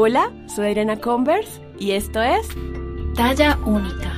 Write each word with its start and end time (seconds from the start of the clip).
Hola, 0.00 0.32
soy 0.46 0.68
Irena 0.68 1.00
Converse 1.00 1.60
y 1.76 1.90
esto 1.90 2.22
es 2.22 2.46
Talla 3.16 3.58
Única. 3.66 4.12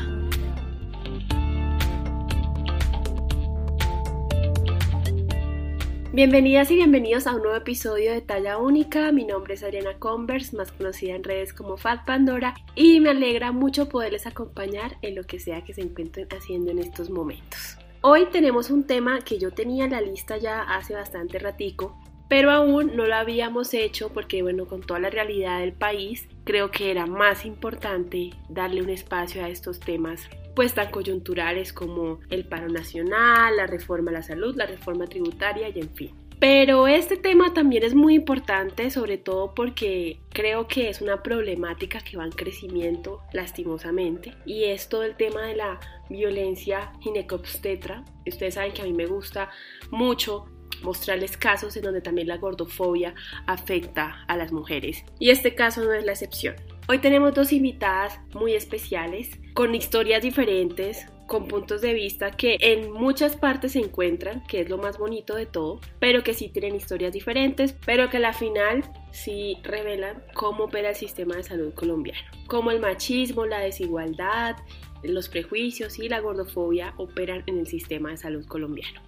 Bienvenidas 6.12 6.70
y 6.70 6.74
bienvenidos 6.74 7.26
a 7.26 7.34
un 7.34 7.40
nuevo 7.40 7.56
episodio 7.56 8.12
de 8.12 8.20
Talla 8.20 8.58
Única. 8.58 9.10
Mi 9.10 9.24
nombre 9.24 9.54
es 9.54 9.62
Adriana 9.62 9.98
Converse, 9.98 10.54
más 10.54 10.70
conocida 10.70 11.14
en 11.14 11.24
redes 11.24 11.54
como 11.54 11.78
Fat 11.78 12.04
Pandora, 12.04 12.56
y 12.74 13.00
me 13.00 13.08
alegra 13.08 13.50
mucho 13.50 13.88
poderles 13.88 14.26
acompañar 14.26 14.98
en 15.00 15.14
lo 15.14 15.22
que 15.24 15.40
sea 15.40 15.64
que 15.64 15.72
se 15.72 15.80
encuentren 15.80 16.28
haciendo 16.30 16.72
en 16.72 16.80
estos 16.80 17.08
momentos. 17.08 17.78
Hoy 18.02 18.26
tenemos 18.30 18.68
un 18.68 18.84
tema 18.86 19.20
que 19.20 19.38
yo 19.38 19.50
tenía 19.50 19.86
en 19.86 19.92
la 19.92 20.02
lista 20.02 20.36
ya 20.36 20.60
hace 20.60 20.92
bastante 20.94 21.38
ratico, 21.38 21.98
pero 22.30 22.52
aún 22.52 22.94
no 22.94 23.06
lo 23.06 23.16
habíamos 23.16 23.74
hecho 23.74 24.10
porque, 24.10 24.40
bueno, 24.42 24.66
con 24.66 24.82
toda 24.82 25.00
la 25.00 25.10
realidad 25.10 25.58
del 25.58 25.72
país, 25.72 26.28
creo 26.44 26.70
que 26.70 26.92
era 26.92 27.04
más 27.04 27.44
importante 27.44 28.30
darle 28.48 28.82
un 28.82 28.88
espacio 28.88 29.44
a 29.44 29.48
estos 29.48 29.80
temas 29.80 30.30
pues 30.54 30.72
tan 30.74 30.92
coyunturales 30.92 31.72
como 31.72 32.20
el 32.30 32.46
paro 32.46 32.68
nacional, 32.68 33.56
la 33.56 33.66
reforma 33.66 34.12
a 34.12 34.14
la 34.14 34.22
salud, 34.22 34.54
la 34.54 34.66
reforma 34.66 35.06
tributaria 35.06 35.70
y 35.70 35.80
en 35.80 35.90
fin. 35.90 36.14
Pero 36.38 36.86
este 36.86 37.16
tema 37.16 37.52
también 37.52 37.82
es 37.82 37.96
muy 37.96 38.14
importante, 38.14 38.90
sobre 38.90 39.18
todo 39.18 39.52
porque 39.52 40.20
creo 40.30 40.68
que 40.68 40.88
es 40.88 41.00
una 41.00 41.24
problemática 41.24 41.98
que 42.00 42.16
va 42.16 42.24
en 42.24 42.30
crecimiento 42.30 43.22
lastimosamente 43.32 44.34
y 44.46 44.64
es 44.64 44.88
todo 44.88 45.02
el 45.02 45.16
tema 45.16 45.42
de 45.42 45.56
la 45.56 45.80
violencia 46.08 46.92
ginecobstetra. 47.00 48.04
Ustedes 48.24 48.54
saben 48.54 48.72
que 48.72 48.82
a 48.82 48.84
mí 48.84 48.92
me 48.92 49.06
gusta 49.06 49.50
mucho 49.90 50.46
mostrarles 50.82 51.36
casos 51.36 51.76
en 51.76 51.82
donde 51.82 52.00
también 52.00 52.28
la 52.28 52.38
gordofobia 52.38 53.14
afecta 53.46 54.24
a 54.26 54.36
las 54.36 54.52
mujeres. 54.52 55.04
Y 55.18 55.30
este 55.30 55.54
caso 55.54 55.84
no 55.84 55.92
es 55.92 56.04
la 56.04 56.12
excepción. 56.12 56.56
Hoy 56.88 56.98
tenemos 56.98 57.34
dos 57.34 57.52
invitadas 57.52 58.18
muy 58.34 58.54
especiales, 58.54 59.38
con 59.54 59.74
historias 59.74 60.22
diferentes, 60.22 61.06
con 61.30 61.46
puntos 61.46 61.80
de 61.80 61.94
vista 61.94 62.32
que 62.32 62.56
en 62.58 62.90
muchas 62.90 63.36
partes 63.36 63.72
se 63.72 63.78
encuentran, 63.78 64.42
que 64.48 64.62
es 64.62 64.68
lo 64.68 64.78
más 64.78 64.98
bonito 64.98 65.36
de 65.36 65.46
todo, 65.46 65.80
pero 66.00 66.24
que 66.24 66.34
sí 66.34 66.48
tienen 66.48 66.74
historias 66.74 67.12
diferentes, 67.12 67.76
pero 67.86 68.10
que 68.10 68.16
a 68.16 68.20
la 68.20 68.32
final 68.32 68.82
sí 69.12 69.58
revelan 69.62 70.24
cómo 70.34 70.64
opera 70.64 70.88
el 70.88 70.96
sistema 70.96 71.36
de 71.36 71.44
salud 71.44 71.72
colombiano, 71.74 72.28
cómo 72.48 72.72
el 72.72 72.80
machismo, 72.80 73.46
la 73.46 73.60
desigualdad, 73.60 74.56
los 75.04 75.28
prejuicios 75.28 76.00
y 76.00 76.08
la 76.08 76.18
gordofobia 76.18 76.94
operan 76.96 77.44
en 77.46 77.60
el 77.60 77.68
sistema 77.68 78.10
de 78.10 78.16
salud 78.16 78.44
colombiano. 78.46 79.00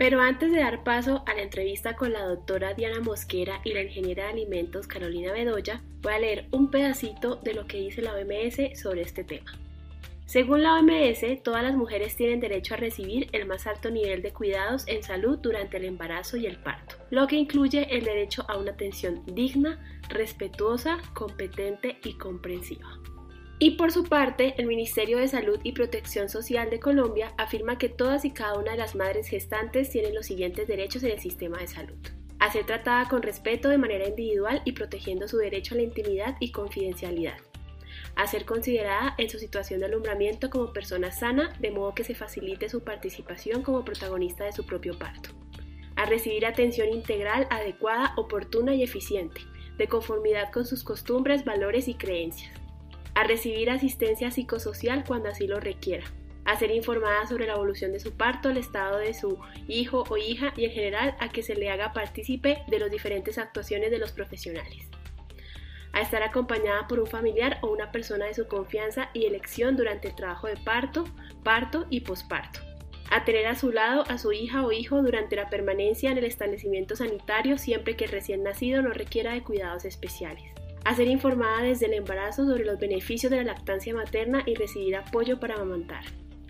Pero 0.00 0.22
antes 0.22 0.50
de 0.50 0.60
dar 0.60 0.82
paso 0.82 1.22
a 1.26 1.34
la 1.34 1.42
entrevista 1.42 1.94
con 1.94 2.14
la 2.14 2.24
doctora 2.24 2.72
Diana 2.72 3.00
Mosquera 3.00 3.60
y 3.64 3.74
la 3.74 3.82
ingeniera 3.82 4.24
de 4.24 4.30
alimentos 4.30 4.86
Carolina 4.86 5.30
Bedoya, 5.30 5.82
voy 6.00 6.14
a 6.14 6.18
leer 6.18 6.46
un 6.52 6.70
pedacito 6.70 7.36
de 7.36 7.52
lo 7.52 7.66
que 7.66 7.76
dice 7.76 8.00
la 8.00 8.14
OMS 8.14 8.80
sobre 8.80 9.02
este 9.02 9.24
tema. 9.24 9.52
Según 10.24 10.62
la 10.62 10.76
OMS, 10.76 11.42
todas 11.42 11.62
las 11.62 11.76
mujeres 11.76 12.16
tienen 12.16 12.40
derecho 12.40 12.72
a 12.72 12.78
recibir 12.78 13.28
el 13.32 13.44
más 13.44 13.66
alto 13.66 13.90
nivel 13.90 14.22
de 14.22 14.32
cuidados 14.32 14.88
en 14.88 15.02
salud 15.02 15.38
durante 15.38 15.76
el 15.76 15.84
embarazo 15.84 16.38
y 16.38 16.46
el 16.46 16.56
parto, 16.56 16.96
lo 17.10 17.26
que 17.26 17.36
incluye 17.36 17.94
el 17.94 18.02
derecho 18.02 18.46
a 18.48 18.56
una 18.56 18.70
atención 18.70 19.22
digna, 19.26 20.00
respetuosa, 20.08 20.96
competente 21.12 21.98
y 22.04 22.14
comprensiva. 22.14 22.88
Y 23.62 23.72
por 23.72 23.92
su 23.92 24.04
parte, 24.04 24.54
el 24.56 24.64
Ministerio 24.64 25.18
de 25.18 25.28
Salud 25.28 25.60
y 25.62 25.72
Protección 25.72 26.30
Social 26.30 26.70
de 26.70 26.80
Colombia 26.80 27.34
afirma 27.36 27.76
que 27.76 27.90
todas 27.90 28.24
y 28.24 28.30
cada 28.30 28.58
una 28.58 28.70
de 28.70 28.78
las 28.78 28.94
madres 28.94 29.28
gestantes 29.28 29.90
tienen 29.90 30.14
los 30.14 30.24
siguientes 30.24 30.66
derechos 30.66 31.02
en 31.02 31.10
el 31.10 31.20
sistema 31.20 31.58
de 31.58 31.66
salud. 31.66 31.98
A 32.38 32.50
ser 32.50 32.64
tratada 32.64 33.06
con 33.10 33.20
respeto 33.20 33.68
de 33.68 33.76
manera 33.76 34.08
individual 34.08 34.62
y 34.64 34.72
protegiendo 34.72 35.28
su 35.28 35.36
derecho 35.36 35.74
a 35.74 35.76
la 35.76 35.82
intimidad 35.82 36.38
y 36.40 36.52
confidencialidad. 36.52 37.36
A 38.16 38.26
ser 38.26 38.46
considerada 38.46 39.14
en 39.18 39.28
su 39.28 39.38
situación 39.38 39.80
de 39.80 39.86
alumbramiento 39.86 40.48
como 40.48 40.72
persona 40.72 41.12
sana, 41.12 41.52
de 41.60 41.70
modo 41.70 41.94
que 41.94 42.04
se 42.04 42.14
facilite 42.14 42.70
su 42.70 42.82
participación 42.82 43.62
como 43.62 43.84
protagonista 43.84 44.44
de 44.44 44.52
su 44.52 44.64
propio 44.64 44.98
parto. 44.98 45.32
A 45.96 46.06
recibir 46.06 46.46
atención 46.46 46.88
integral, 46.88 47.46
adecuada, 47.50 48.14
oportuna 48.16 48.74
y 48.74 48.82
eficiente, 48.82 49.42
de 49.76 49.86
conformidad 49.86 50.50
con 50.50 50.64
sus 50.64 50.82
costumbres, 50.82 51.44
valores 51.44 51.88
y 51.88 51.94
creencias 51.94 52.59
a 53.14 53.24
recibir 53.24 53.70
asistencia 53.70 54.30
psicosocial 54.30 55.04
cuando 55.06 55.28
así 55.28 55.46
lo 55.46 55.60
requiera, 55.60 56.04
a 56.44 56.56
ser 56.58 56.70
informada 56.70 57.26
sobre 57.26 57.46
la 57.46 57.54
evolución 57.54 57.92
de 57.92 58.00
su 58.00 58.12
parto, 58.12 58.50
el 58.50 58.56
estado 58.56 58.98
de 58.98 59.14
su 59.14 59.38
hijo 59.68 60.04
o 60.08 60.16
hija 60.16 60.52
y 60.56 60.64
en 60.64 60.72
general 60.72 61.16
a 61.20 61.28
que 61.28 61.42
se 61.42 61.54
le 61.54 61.70
haga 61.70 61.92
partícipe 61.92 62.62
de 62.66 62.78
las 62.78 62.90
diferentes 62.90 63.38
actuaciones 63.38 63.90
de 63.90 63.98
los 63.98 64.12
profesionales, 64.12 64.88
a 65.92 66.00
estar 66.00 66.22
acompañada 66.22 66.86
por 66.86 67.00
un 67.00 67.06
familiar 67.06 67.58
o 67.62 67.68
una 67.68 67.90
persona 67.92 68.26
de 68.26 68.34
su 68.34 68.46
confianza 68.46 69.10
y 69.12 69.24
elección 69.24 69.76
durante 69.76 70.08
el 70.08 70.14
trabajo 70.14 70.46
de 70.46 70.56
parto, 70.56 71.04
parto 71.42 71.86
y 71.90 72.00
posparto. 72.00 72.60
A 73.12 73.24
tener 73.24 73.48
a 73.48 73.56
su 73.56 73.72
lado 73.72 74.04
a 74.08 74.18
su 74.18 74.30
hija 74.30 74.64
o 74.64 74.70
hijo 74.70 75.02
durante 75.02 75.34
la 75.34 75.50
permanencia 75.50 76.12
en 76.12 76.18
el 76.18 76.24
establecimiento 76.24 76.94
sanitario 76.94 77.58
siempre 77.58 77.96
que 77.96 78.04
el 78.04 78.12
recién 78.12 78.44
nacido 78.44 78.82
no 78.82 78.90
requiera 78.90 79.32
de 79.32 79.42
cuidados 79.42 79.84
especiales 79.84 80.59
a 80.84 80.94
ser 80.94 81.08
informada 81.08 81.62
desde 81.62 81.86
el 81.86 81.94
embarazo 81.94 82.46
sobre 82.46 82.64
los 82.64 82.78
beneficios 82.78 83.30
de 83.30 83.38
la 83.38 83.52
lactancia 83.52 83.94
materna 83.94 84.42
y 84.46 84.54
recibir 84.54 84.96
apoyo 84.96 85.38
para 85.38 85.54
amamantar, 85.54 86.04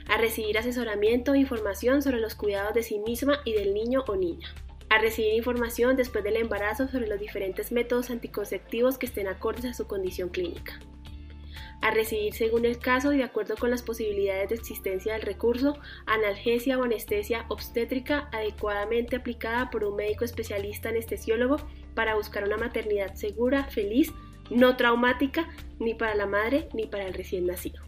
a 0.08 0.18
recibir 0.18 0.58
asesoramiento 0.58 1.34
e 1.34 1.38
información 1.38 2.02
sobre 2.02 2.20
los 2.20 2.34
cuidados 2.34 2.74
de 2.74 2.82
sí 2.82 2.98
misma 2.98 3.40
y 3.44 3.52
del 3.52 3.74
niño 3.74 4.04
o 4.08 4.16
niña, 4.16 4.48
a 4.88 4.98
recibir 4.98 5.34
información 5.34 5.96
después 5.96 6.24
del 6.24 6.36
embarazo 6.36 6.88
sobre 6.88 7.06
los 7.06 7.20
diferentes 7.20 7.72
métodos 7.72 8.10
anticonceptivos 8.10 8.98
que 8.98 9.06
estén 9.06 9.28
acordes 9.28 9.64
a 9.64 9.74
su 9.74 9.86
condición 9.86 10.28
clínica, 10.28 10.80
a 11.80 11.90
recibir 11.90 12.34
según 12.34 12.64
el 12.64 12.78
caso 12.78 13.12
y 13.12 13.18
de 13.18 13.24
acuerdo 13.24 13.56
con 13.56 13.70
las 13.70 13.82
posibilidades 13.82 14.50
de 14.50 14.54
existencia 14.56 15.14
del 15.14 15.22
recurso, 15.22 15.78
analgesia 16.06 16.78
o 16.78 16.84
anestesia 16.84 17.46
obstétrica 17.48 18.28
adecuadamente 18.32 19.16
aplicada 19.16 19.70
por 19.70 19.84
un 19.84 19.96
médico 19.96 20.24
especialista 20.24 20.90
anestesiólogo 20.90 21.56
para 21.94 22.14
buscar 22.14 22.44
una 22.44 22.56
maternidad 22.56 23.14
segura, 23.14 23.64
feliz, 23.64 24.12
no 24.50 24.76
traumática, 24.76 25.48
ni 25.78 25.94
para 25.94 26.14
la 26.14 26.26
madre 26.26 26.68
ni 26.72 26.86
para 26.86 27.06
el 27.06 27.14
recién 27.14 27.46
nacido. 27.46 27.82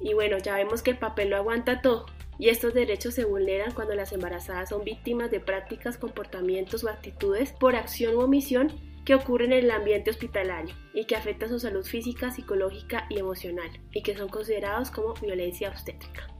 Y 0.00 0.14
bueno, 0.14 0.38
ya 0.38 0.56
vemos 0.56 0.82
que 0.82 0.90
el 0.90 0.98
papel 0.98 1.30
lo 1.30 1.36
aguanta 1.36 1.80
todo, 1.80 2.06
y 2.38 2.48
estos 2.48 2.74
derechos 2.74 3.14
se 3.14 3.24
vulneran 3.24 3.72
cuando 3.72 3.94
las 3.94 4.12
embarazadas 4.12 4.70
son 4.70 4.84
víctimas 4.84 5.30
de 5.30 5.40
prácticas, 5.40 5.96
comportamientos 5.96 6.82
o 6.82 6.88
actitudes 6.88 7.52
por 7.52 7.76
acción 7.76 8.16
u 8.16 8.20
omisión 8.20 8.72
que 9.04 9.14
ocurren 9.14 9.52
en 9.52 9.64
el 9.64 9.70
ambiente 9.70 10.10
hospitalario 10.10 10.74
y 10.94 11.04
que 11.04 11.16
afectan 11.16 11.48
su 11.48 11.58
salud 11.58 11.84
física, 11.84 12.30
psicológica 12.30 13.06
y 13.10 13.18
emocional 13.18 13.70
y 13.92 14.02
que 14.02 14.16
son 14.16 14.28
considerados 14.28 14.90
como 14.90 15.14
violencia 15.14 15.68
obstétrica. 15.68 16.31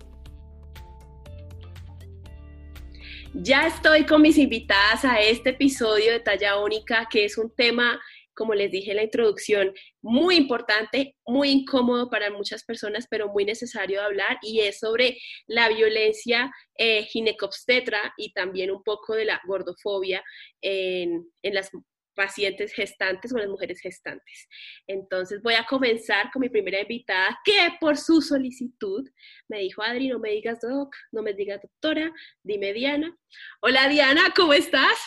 Ya 3.35 3.67
estoy 3.67 4.05
con 4.05 4.21
mis 4.21 4.37
invitadas 4.37 5.07
a 5.07 5.19
este 5.23 5.51
episodio 5.51 6.13
de 6.13 6.21
Talla 6.21 6.59
Única, 6.59 7.09
que 7.11 7.25
es 7.25 7.39
un 7.39 7.51
tema, 7.55 7.99
como 8.35 8.53
les 8.53 8.71
dije 8.71 8.91
en 8.91 8.99
la 8.99 9.05
introducción, 9.05 9.73
muy 10.03 10.37
importante, 10.37 11.17
muy 11.27 11.49
incómodo 11.49 12.11
para 12.11 12.31
muchas 12.31 12.63
personas, 12.63 13.07
pero 13.09 13.29
muy 13.29 13.47
necesario 13.47 14.01
de 14.01 14.07
hablar, 14.07 14.39
y 14.43 14.61
es 14.61 14.81
sobre 14.81 15.17
la 15.47 15.71
violencia 15.71 16.53
eh, 16.77 17.05
ginecobstetra 17.05 18.13
y 18.19 18.35
también 18.35 18.71
un 18.71 18.83
poco 18.83 19.15
de 19.15 19.25
la 19.25 19.41
gordofobia 19.47 20.23
en, 20.61 21.27
en 21.43 21.55
las 21.55 21.71
pacientes 22.15 22.73
gestantes 22.73 23.33
o 23.33 23.39
las 23.39 23.49
mujeres 23.49 23.81
gestantes. 23.81 24.49
Entonces 24.87 25.43
voy 25.43 25.55
a 25.55 25.65
comenzar 25.65 26.31
con 26.33 26.41
mi 26.41 26.49
primera 26.49 26.81
invitada 26.81 27.39
que 27.45 27.53
por 27.81 27.97
su 27.97 28.21
solicitud 28.21 29.09
me 29.49 29.61
dijo, 29.61 29.83
Adri, 29.83 30.09
no 30.09 30.19
me 30.19 30.31
digas 30.31 30.61
doc, 30.61 30.95
no 31.11 31.23
me 31.23 31.33
digas 31.33 31.61
doctora, 31.63 32.13
dime 32.43 32.73
Diana. 32.73 33.17
Hola 33.61 33.89
Diana, 33.89 34.23
¿cómo 34.37 34.53
estás? 34.53 34.99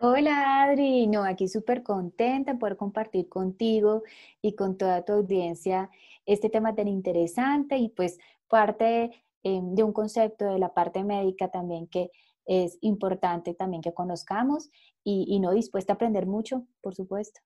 Hola 0.00 0.62
Adri, 0.62 1.08
no, 1.08 1.24
aquí 1.24 1.48
súper 1.48 1.82
contenta 1.82 2.56
poder 2.56 2.76
compartir 2.76 3.28
contigo 3.28 4.04
y 4.40 4.54
con 4.54 4.78
toda 4.78 5.04
tu 5.04 5.12
audiencia 5.12 5.90
este 6.24 6.50
tema 6.50 6.74
tan 6.74 6.86
interesante 6.86 7.78
y 7.78 7.88
pues 7.88 8.18
parte 8.48 9.24
eh, 9.42 9.60
de 9.62 9.82
un 9.82 9.92
concepto 9.92 10.52
de 10.52 10.58
la 10.58 10.72
parte 10.72 11.02
médica 11.02 11.50
también 11.50 11.88
que 11.88 12.10
es 12.48 12.78
importante 12.80 13.54
también 13.54 13.82
que 13.82 13.92
conozcamos 13.94 14.70
y, 15.04 15.38
no 15.38 15.52
dispuesta 15.52 15.92
a 15.92 15.96
aprender 15.96 16.26
mucho, 16.26 16.66
por 16.80 16.94
supuesto. 16.94 17.40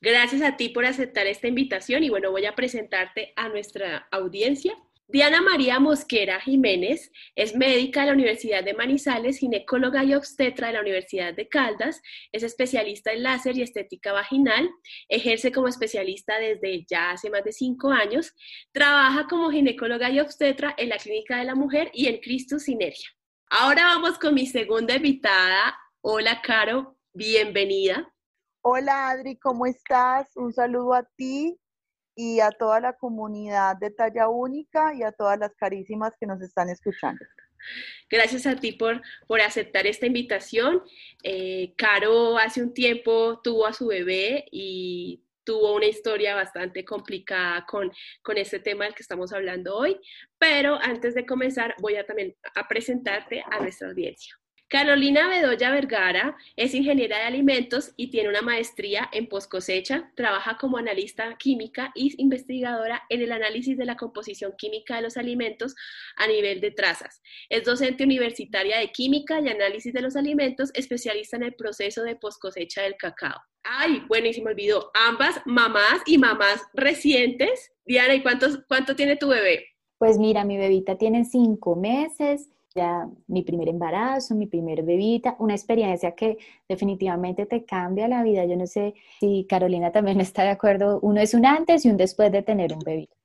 Gracias 0.00 0.42
a 0.42 0.56
ti 0.56 0.70
por 0.70 0.84
aceptar 0.84 1.26
esta 1.26 1.48
invitación 1.48 2.02
y 2.02 2.10
bueno, 2.10 2.30
voy 2.30 2.46
a 2.46 2.54
presentarte 2.54 3.32
a 3.36 3.48
nuestra 3.48 4.08
audiencia. 4.10 4.76
Diana 5.06 5.42
María 5.42 5.78
Mosquera 5.80 6.40
Jiménez 6.40 7.12
es 7.36 7.54
médica 7.54 8.00
de 8.00 8.06
la 8.06 8.12
Universidad 8.14 8.64
de 8.64 8.72
Manizales, 8.72 9.38
ginecóloga 9.38 10.02
y 10.02 10.14
obstetra 10.14 10.68
de 10.68 10.72
la 10.74 10.80
Universidad 10.80 11.34
de 11.34 11.48
Caldas, 11.48 12.00
es 12.32 12.42
especialista 12.42 13.12
en 13.12 13.22
láser 13.22 13.56
y 13.58 13.62
estética 13.62 14.12
vaginal, 14.12 14.70
ejerce 15.08 15.52
como 15.52 15.68
especialista 15.68 16.38
desde 16.38 16.86
ya 16.88 17.10
hace 17.10 17.28
más 17.28 17.44
de 17.44 17.52
cinco 17.52 17.90
años, 17.90 18.34
trabaja 18.72 19.26
como 19.28 19.50
ginecóloga 19.50 20.10
y 20.10 20.20
obstetra 20.20 20.74
en 20.78 20.88
la 20.88 20.96
Clínica 20.96 21.36
de 21.36 21.44
la 21.44 21.54
Mujer 21.54 21.90
y 21.92 22.06
en 22.06 22.18
Cristo 22.20 22.58
Sinergia. 22.58 23.10
Ahora 23.56 23.84
vamos 23.84 24.18
con 24.18 24.34
mi 24.34 24.46
segunda 24.46 24.96
invitada. 24.96 25.78
Hola, 26.00 26.42
Caro, 26.42 26.98
bienvenida. 27.12 28.12
Hola 28.62 29.10
Adri, 29.10 29.36
¿cómo 29.36 29.66
estás? 29.66 30.28
Un 30.34 30.52
saludo 30.52 30.92
a 30.92 31.04
ti 31.16 31.56
y 32.16 32.40
a 32.40 32.50
toda 32.50 32.80
la 32.80 32.94
comunidad 32.94 33.76
de 33.76 33.92
Talla 33.92 34.28
Única 34.28 34.92
y 34.92 35.04
a 35.04 35.12
todas 35.12 35.38
las 35.38 35.54
carísimas 35.54 36.14
que 36.18 36.26
nos 36.26 36.42
están 36.42 36.68
escuchando. 36.68 37.24
Gracias 38.10 38.44
a 38.46 38.56
ti 38.56 38.72
por, 38.72 39.00
por 39.28 39.40
aceptar 39.40 39.86
esta 39.86 40.06
invitación. 40.06 40.82
Eh, 41.22 41.74
Caro 41.76 42.36
hace 42.36 42.60
un 42.60 42.74
tiempo 42.74 43.40
tuvo 43.40 43.66
a 43.66 43.72
su 43.72 43.86
bebé 43.86 44.46
y 44.50 45.23
tuvo 45.44 45.74
una 45.74 45.86
historia 45.86 46.34
bastante 46.34 46.84
complicada 46.84 47.64
con, 47.66 47.92
con 48.22 48.36
este 48.38 48.58
tema 48.58 48.84
del 48.84 48.94
que 48.94 49.02
estamos 49.02 49.32
hablando 49.32 49.76
hoy, 49.76 49.98
pero 50.38 50.78
antes 50.80 51.14
de 51.14 51.26
comenzar 51.26 51.74
voy 51.80 51.96
a 51.96 52.06
también 52.06 52.34
a 52.54 52.66
presentarte 52.66 53.44
a 53.50 53.60
nuestra 53.60 53.88
audiencia. 53.88 54.34
Carolina 54.74 55.28
Bedoya 55.28 55.70
Vergara 55.70 56.36
es 56.56 56.74
ingeniera 56.74 57.18
de 57.18 57.22
alimentos 57.22 57.92
y 57.96 58.10
tiene 58.10 58.28
una 58.28 58.42
maestría 58.42 59.08
en 59.12 59.28
post 59.28 59.48
cosecha. 59.48 60.10
Trabaja 60.16 60.58
como 60.58 60.78
analista 60.78 61.36
química 61.38 61.92
y 61.94 62.12
investigadora 62.20 63.04
en 63.08 63.22
el 63.22 63.30
análisis 63.30 63.78
de 63.78 63.84
la 63.84 63.96
composición 63.96 64.52
química 64.58 64.96
de 64.96 65.02
los 65.02 65.16
alimentos 65.16 65.76
a 66.16 66.26
nivel 66.26 66.60
de 66.60 66.72
trazas. 66.72 67.22
Es 67.48 67.62
docente 67.62 68.02
universitaria 68.02 68.78
de 68.78 68.90
química 68.90 69.40
y 69.40 69.46
análisis 69.46 69.92
de 69.92 70.02
los 70.02 70.16
alimentos, 70.16 70.72
especialista 70.74 71.36
en 71.36 71.44
el 71.44 71.54
proceso 71.54 72.02
de 72.02 72.16
post 72.16 72.42
cosecha 72.42 72.82
del 72.82 72.96
cacao. 72.96 73.40
Ay, 73.62 74.02
buenísimo, 74.08 74.48
olvidó. 74.48 74.90
Ambas 75.06 75.40
mamás 75.44 76.02
y 76.04 76.18
mamás 76.18 76.60
recientes. 76.72 77.70
Diana, 77.86 78.16
¿y 78.16 78.22
cuántos, 78.24 78.58
cuánto 78.66 78.96
tiene 78.96 79.14
tu 79.14 79.28
bebé? 79.28 79.66
Pues 79.98 80.18
mira, 80.18 80.44
mi 80.44 80.58
bebita 80.58 80.98
tiene 80.98 81.24
cinco 81.24 81.76
meses 81.76 82.48
ya 82.74 83.08
mi 83.28 83.42
primer 83.42 83.68
embarazo, 83.68 84.34
mi 84.34 84.46
primer 84.46 84.82
bebita, 84.82 85.36
una 85.38 85.54
experiencia 85.54 86.14
que 86.14 86.38
definitivamente 86.68 87.46
te 87.46 87.64
cambia 87.64 88.08
la 88.08 88.22
vida. 88.22 88.44
Yo 88.44 88.56
no 88.56 88.66
sé 88.66 88.94
si 89.20 89.46
Carolina 89.48 89.92
también 89.92 90.20
está 90.20 90.42
de 90.42 90.50
acuerdo, 90.50 90.98
uno 91.00 91.20
es 91.20 91.34
un 91.34 91.46
antes 91.46 91.84
y 91.84 91.90
un 91.90 91.96
después 91.96 92.32
de 92.32 92.42
tener 92.42 92.72
un 92.72 92.80
bebito. 92.80 93.16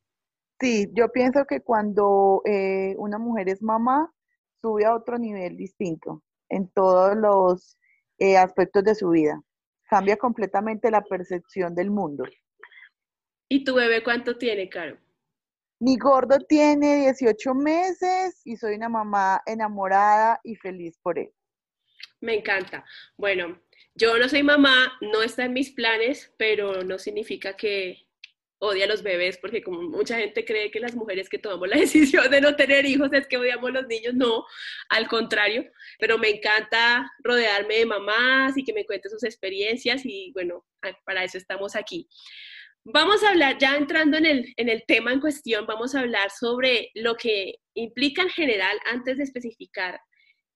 Sí, 0.59 0.89
yo 0.93 1.11
pienso 1.11 1.45
que 1.45 1.61
cuando 1.61 2.41
eh, 2.45 2.95
una 2.97 3.17
mujer 3.17 3.49
es 3.49 3.61
mamá, 3.61 4.13
sube 4.61 4.85
a 4.85 4.93
otro 4.93 5.17
nivel 5.17 5.55
distinto 5.55 6.21
en 6.49 6.67
todos 6.69 7.15
los 7.15 7.77
eh, 8.17 8.37
aspectos 8.37 8.83
de 8.83 8.95
su 8.95 9.09
vida. 9.09 9.41
Cambia 9.89 10.17
completamente 10.17 10.91
la 10.91 11.01
percepción 11.01 11.73
del 11.73 11.89
mundo. 11.89 12.25
¿Y 13.47 13.63
tu 13.63 13.73
bebé 13.73 14.03
cuánto 14.03 14.37
tiene, 14.37 14.69
Caro? 14.69 14.97
Mi 15.79 15.97
gordo 15.97 16.37
tiene 16.39 16.97
18 16.97 17.53
meses 17.53 18.41
y 18.43 18.57
soy 18.57 18.75
una 18.75 18.89
mamá 18.89 19.41
enamorada 19.45 20.39
y 20.43 20.55
feliz 20.55 20.99
por 21.01 21.17
él. 21.17 21.31
Me 22.19 22.35
encanta. 22.35 22.83
Bueno, 23.15 23.61
yo 23.95 24.17
no 24.17 24.27
soy 24.27 24.43
mamá, 24.43 24.97
no 24.99 25.21
está 25.21 25.45
en 25.45 25.53
mis 25.53 25.71
planes, 25.71 26.33
pero 26.37 26.83
no 26.83 26.99
significa 26.99 27.55
que 27.55 28.09
odie 28.59 28.83
a 28.83 28.87
los 28.87 29.03
bebés, 29.03 29.37
porque 29.37 29.63
como 29.63 29.81
mucha 29.83 30.17
gente 30.17 30.43
cree 30.43 30.69
que 30.69 30.81
las 30.81 30.95
mujeres 30.95 31.29
que 31.29 31.39
tomamos 31.39 31.69
la 31.69 31.77
decisión 31.79 32.29
de 32.29 32.41
no 32.41 32.55
tener 32.55 32.85
hijos 32.85 33.09
es 33.13 33.25
que 33.27 33.37
odiamos 33.37 33.69
a 33.69 33.73
los 33.73 33.87
niños, 33.87 34.13
no, 34.13 34.45
al 34.89 35.07
contrario, 35.07 35.65
pero 35.97 36.17
me 36.17 36.29
encanta 36.29 37.09
rodearme 37.23 37.75
de 37.75 37.85
mamás 37.85 38.57
y 38.57 38.63
que 38.63 38.73
me 38.73 38.85
cuenten 38.85 39.11
sus 39.11 39.23
experiencias 39.23 40.01
y 40.05 40.31
bueno, 40.33 40.65
para 41.05 41.23
eso 41.23 41.37
estamos 41.37 41.75
aquí. 41.75 42.09
Vamos 42.91 43.23
a 43.23 43.29
hablar, 43.29 43.57
ya 43.59 43.77
entrando 43.77 44.17
en 44.17 44.25
el, 44.25 44.53
en 44.57 44.67
el 44.67 44.83
tema 44.87 45.13
en 45.13 45.19
cuestión, 45.19 45.67
vamos 45.67 45.93
a 45.93 45.99
hablar 45.99 46.31
sobre 46.31 46.89
lo 46.95 47.15
que 47.15 47.55
implica 47.75 48.23
en 48.23 48.29
general, 48.29 48.79
antes 48.85 49.17
de 49.17 49.25
especificar 49.25 50.01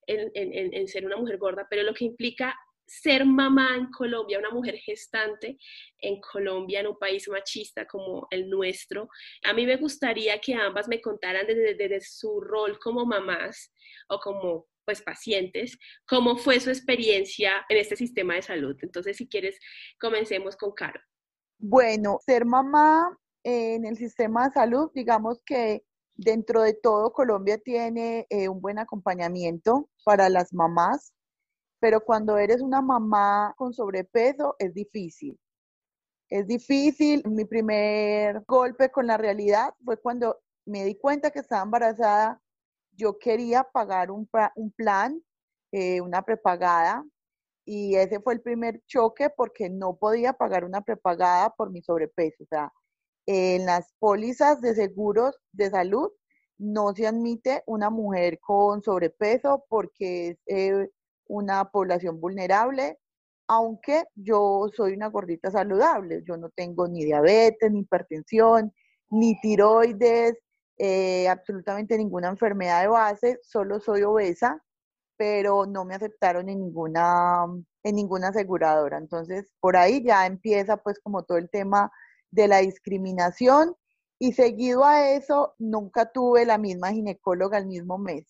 en, 0.07 0.31
en, 0.33 0.88
ser 0.88 1.06
una 1.06 1.18
mujer 1.18 1.38
gorda, 1.38 1.68
pero 1.69 1.83
lo 1.83 1.94
que 1.94 2.06
implica 2.06 2.56
ser 2.88 3.24
mamá 3.24 3.75
en 3.77 3.91
Colombia, 3.91 4.39
una 4.39 4.50
mujer 4.50 4.77
gestante 4.77 5.57
en 6.00 6.19
Colombia, 6.21 6.80
en 6.80 6.88
un 6.88 6.97
país 6.97 7.27
machista 7.30 7.85
como 7.85 8.27
el 8.31 8.50
nuestro. 8.50 9.09
A 9.44 9.53
mí 9.53 9.68
me 9.68 9.77
gustaría 9.77 10.39
que 10.39 10.56
ambas 10.56 10.88
me 10.88 11.01
contaran 11.01 11.45
desde, 11.45 11.75
desde 11.75 12.01
su 12.01 12.41
rol 12.41 12.79
como 12.79 13.06
mamás 13.06 13.71
o 14.09 14.19
como 14.19 14.68
pues 14.86 15.01
pacientes, 15.01 15.77
cómo 16.06 16.36
fue 16.36 16.59
su 16.59 16.69
experiencia 16.69 17.63
en 17.69 17.77
este 17.77 17.95
sistema 17.95 18.36
de 18.36 18.41
salud. 18.41 18.75
Entonces, 18.81 19.18
si 19.18 19.29
quieres, 19.29 19.57
comencemos 20.00 20.57
con 20.57 20.74
Caro. 20.74 21.00
Bueno, 21.59 22.19
ser 22.25 22.45
mamá 22.45 23.17
en 23.44 23.85
el 23.85 23.97
sistema 23.97 24.47
de 24.47 24.53
salud, 24.53 24.91
digamos 24.94 25.41
que 25.45 25.83
dentro 26.15 26.61
de 26.61 26.73
todo 26.73 27.13
Colombia 27.13 27.57
tiene 27.57 28.27
eh, 28.29 28.47
un 28.50 28.61
buen 28.61 28.79
acompañamiento 28.79 29.89
para 30.03 30.29
las 30.29 30.53
mamás, 30.53 31.13
pero 31.79 32.01
cuando 32.01 32.38
eres 32.38 32.61
una 32.61 32.81
mamá 32.81 33.53
con 33.57 33.73
sobrepeso 33.73 34.55
es 34.59 34.73
difícil. 34.73 35.38
Es 36.29 36.47
difícil. 36.47 37.21
Mi 37.25 37.45
primer 37.45 38.44
golpe 38.47 38.89
con 38.89 39.07
la 39.07 39.17
realidad 39.17 39.73
fue 39.83 39.97
cuando 39.97 40.39
me 40.65 40.85
di 40.85 40.95
cuenta 40.95 41.31
que 41.31 41.39
estaba 41.39 41.63
embarazada. 41.63 42.41
Yo 42.94 43.17
quería 43.19 43.63
pagar 43.63 44.11
un, 44.11 44.27
plan, 44.75 45.21
eh, 45.71 46.01
una 46.01 46.21
prepagada, 46.21 47.03
y 47.65 47.95
ese 47.95 48.19
fue 48.19 48.33
el 48.33 48.42
primer 48.42 48.81
choque 48.88 49.30
porque 49.30 49.69
no 49.69 49.95
podía 49.95 50.33
pagar 50.33 50.65
una 50.65 50.81
prepagada 50.81 51.51
por 51.51 51.71
mi 51.71 51.81
sobrepeso. 51.81 52.44
O 52.44 52.48
sea, 52.48 52.71
en 53.25 53.65
las 53.65 53.94
pólizas 54.00 54.60
de 54.62 54.75
seguros 54.75 55.39
de 55.54 55.69
salud 55.69 56.12
no 56.57 56.94
se 56.94 57.07
admite 57.07 57.63
una 57.65 57.89
mujer 57.89 58.39
con 58.39 58.81
sobrepeso 58.81 59.65
porque 59.69 60.30
es 60.30 60.38
eh, 60.48 60.89
una 61.27 61.69
población 61.71 62.19
vulnerable, 62.19 63.00
aunque 63.48 64.04
yo 64.15 64.68
soy 64.75 64.94
una 64.94 65.07
gordita 65.07 65.51
saludable. 65.51 66.24
Yo 66.27 66.38
no 66.38 66.50
tengo 66.50 66.88
ni 66.88 67.06
diabetes, 67.06 67.71
ni 67.71 67.81
hipertensión, 67.81 68.74
ni 69.10 69.39
tiroides, 69.42 70.38
eh, 70.77 71.30
absolutamente 71.30 71.98
ninguna 71.98 72.30
enfermedad 72.30 72.81
de 72.81 72.88
base, 72.88 73.39
solo 73.44 73.80
soy 73.80 74.04
obesa 74.04 74.62
pero 75.18 75.65
no 75.65 75.86
me 75.86 75.95
aceptaron 75.95 76.50
en 76.50 76.60
ninguna, 76.60 77.45
en 77.83 77.95
ninguna 77.95 78.30
aseguradora. 78.30 78.98
Entonces, 78.98 79.51
por 79.60 79.77
ahí 79.77 80.04
ya 80.04 80.25
empieza 80.25 80.77
pues 80.77 81.00
como 81.00 81.24
todo 81.24 81.38
el 81.38 81.50
tema 81.50 81.92
de 82.31 82.48
la 82.48 82.60
discriminación 82.60 83.75
y 84.19 84.33
seguido 84.33 84.86
a 84.86 85.12
eso, 85.12 85.54
nunca 85.60 86.12
tuve 86.12 86.45
la 86.45 86.57
misma 86.57 86.92
ginecóloga 86.92 87.57
el 87.57 87.68
mismo 87.68 87.98
mes. 87.98 88.25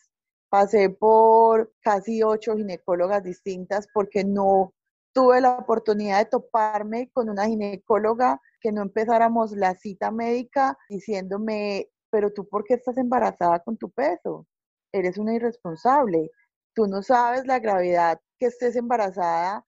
Pasé 0.50 0.90
por 0.90 1.74
casi 1.82 2.24
ocho 2.24 2.56
ginecólogas 2.56 3.24
distintas 3.24 3.88
porque 3.94 4.24
no 4.24 4.74
tuve 5.14 5.42
la 5.42 5.58
oportunidad 5.58 6.20
de 6.20 6.26
toparme 6.26 7.10
con 7.14 7.30
una 7.30 7.48
ginecóloga 7.48 8.42
que 8.60 8.72
no 8.72 8.82
empezáramos 8.82 9.52
la 9.52 9.76
cita 9.76 10.12
médica 10.12 10.78
diciéndome, 10.90 11.90
pero 12.10 12.32
tú 12.34 12.48
por 12.48 12.64
qué 12.64 12.76
estás 12.76 12.98
embarazada 12.98 13.60
con 13.60 13.78
tu 13.78 13.90
peso? 13.92 14.48
Eres 14.92 15.18
una 15.18 15.36
irresponsable 15.36 16.32
tú 16.74 16.88
no 16.88 17.04
sabes 17.04 17.46
la 17.46 17.60
gravedad 17.60 18.20
que 18.40 18.48
estés 18.48 18.76
embarazada 18.76 19.66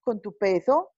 con 0.00 0.20
tu 0.20 0.36
peso. 0.36 0.92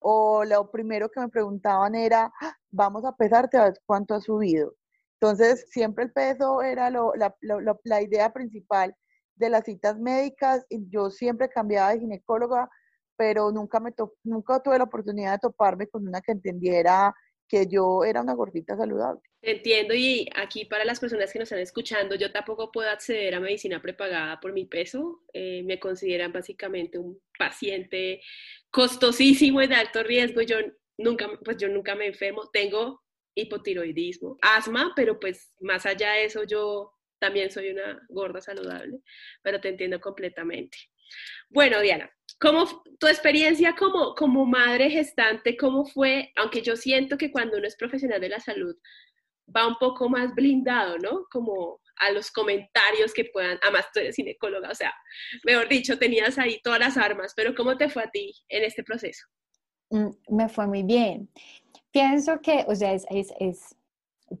O 0.00 0.44
lo 0.44 0.70
primero 0.70 1.10
que 1.10 1.20
me 1.20 1.28
preguntaban 1.28 1.94
era, 1.94 2.32
ah, 2.40 2.56
vamos 2.70 3.04
a 3.04 3.16
pesarte 3.16 3.56
a 3.56 3.64
ver 3.64 3.80
cuánto 3.86 4.14
ha 4.14 4.20
subido. 4.20 4.74
Entonces, 5.20 5.66
siempre 5.70 6.04
el 6.04 6.12
peso 6.12 6.62
era 6.62 6.90
la, 6.90 8.02
idea 8.02 8.32
principal 8.32 8.94
de 9.34 9.50
las 9.50 9.64
citas 9.64 9.98
médicas. 9.98 10.64
Yo 10.70 11.10
siempre 11.10 11.48
cambiaba 11.48 11.90
de 11.90 12.00
ginecóloga, 12.00 12.68
pero 13.16 13.50
nunca, 13.50 13.80
me 13.80 13.94
nunca 14.24 14.60
tuve 14.60 14.78
la 14.78 14.84
oportunidad 14.84 15.32
de 15.32 15.38
toparme 15.38 15.88
con 15.88 16.06
una 16.06 16.20
que 16.20 16.32
entendiera 16.32 17.14
que 17.48 17.66
yo 17.66 18.04
era 18.04 18.22
una 18.22 18.34
gordita 18.34 18.76
saludable. 18.76 19.20
Entiendo 19.42 19.94
y 19.94 20.28
aquí 20.34 20.64
para 20.64 20.84
las 20.84 20.98
personas 20.98 21.32
que 21.32 21.38
nos 21.38 21.46
están 21.46 21.60
escuchando, 21.60 22.16
yo 22.16 22.32
tampoco 22.32 22.72
puedo 22.72 22.90
acceder 22.90 23.34
a 23.34 23.40
medicina 23.40 23.80
prepagada 23.80 24.40
por 24.40 24.52
mi 24.52 24.64
peso. 24.64 25.22
Eh, 25.32 25.62
me 25.64 25.78
consideran 25.78 26.32
básicamente 26.32 26.98
un 26.98 27.20
paciente 27.38 28.20
costosísimo 28.70 29.62
y 29.62 29.68
de 29.68 29.76
alto 29.76 30.02
riesgo. 30.02 30.42
Yo 30.42 30.56
nunca, 30.98 31.28
pues 31.44 31.56
yo 31.58 31.68
nunca 31.68 31.94
me 31.94 32.06
enfermo. 32.06 32.50
Tengo 32.52 33.02
hipotiroidismo, 33.36 34.38
asma, 34.40 34.92
pero 34.96 35.20
pues 35.20 35.52
más 35.60 35.86
allá 35.86 36.12
de 36.12 36.24
eso 36.24 36.44
yo 36.44 36.92
también 37.18 37.50
soy 37.50 37.70
una 37.70 38.04
gorda 38.08 38.40
saludable, 38.40 38.98
pero 39.42 39.60
te 39.60 39.68
entiendo 39.68 40.00
completamente. 40.00 40.78
Bueno, 41.48 41.80
Diana, 41.80 42.10
¿cómo 42.38 42.66
tu 42.98 43.06
experiencia 43.06 43.74
como, 43.74 44.14
como 44.14 44.46
madre 44.46 44.90
gestante, 44.90 45.56
cómo 45.56 45.84
fue? 45.84 46.32
Aunque 46.36 46.62
yo 46.62 46.76
siento 46.76 47.16
que 47.16 47.30
cuando 47.30 47.56
uno 47.56 47.66
es 47.66 47.76
profesional 47.76 48.20
de 48.20 48.28
la 48.28 48.40
salud, 48.40 48.76
va 49.54 49.66
un 49.66 49.76
poco 49.76 50.08
más 50.08 50.34
blindado, 50.34 50.98
¿no? 50.98 51.26
Como 51.30 51.80
a 51.98 52.10
los 52.10 52.30
comentarios 52.30 53.12
que 53.14 53.24
puedan, 53.24 53.58
además 53.62 53.86
tú 53.92 54.00
eres 54.00 54.16
ginecóloga, 54.16 54.70
o 54.70 54.74
sea, 54.74 54.92
mejor 55.44 55.68
dicho, 55.68 55.98
tenías 55.98 56.38
ahí 56.38 56.60
todas 56.62 56.78
las 56.78 56.96
armas, 56.96 57.32
pero 57.34 57.54
¿cómo 57.54 57.76
te 57.76 57.88
fue 57.88 58.02
a 58.02 58.10
ti 58.10 58.32
en 58.48 58.64
este 58.64 58.82
proceso? 58.82 59.26
Mm, 59.90 60.10
me 60.36 60.48
fue 60.48 60.66
muy 60.66 60.82
bien. 60.82 61.30
Pienso 61.90 62.40
que, 62.42 62.64
o 62.68 62.74
sea, 62.74 62.92
es, 62.92 63.06
es, 63.10 63.76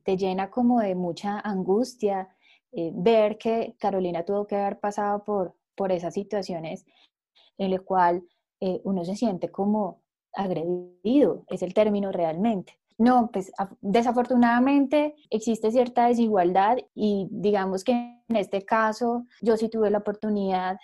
te 0.02 0.16
llena 0.16 0.50
como 0.50 0.80
de 0.80 0.94
mucha 0.94 1.40
angustia 1.40 2.28
eh, 2.72 2.90
ver 2.92 3.38
que 3.38 3.74
Carolina 3.78 4.24
tuvo 4.24 4.46
que 4.46 4.56
haber 4.56 4.78
pasado 4.78 5.24
por, 5.24 5.56
por 5.74 5.92
esas 5.92 6.12
situaciones 6.12 6.84
en 7.58 7.70
las 7.70 7.82
cuales 7.82 8.22
eh, 8.60 8.80
uno 8.84 9.04
se 9.04 9.16
siente 9.16 9.50
como 9.50 10.02
agredido, 10.32 11.44
es 11.48 11.62
el 11.62 11.74
término 11.74 12.12
realmente. 12.12 12.78
No, 12.98 13.30
pues 13.30 13.52
desafortunadamente 13.82 15.14
existe 15.28 15.70
cierta 15.70 16.06
desigualdad 16.06 16.78
y 16.94 17.28
digamos 17.30 17.84
que 17.84 17.92
en 17.92 18.36
este 18.36 18.64
caso 18.64 19.24
yo 19.42 19.56
sí 19.58 19.68
tuve 19.68 19.90
la 19.90 19.98
oportunidad 19.98 20.78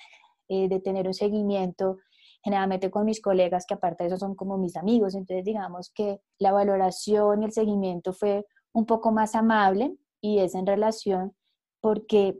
eh, 0.48 0.68
de 0.68 0.80
tener 0.80 1.06
un 1.06 1.14
seguimiento 1.14 1.98
generalmente 2.44 2.90
con 2.90 3.06
mis 3.06 3.22
colegas 3.22 3.64
que 3.66 3.74
aparte 3.74 4.04
de 4.04 4.08
eso 4.08 4.18
son 4.18 4.34
como 4.34 4.58
mis 4.58 4.76
amigos, 4.76 5.14
entonces 5.14 5.44
digamos 5.44 5.90
que 5.94 6.20
la 6.38 6.52
valoración 6.52 7.42
y 7.42 7.44
el 7.46 7.52
seguimiento 7.52 8.12
fue 8.12 8.44
un 8.72 8.84
poco 8.84 9.12
más 9.12 9.34
amable 9.34 9.96
y 10.20 10.40
es 10.40 10.54
en 10.54 10.66
relación 10.66 11.34
porque 11.80 12.38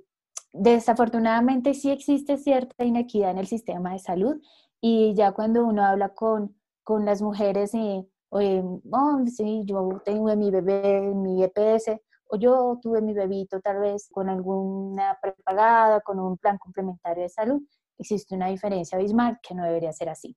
desafortunadamente 0.52 1.74
sí 1.74 1.90
existe 1.90 2.36
cierta 2.36 2.84
inequidad 2.84 3.30
en 3.30 3.38
el 3.38 3.46
sistema 3.46 3.92
de 3.92 3.98
salud 3.98 4.40
y 4.80 5.14
ya 5.14 5.32
cuando 5.32 5.64
uno 5.64 5.84
habla 5.84 6.10
con, 6.10 6.56
con 6.82 7.04
las 7.04 7.22
mujeres 7.22 7.74
y 7.74 8.08
oye, 8.30 8.62
oh, 8.90 9.24
sí, 9.26 9.62
yo 9.66 10.00
tengo 10.04 10.34
mi 10.36 10.50
bebé, 10.50 11.00
mi 11.14 11.44
EPS, 11.44 12.00
o 12.28 12.36
yo 12.36 12.78
tuve 12.80 13.02
mi 13.02 13.12
bebito 13.12 13.60
tal 13.60 13.78
vez 13.78 14.08
con 14.10 14.30
alguna 14.30 15.18
prepagada, 15.20 16.00
con 16.00 16.18
un 16.18 16.38
plan 16.38 16.56
complementario 16.56 17.22
de 17.24 17.28
salud, 17.28 17.62
existe 17.98 18.34
una 18.34 18.48
diferencia 18.48 18.96
abismal 18.96 19.38
que 19.42 19.54
no 19.54 19.64
debería 19.64 19.92
ser 19.92 20.08
así. 20.08 20.34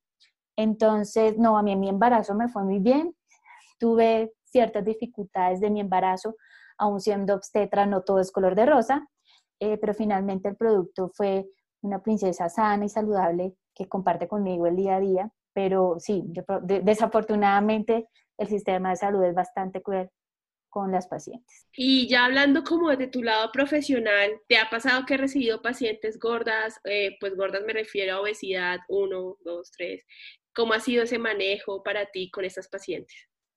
Entonces, 0.57 1.37
no, 1.37 1.57
a 1.57 1.63
mí 1.63 1.75
mi 1.75 1.87
embarazo 1.87 2.35
me 2.35 2.49
fue 2.49 2.63
muy 2.63 2.79
bien, 2.79 3.15
tuve 3.79 4.33
ciertas 4.43 4.83
dificultades 4.83 5.61
de 5.61 5.69
mi 5.69 5.79
embarazo, 5.79 6.35
aún 6.77 6.99
siendo 6.99 7.33
obstetra, 7.33 7.85
no 7.85 8.01
todo 8.01 8.19
es 8.19 8.31
color 8.31 8.55
de 8.55 8.65
rosa, 8.65 9.07
eh, 9.59 9.77
pero 9.77 9.93
finalmente 9.93 10.49
el 10.49 10.55
producto 10.55 11.09
fue 11.13 11.47
una 11.81 12.01
princesa 12.01 12.49
sana 12.49 12.85
y 12.85 12.89
saludable 12.89 13.55
que 13.73 13.87
comparte 13.87 14.27
conmigo 14.27 14.67
el 14.67 14.75
día 14.75 14.95
a 14.95 14.99
día 14.99 15.31
pero 15.55 15.95
sí, 15.99 16.21
desafortunadamente 16.83 18.09
el 18.37 18.47
sistema 18.47 18.89
de 18.89 18.97
salud 18.97 19.23
es 19.23 19.33
bastante 19.33 19.81
cruel 19.81 20.09
con 20.69 20.91
las 20.91 21.07
pacientes. 21.07 21.65
Y 21.77 22.09
ya 22.09 22.25
hablando 22.25 22.65
como 22.65 22.93
de 22.93 23.07
tu 23.07 23.23
lado 23.23 23.49
profesional, 23.53 24.31
¿te 24.49 24.57
ha 24.57 24.69
pasado 24.69 25.05
que 25.05 25.13
has 25.13 25.21
recibido 25.21 25.61
pacientes 25.61 26.19
gordas? 26.19 26.81
Eh, 26.83 27.15
pues 27.21 27.37
gordas 27.37 27.63
me 27.65 27.71
refiero 27.71 28.15
a 28.15 28.21
obesidad 28.21 28.79
1, 28.89 29.37
2, 29.45 29.71
3. 29.77 30.03
¿Cómo 30.53 30.73
ha 30.73 30.81
sido 30.81 31.03
ese 31.03 31.19
manejo 31.19 31.81
para 31.81 32.07
ti 32.07 32.29
con 32.29 32.43
estas 32.43 32.67
pacientes? 32.67 33.15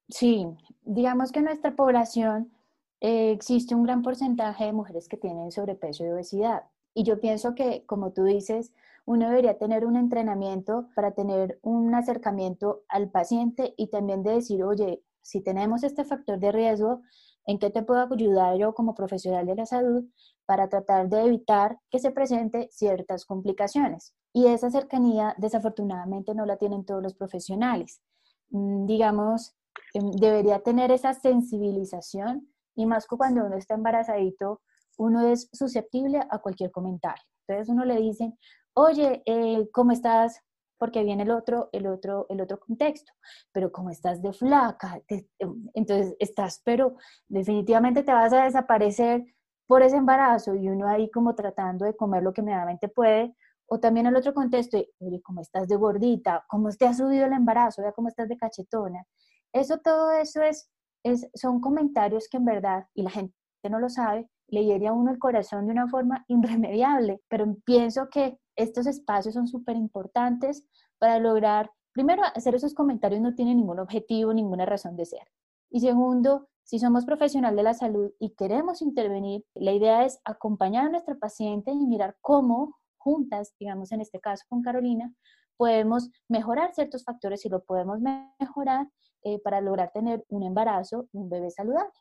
Sí, 0.09 0.47
digamos 0.83 1.33
que 1.33 1.43
nuestra 1.43 1.75
población 1.75 2.53
eh, 3.01 3.31
existe 3.31 3.75
un 3.75 3.85
gran 3.85 4.03
porcentaje 4.03 4.65
de 4.65 4.73
mujeres 4.73 5.09
que 5.09 5.17
tienen 5.17 5.53
sobrepeso 5.53 6.05
y 6.05 6.09
obesidad. 6.09 6.65
Y 6.95 7.05
yo 7.05 7.21
pienso 7.21 7.55
que, 7.55 7.85
como 7.87 8.13
tú 8.13 8.25
dices, 8.25 8.73
uno 9.07 9.29
debería 9.29 9.57
tener 9.57 9.87
un 9.87 9.97
entrenamiento 9.97 10.89
para 10.95 11.13
tener 11.13 11.59
un 11.63 11.95
acercamiento 11.95 12.83
al 12.89 13.11
paciente 13.11 13.75
y 13.77 13.89
también 13.89 14.23
de 14.23 14.33
decir, 14.33 14.63
oye, 14.65 15.03
si 15.23 15.41
tenemos 15.41 15.83
este 15.83 16.05
factor 16.05 16.39
de 16.39 16.53
riesgo, 16.53 17.03
¿en 17.47 17.59
qué 17.59 17.71
te 17.71 17.83
puedo 17.83 18.01
ayudar 18.13 18.57
yo 18.57 18.75
como 18.75 18.95
profesional 18.95 19.47
de 19.47 19.55
la 19.55 19.67
salud 19.67 20.05
para 20.45 20.69
tratar 20.69 21.09
de 21.09 21.25
evitar 21.25 21.79
que 21.91 21.99
se 21.99 22.11
presente 22.11 22.69
ciertas 22.71 23.25
complicaciones? 23.25 24.15
Y 24.33 24.47
esa 24.47 24.71
cercanía, 24.71 25.35
desafortunadamente, 25.39 26.35
no 26.35 26.45
la 26.45 26.57
tienen 26.57 26.85
todos 26.85 27.03
los 27.03 27.15
profesionales. 27.15 28.03
Mm, 28.51 28.87
digamos, 28.87 29.55
em, 29.95 30.11
debería 30.13 30.61
tener 30.61 30.91
esa 30.91 31.15
sensibilización 31.15 32.49
y 32.79 32.87
más 32.87 33.07
cuando 33.09 33.45
uno 33.45 33.57
está 33.57 33.75
embarazadito, 33.75 34.63
uno 34.99 35.27
es 35.27 35.49
susceptible 35.53 36.21
a 36.31 36.39
cualquier 36.39 36.71
comentario. 36.71 37.25
Entonces 37.47 37.69
uno 37.69 37.85
le 37.85 37.97
dice, 37.97 38.33
oye, 38.75 39.21
eh, 39.27 39.69
¿cómo 39.73 39.91
estás? 39.91 40.41
Porque 40.79 41.03
viene 41.03 41.25
el 41.25 41.33
otro, 41.33 41.71
el 41.73 41.89
otro, 41.89 42.27
el 42.29 42.41
otro 42.41 42.61
contexto, 42.61 43.13
pero 43.51 43.73
¿cómo 43.73 43.91
estás 43.91 44.23
de 44.23 44.33
flaca, 44.33 45.03
em, 45.09 45.69
entonces 45.75 46.15
estás, 46.21 46.63
pero 46.65 46.95
definitivamente 47.27 48.05
te 48.05 48.13
vas 48.13 48.33
a 48.33 48.45
desaparecer 48.45 49.25
por 49.67 49.83
ese 49.83 49.97
embarazo 49.97 50.55
y 50.55 50.69
uno 50.69 50.87
ahí 50.87 51.11
como 51.11 51.35
tratando 51.35 51.85
de 51.85 51.97
comer 51.97 52.23
lo 52.23 52.33
que 52.33 52.43
medianamente 52.43 52.89
puede, 52.89 53.35
o 53.67 53.81
también 53.81 54.07
el 54.07 54.15
otro 54.15 54.33
contexto, 54.33 54.79
oye, 55.01 55.21
¿cómo 55.23 55.41
estás 55.41 55.67
de 55.67 55.75
gordita? 55.75 56.45
¿Cómo 56.49 56.71
te 56.71 56.87
ha 56.87 56.95
subido 56.95 57.27
el 57.27 57.33
embarazo? 57.33 57.83
¿Ya 57.83 57.91
cómo 57.91 58.07
estás 58.07 58.29
de 58.29 58.37
cachetona? 58.37 59.05
Eso, 59.53 59.79
todo 59.79 60.13
eso 60.13 60.43
es, 60.43 60.71
es, 61.03 61.29
son 61.35 61.61
comentarios 61.61 62.29
que 62.29 62.37
en 62.39 62.45
verdad, 62.45 62.87
y 62.95 63.03
la 63.03 63.11
gente 63.11 63.35
no 63.69 63.79
lo 63.79 63.89
sabe, 63.89 64.29
le 64.49 64.65
hiere 64.65 64.87
a 64.87 64.93
uno 64.93 65.11
el 65.11 65.19
corazón 65.19 65.67
de 65.67 65.73
una 65.73 65.89
forma 65.89 66.25
irremediable, 66.29 67.21
pero 67.29 67.57
pienso 67.65 68.09
que 68.09 68.39
estos 68.57 68.87
espacios 68.87 69.35
son 69.35 69.47
súper 69.47 69.77
importantes 69.77 70.67
para 70.99 71.19
lograr, 71.19 71.71
primero, 71.93 72.23
hacer 72.35 72.55
esos 72.55 72.75
comentarios 72.75 73.21
no 73.21 73.35
tiene 73.35 73.55
ningún 73.55 73.79
objetivo, 73.79 74.33
ninguna 74.33 74.67
razón 74.67 74.97
de 74.97 75.07
ser. 75.07 75.29
Y 75.71 75.81
segundo, 75.81 76.49
si 76.65 76.79
somos 76.79 77.05
profesional 77.05 77.57
de 77.57 77.63
la 77.63 77.75
salud 77.75 78.11
y 78.19 78.31
queremos 78.31 78.83
intervenir, 78.83 79.45
la 79.55 79.73
idea 79.73 80.05
es 80.05 80.19
acompañar 80.25 80.87
a 80.87 80.91
nuestra 80.91 81.15
paciente 81.15 81.71
y 81.71 81.87
mirar 81.87 82.17
cómo 82.21 82.77
juntas, 82.97 83.55
digamos 83.59 83.93
en 83.93 84.01
este 84.01 84.21
caso 84.21 84.45
con 84.49 84.63
Carolina, 84.63 85.15
podemos 85.57 86.11
mejorar 86.29 86.75
ciertos 86.75 87.05
factores 87.05 87.45
y 87.45 87.49
lo 87.49 87.65
podemos 87.65 88.01
mejorar 88.01 88.89
eh, 89.25 89.39
para 89.43 89.61
lograr 89.61 89.91
tener 89.93 90.25
un 90.29 90.43
embarazo, 90.43 91.09
un 91.13 91.29
bebé 91.29 91.51
saludable. 91.51 91.93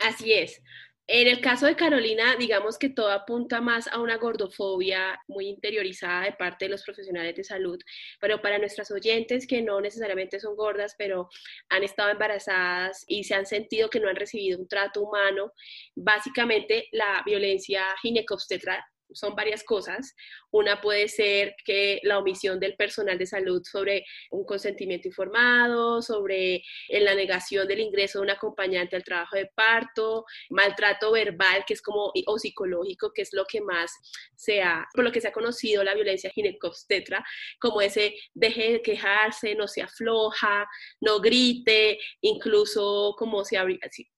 Así 0.00 0.32
es. 0.32 0.60
En 1.08 1.28
el 1.28 1.40
caso 1.40 1.66
de 1.66 1.76
Carolina, 1.76 2.34
digamos 2.36 2.78
que 2.78 2.88
todo 2.88 3.12
apunta 3.12 3.60
más 3.60 3.86
a 3.86 4.00
una 4.00 4.16
gordofobia 4.16 5.20
muy 5.28 5.46
interiorizada 5.46 6.24
de 6.24 6.32
parte 6.32 6.64
de 6.64 6.70
los 6.70 6.82
profesionales 6.82 7.36
de 7.36 7.44
salud, 7.44 7.78
pero 8.20 8.42
para 8.42 8.58
nuestras 8.58 8.90
oyentes 8.90 9.46
que 9.46 9.62
no 9.62 9.80
necesariamente 9.80 10.40
son 10.40 10.56
gordas, 10.56 10.96
pero 10.98 11.28
han 11.68 11.84
estado 11.84 12.10
embarazadas 12.10 13.04
y 13.06 13.22
se 13.22 13.36
han 13.36 13.46
sentido 13.46 13.88
que 13.88 14.00
no 14.00 14.08
han 14.08 14.16
recibido 14.16 14.58
un 14.58 14.66
trato 14.66 15.02
humano, 15.02 15.52
básicamente 15.94 16.88
la 16.90 17.22
violencia 17.24 17.84
ginecobstetra 18.02 18.84
son 19.12 19.34
varias 19.34 19.62
cosas. 19.62 20.14
Una 20.50 20.80
puede 20.80 21.08
ser 21.08 21.54
que 21.64 22.00
la 22.02 22.18
omisión 22.18 22.58
del 22.58 22.76
personal 22.76 23.18
de 23.18 23.26
salud 23.26 23.62
sobre 23.64 24.04
un 24.30 24.44
consentimiento 24.44 25.08
informado, 25.08 26.02
sobre 26.02 26.62
la 26.88 27.14
negación 27.14 27.68
del 27.68 27.80
ingreso 27.80 28.18
de 28.18 28.24
un 28.24 28.30
acompañante 28.30 28.96
al 28.96 29.04
trabajo 29.04 29.36
de 29.36 29.50
parto, 29.54 30.24
maltrato 30.50 31.12
verbal, 31.12 31.64
que 31.66 31.74
es 31.74 31.82
como, 31.82 32.12
o 32.26 32.38
psicológico, 32.38 33.12
que 33.14 33.22
es 33.22 33.32
lo 33.32 33.44
que 33.44 33.60
más 33.60 33.92
se 34.34 34.62
ha, 34.62 34.86
por 34.94 35.04
lo 35.04 35.12
que 35.12 35.20
se 35.20 35.28
ha 35.28 35.32
conocido 35.32 35.84
la 35.84 35.94
violencia 35.94 36.30
ginecobstetra, 36.30 37.24
como 37.60 37.80
ese 37.80 38.14
deje 38.34 38.72
de 38.72 38.82
quejarse, 38.82 39.54
no 39.54 39.68
se 39.68 39.82
afloja, 39.82 40.66
no 41.00 41.20
grite, 41.20 41.98
incluso 42.20 43.14
como 43.18 43.44
se 43.44 43.58
ha 43.58 43.66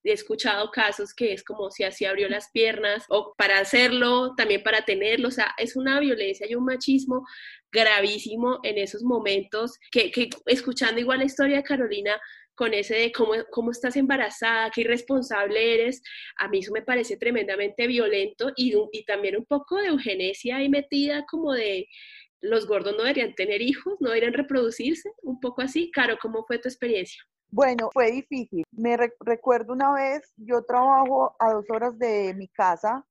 he 0.05 0.13
escuchado 0.13 0.71
casos 0.71 1.15
que 1.15 1.33
es 1.33 1.45
como 1.45 1.71
si 1.71 1.85
así 1.85 2.05
abrió 2.05 2.29
las 2.29 2.51
piernas, 2.51 3.05
o 3.09 3.35
para 3.37 3.59
hacerlo, 3.59 4.35
también 4.37 4.63
para 4.63 4.78
tenerlo, 4.85 5.29
o 5.29 5.33
sea, 5.33 5.55
es 5.59 5.77
una 5.77 6.01
violencia 6.01 6.47
y 6.49 6.55
un 6.55 6.65
machismo 6.65 7.25
gravísimo 7.71 8.61
en 8.63 8.79
esos 8.79 9.03
momentos, 9.03 9.79
que, 9.91 10.31
escuchando 10.47 11.01
igual 11.01 11.19
la 11.19 11.27
historia 11.27 11.57
de 11.59 11.63
Carolina, 11.63 12.21
con 12.55 12.75
ese 12.75 12.97
de 12.97 13.13
cómo, 13.13 13.35
cómo 13.53 13.71
estás 13.71 13.97
embarazada, 13.97 14.71
qué 14.75 14.81
irresponsable 14.81 15.75
eres, 15.75 16.03
a 16.39 16.49
mí 16.49 16.59
eso 16.59 16.73
me 16.73 16.83
parece 16.83 17.17
tremendamente 17.17 17.87
violento 17.87 18.51
y, 18.57 18.75
y 18.93 19.05
también 19.05 19.37
un 19.37 19.45
poco 19.45 19.77
de 19.77 19.89
eugenesia 19.89 20.57
ahí 20.57 20.69
metida 20.69 21.25
como 21.31 21.53
de 21.53 21.87
los 22.41 22.67
gordos 22.67 22.95
no 22.97 23.03
deberían 23.03 23.35
tener 23.35 23.63
hijos, 23.63 23.95
no 24.01 24.09
deberían 24.09 24.33
reproducirse, 24.33 25.11
un 25.23 25.41
poco 25.41 25.63
así. 25.63 25.91
Caro, 25.91 26.17
¿cómo 26.21 26.45
fue 26.47 26.59
tu 26.59 26.69
experiencia? 26.69 27.23
Bueno, 27.51 27.91
fue 27.93 28.11
difícil. 28.13 28.65
Me 28.73 28.97
recuerdo 29.21 29.73
una 29.73 29.93
vez, 29.93 30.33
yo 30.37 30.63
trabajo 30.63 31.35
a 31.39 31.53
dos 31.53 31.65
horas 31.71 31.99
de 31.99 32.35
mi 32.35 32.49
casa 32.49 33.05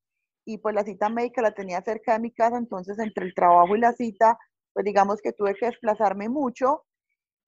y 0.48 0.60
pues 0.60 0.74
la 0.74 0.86
cita 0.86 1.10
médica 1.10 1.42
la 1.42 1.52
tenía 1.52 1.82
cerca 1.82 2.14
de 2.14 2.20
mi 2.20 2.32
casa, 2.32 2.58
entonces 2.58 2.98
entre 3.00 3.26
el 3.26 3.34
trabajo 3.36 3.76
y 3.76 3.80
la 3.80 3.92
cita, 3.92 4.40
pues 4.72 4.86
digamos 4.86 5.22
que 5.22 5.34
tuve 5.34 5.54
que 5.56 5.66
desplazarme 5.66 6.30
mucho 6.30 6.86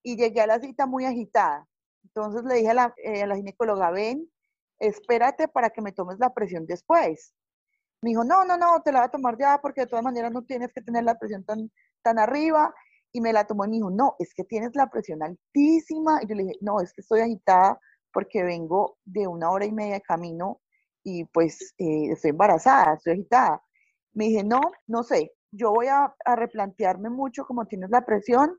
y 0.02 0.18
llegué 0.18 0.42
a 0.42 0.46
la 0.46 0.60
cita 0.60 0.84
muy 0.84 1.06
agitada. 1.06 1.66
Entonces 2.04 2.44
le 2.44 2.56
dije 2.56 2.68
a 2.68 2.74
la, 2.74 2.94
eh, 3.02 3.24
ginecóloga, 3.34 3.90
ven, 3.90 4.30
espérate 4.78 5.48
para 5.48 5.70
que 5.70 5.80
me 5.80 5.92
tomes 5.92 6.18
la 6.18 6.34
presión 6.34 6.66
después. 6.66 7.32
Me 8.02 8.10
dijo, 8.10 8.22
no, 8.22 8.44
no, 8.44 8.58
no, 8.58 8.82
te 8.82 8.92
la 8.92 9.00
voy 9.00 9.06
a 9.06 9.10
tomar 9.10 9.38
ya 9.38 9.58
porque 9.62 9.82
de 9.82 9.86
todas 9.86 10.04
maneras 10.04 10.30
no 10.30 10.42
tienes 10.42 10.70
que 10.70 10.82
tener 10.82 11.04
la 11.04 11.18
presión 11.18 11.42
tan, 11.44 11.70
tan 12.02 12.18
arriba. 12.18 12.74
Y 13.12 13.22
me 13.22 13.32
la 13.32 13.46
tomó 13.46 13.64
y 13.64 13.68
me 13.68 13.76
dijo, 13.76 13.90
no, 13.90 14.14
es 14.18 14.34
que 14.34 14.44
tienes 14.44 14.72
la 14.74 14.90
presión 14.90 15.22
altísima. 15.22 16.20
Y 16.22 16.26
yo 16.26 16.34
le 16.34 16.42
dije, 16.42 16.58
no, 16.60 16.82
es 16.82 16.92
que 16.92 17.00
estoy 17.00 17.20
agitada 17.20 17.80
porque 18.12 18.42
vengo 18.42 18.98
de 19.06 19.26
una 19.26 19.50
hora 19.50 19.64
y 19.64 19.72
media 19.72 19.94
de 19.94 20.02
camino 20.02 20.60
y 21.04 21.24
pues 21.26 21.74
eh, 21.78 22.10
estoy 22.12 22.30
embarazada, 22.30 22.94
estoy 22.94 23.14
agitada. 23.14 23.62
Me 24.12 24.26
dije, 24.26 24.44
no, 24.44 24.60
no 24.86 25.02
sé, 25.02 25.32
yo 25.52 25.72
voy 25.72 25.86
a, 25.88 26.14
replantearme 26.36 27.10
mucho 27.10 27.44
cómo 27.44 27.66
tienes 27.66 27.90
la 27.90 28.04
presión 28.04 28.58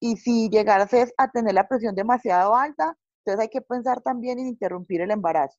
y 0.00 0.16
si 0.16 0.48
llegaras 0.50 0.90
a 1.16 1.30
tener 1.30 1.54
la 1.54 1.68
presión 1.68 1.94
demasiado 1.94 2.54
alta, 2.54 2.96
entonces 3.18 3.42
hay 3.42 3.48
que 3.48 3.62
pensar 3.62 4.02
también 4.02 4.38
en 4.38 4.48
interrumpir 4.48 5.00
el 5.00 5.10
embarazo. 5.10 5.58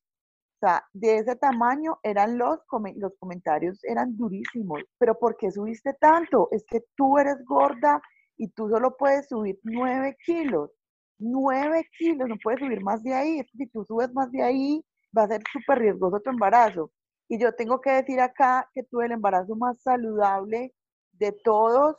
O 0.56 0.66
sea, 0.66 0.84
de 0.92 1.18
ese 1.18 1.36
tamaño 1.36 1.98
eran 2.02 2.38
los, 2.38 2.60
los 2.96 3.12
comentarios, 3.18 3.78
eran 3.84 4.16
durísimos. 4.16 4.82
Pero 4.98 5.18
¿por 5.18 5.36
qué 5.36 5.50
subiste 5.50 5.94
tanto? 6.00 6.48
Es 6.50 6.64
que 6.66 6.80
tú 6.96 7.18
eres 7.18 7.44
gorda 7.44 8.00
y 8.38 8.48
tú 8.48 8.68
solo 8.70 8.96
puedes 8.96 9.28
subir 9.28 9.58
9 9.64 10.16
kilos. 10.24 10.70
nueve 11.18 11.86
kilos, 11.98 12.28
no 12.28 12.36
puedes 12.42 12.60
subir 12.60 12.82
más 12.82 13.02
de 13.02 13.14
ahí, 13.14 13.42
si 13.56 13.66
tú 13.68 13.84
subes 13.84 14.12
más 14.12 14.30
de 14.32 14.42
ahí, 14.42 14.84
va 15.16 15.24
a 15.24 15.28
ser 15.28 15.42
súper 15.52 15.78
riesgoso 15.78 16.20
tu 16.20 16.30
embarazo. 16.30 16.92
Y 17.28 17.38
yo 17.38 17.54
tengo 17.54 17.80
que 17.80 17.90
decir 17.90 18.20
acá 18.20 18.68
que 18.72 18.84
tuve 18.84 19.06
el 19.06 19.12
embarazo 19.12 19.56
más 19.56 19.80
saludable 19.82 20.74
de 21.12 21.32
todos, 21.32 21.96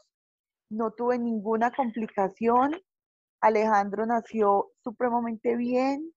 no 0.69 0.91
tuve 0.91 1.17
ninguna 1.17 1.71
complicación, 1.71 2.71
Alejandro 3.41 4.05
nació 4.05 4.71
supremamente 4.83 5.55
bien, 5.55 6.11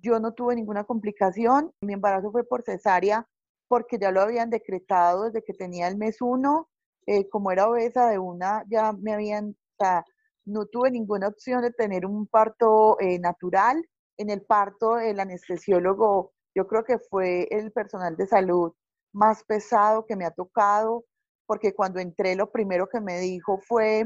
yo 0.00 0.20
no 0.20 0.32
tuve 0.32 0.54
ninguna 0.54 0.84
complicación, 0.84 1.72
mi 1.80 1.94
embarazo 1.94 2.30
fue 2.30 2.44
por 2.44 2.62
cesárea 2.62 3.26
porque 3.68 3.98
ya 3.98 4.10
lo 4.12 4.20
habían 4.20 4.50
decretado 4.50 5.24
desde 5.24 5.42
que 5.42 5.52
tenía 5.52 5.88
el 5.88 5.96
mes 5.96 6.20
uno, 6.20 6.68
eh, 7.06 7.28
como 7.28 7.50
era 7.50 7.68
obesa 7.68 8.08
de 8.08 8.18
una, 8.18 8.64
ya 8.68 8.92
me 8.92 9.12
habían, 9.12 9.56
o 9.78 10.02
no 10.44 10.66
tuve 10.66 10.90
ninguna 10.90 11.28
opción 11.28 11.62
de 11.62 11.72
tener 11.72 12.06
un 12.06 12.26
parto 12.26 12.98
eh, 13.00 13.18
natural. 13.18 13.84
En 14.18 14.30
el 14.30 14.42
parto, 14.42 14.98
el 14.98 15.20
anestesiólogo, 15.20 16.32
yo 16.54 16.66
creo 16.66 16.84
que 16.84 16.98
fue 16.98 17.48
el 17.50 17.70
personal 17.72 18.16
de 18.16 18.26
salud 18.26 18.72
más 19.12 19.44
pesado 19.44 20.06
que 20.06 20.16
me 20.16 20.24
ha 20.24 20.30
tocado, 20.30 21.04
porque 21.46 21.74
cuando 21.74 22.00
entré 22.00 22.34
lo 22.34 22.50
primero 22.50 22.88
que 22.88 23.00
me 23.00 23.18
dijo 23.18 23.58
fue, 23.66 24.04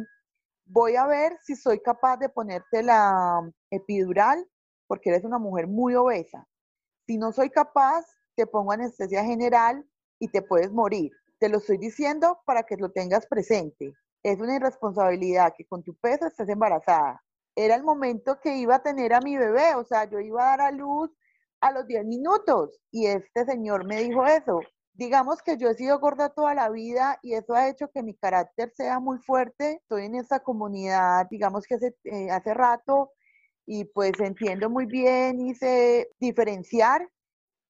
voy 0.67 0.97
a 0.97 1.07
ver 1.07 1.37
si 1.43 1.57
soy 1.57 1.81
capaz 1.81 2.17
de 2.19 2.29
ponerte 2.29 2.83
la 2.83 3.41
epidural 3.71 4.47
porque 4.87 5.11
eres 5.11 5.25
una 5.25 5.39
mujer 5.39 5.69
muy 5.69 5.95
obesa. 5.95 6.47
Si 7.07 7.17
no 7.17 7.33
soy 7.33 7.51
capaz, 7.51 8.05
te 8.37 8.47
pongo 8.47 8.73
anestesia 8.73 9.25
general 9.25 9.85
y 10.19 10.29
te 10.29 10.43
puedes 10.43 10.73
morir. 10.73 11.13
Te 11.39 11.49
lo 11.49 11.59
estoy 11.59 11.79
diciendo 11.79 12.41
para 12.45 12.65
que 12.65 12.77
lo 12.77 12.91
tengas 12.91 13.27
presente. 13.27 13.95
Es 14.23 14.41
una 14.41 14.57
irresponsabilidad 14.57 15.55
que 15.57 15.65
con 15.65 15.83
tu 15.83 15.95
peso 15.95 16.27
estés 16.27 16.49
embarazada. 16.49 17.23
Era 17.57 17.75
el 17.77 17.83
momento 17.83 18.39
que 18.41 18.57
iba 18.57 18.77
a 18.77 18.83
tener 18.83 19.13
a 19.15 19.21
mi 19.21 19.37
bebé, 19.37 19.75
o 19.75 19.85
sea, 19.85 20.09
yo 20.09 20.21
iba 20.21 20.43
a 20.43 20.57
dar 20.57 20.61
a 20.63 20.71
luz 20.71 21.11
a 21.61 21.73
los 21.73 21.87
10 21.87 22.05
minutos 22.07 22.81
y 22.91 23.07
este 23.07 23.45
señor 23.45 23.87
me 23.87 24.03
dijo 24.03 24.25
eso 24.25 24.61
digamos 25.01 25.41
que 25.43 25.57
yo 25.57 25.71
he 25.71 25.75
sido 25.75 25.99
gorda 25.99 26.29
toda 26.29 26.55
la 26.55 26.69
vida 26.69 27.19
y 27.23 27.33
eso 27.33 27.55
ha 27.55 27.71
hecho 27.71 27.89
que 27.89 28.03
mi 28.03 28.15
carácter 28.15 28.71
sea 28.75 29.01
muy 29.01 29.19
fuerte. 29.19 29.81
Estoy 29.83 30.05
en 30.05 30.15
esta 30.17 30.41
comunidad, 30.41 31.27
digamos 31.31 31.65
que 31.67 31.77
hace, 31.77 31.95
eh, 32.05 32.31
hace 32.31 32.53
rato 32.53 33.13
y 33.67 33.87
pues 33.87 34.13
entiendo 34.21 34.69
muy 34.69 34.85
bien 34.85 35.41
y 35.41 35.55
sé 35.55 36.11
diferenciar. 36.19 37.09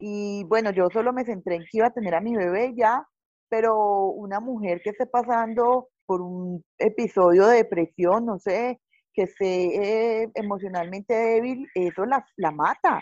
Y 0.01 0.45
bueno, 0.45 0.73
yo 0.73 0.89
solo 0.93 1.13
me 1.13 1.25
centré 1.25 1.55
en 1.57 1.63
que 1.63 1.79
iba 1.79 1.87
a 1.87 1.93
tener 1.93 2.17
a 2.17 2.21
mi 2.21 2.35
bebé 2.35 2.75
ya, 2.77 3.07
pero 3.49 4.07
una 4.07 4.41
mujer 4.41 4.81
que 4.83 4.91
esté 4.91 5.07
pasando 5.07 5.89
por 6.07 6.23
un 6.23 6.65
episodio 6.79 7.47
de 7.47 7.59
depresión, 7.59 8.27
no 8.27 8.41
sé, 8.41 8.81
que 9.27 10.23
eh, 10.23 10.31
emocionalmente 10.35 11.15
débil, 11.15 11.67
eso 11.75 12.05
la, 12.05 12.51
mata. 12.51 13.01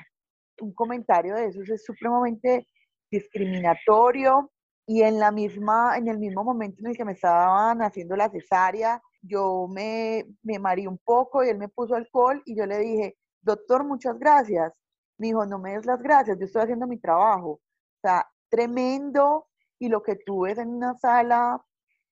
Un 0.61 0.73
comentario 0.75 1.35
de 1.35 1.47
eso 1.47 1.61
es 1.63 1.85
supremamente 1.85 2.67
discriminatorio 3.11 4.51
y 4.87 5.03
en 5.03 5.19
la 5.19 5.31
misma, 5.31 5.97
en 5.97 6.09
el 6.09 6.19
mismo 6.19 6.45
momento 6.45 6.81
en 6.81 6.89
el 6.91 6.97
que 6.97 7.05
me 7.05 7.13
estaban 7.13 7.83
haciendo 7.83 8.17
la 8.17 8.31
cesárea, 8.31 9.01
yo 9.23 9.67
me, 9.69 10.25
me 10.43 10.59
marí 10.59 10.87
un 10.87 10.99
poco 10.99 11.45
y 11.45 11.49
él 11.49 11.59
me 11.59 11.69
puso 11.69 11.95
alcohol 11.95 12.43
y 12.47 12.57
yo 12.57 12.67
le 12.67 12.79
dije, 12.79 13.17
doctor, 13.43 13.85
muchas 13.85 14.19
gracias. 14.19 14.73
Me 15.19 15.29
dijo, 15.29 15.45
no 15.47 15.59
me 15.59 15.73
des 15.73 15.87
las 15.87 16.01
gracias, 16.01 16.39
yo 16.39 16.47
estoy 16.47 16.63
haciendo 16.63 16.87
mi 16.87 16.99
trabajo. 16.99 17.51
O 17.51 18.01
sea, 18.01 18.27
tremendo. 18.49 19.47
Y 19.81 19.89
lo 19.89 20.03
que 20.03 20.17
tú 20.17 20.43
ves 20.43 20.59
en 20.59 20.71
una 20.71 20.95
sala 20.95 21.63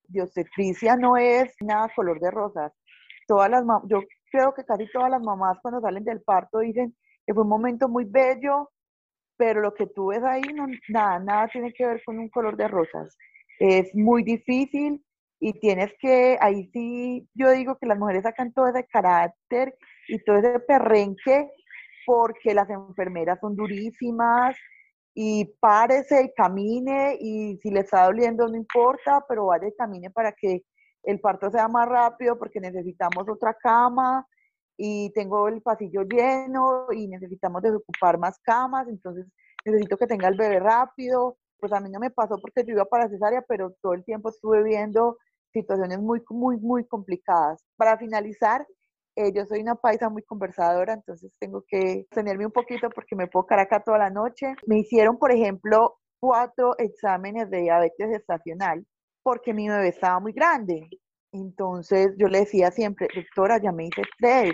de 0.08 0.22
obstetricia 0.22 0.96
no 0.96 1.16
es 1.16 1.54
nada 1.60 1.90
color 1.94 2.20
de 2.20 2.30
rosas. 2.30 2.72
Todas 3.26 3.50
las 3.50 3.64
yo 3.88 4.00
creo 4.30 4.54
que 4.54 4.64
casi 4.64 4.90
todas 4.92 5.10
las 5.10 5.22
mamás 5.22 5.58
cuando 5.62 5.80
salen 5.80 6.04
del 6.04 6.22
parto 6.22 6.60
dicen 6.60 6.94
que 7.26 7.34
fue 7.34 7.42
un 7.42 7.48
momento 7.48 7.88
muy 7.88 8.04
bello, 8.04 8.70
pero 9.36 9.60
lo 9.60 9.74
que 9.74 9.86
tú 9.86 10.08
ves 10.08 10.22
ahí, 10.22 10.42
no, 10.54 10.66
nada, 10.88 11.18
nada 11.18 11.48
tiene 11.48 11.72
que 11.72 11.86
ver 11.86 12.02
con 12.04 12.18
un 12.18 12.28
color 12.28 12.56
de 12.56 12.68
rosas. 12.68 13.16
Es 13.58 13.94
muy 13.94 14.22
difícil 14.22 15.04
y 15.40 15.58
tienes 15.60 15.92
que, 16.00 16.38
ahí 16.40 16.70
sí, 16.72 17.28
yo 17.34 17.50
digo 17.50 17.76
que 17.76 17.86
las 17.86 17.98
mujeres 17.98 18.22
sacan 18.22 18.52
todo 18.52 18.68
ese 18.68 18.86
carácter 18.86 19.74
y 20.08 20.22
todo 20.24 20.36
ese 20.36 20.60
perrenque 20.60 21.50
porque 22.06 22.54
las 22.54 22.70
enfermeras 22.70 23.38
son 23.40 23.56
durísimas 23.56 24.56
y 25.14 25.46
párese 25.60 26.24
y 26.24 26.34
camine 26.34 27.16
y 27.20 27.58
si 27.62 27.70
le 27.70 27.80
está 27.80 28.04
doliendo 28.04 28.46
no 28.48 28.56
importa, 28.56 29.24
pero 29.28 29.46
vaya 29.46 29.66
y 29.66 29.74
camine 29.74 30.10
para 30.10 30.32
que 30.32 30.62
el 31.06 31.20
parto 31.20 31.50
sea 31.50 31.68
más 31.68 31.88
rápido 31.88 32.36
porque 32.38 32.60
necesitamos 32.60 33.28
otra 33.28 33.54
cama 33.54 34.26
y 34.76 35.10
tengo 35.14 35.48
el 35.48 35.62
pasillo 35.62 36.02
lleno 36.02 36.88
y 36.92 37.06
necesitamos 37.08 37.62
desocupar 37.62 38.18
más 38.18 38.38
camas, 38.40 38.88
entonces 38.88 39.26
necesito 39.64 39.96
que 39.96 40.06
tenga 40.06 40.28
el 40.28 40.36
bebé 40.36 40.60
rápido. 40.60 41.38
Pues 41.58 41.72
a 41.72 41.80
mí 41.80 41.88
no 41.88 42.00
me 42.00 42.10
pasó 42.10 42.38
porque 42.38 42.64
yo 42.66 42.74
iba 42.74 42.84
para 42.84 43.08
cesárea, 43.08 43.42
pero 43.48 43.74
todo 43.80 43.94
el 43.94 44.04
tiempo 44.04 44.28
estuve 44.28 44.62
viendo 44.62 45.16
situaciones 45.52 45.98
muy, 46.00 46.20
muy, 46.28 46.58
muy 46.58 46.86
complicadas. 46.86 47.64
Para 47.76 47.96
finalizar, 47.96 48.66
eh, 49.14 49.32
yo 49.32 49.46
soy 49.46 49.60
una 49.60 49.76
paisa 49.76 50.10
muy 50.10 50.22
conversadora, 50.22 50.92
entonces 50.92 51.32
tengo 51.38 51.64
que 51.66 52.06
tenerme 52.10 52.44
un 52.44 52.52
poquito 52.52 52.90
porque 52.90 53.16
me 53.16 53.28
puedo 53.28 53.46
acá 53.48 53.82
toda 53.82 53.96
la 53.96 54.10
noche. 54.10 54.54
Me 54.66 54.80
hicieron, 54.80 55.18
por 55.18 55.32
ejemplo, 55.32 55.96
cuatro 56.20 56.74
exámenes 56.78 57.48
de 57.48 57.62
diabetes 57.62 58.10
estacional 58.10 58.84
porque 59.26 59.52
mi 59.52 59.68
bebé 59.68 59.88
estaba 59.88 60.20
muy 60.20 60.32
grande. 60.32 60.88
Entonces 61.32 62.14
yo 62.16 62.28
le 62.28 62.38
decía 62.38 62.70
siempre, 62.70 63.08
doctora, 63.12 63.60
ya 63.60 63.72
me 63.72 63.86
hice 63.86 64.02
tres, 64.20 64.52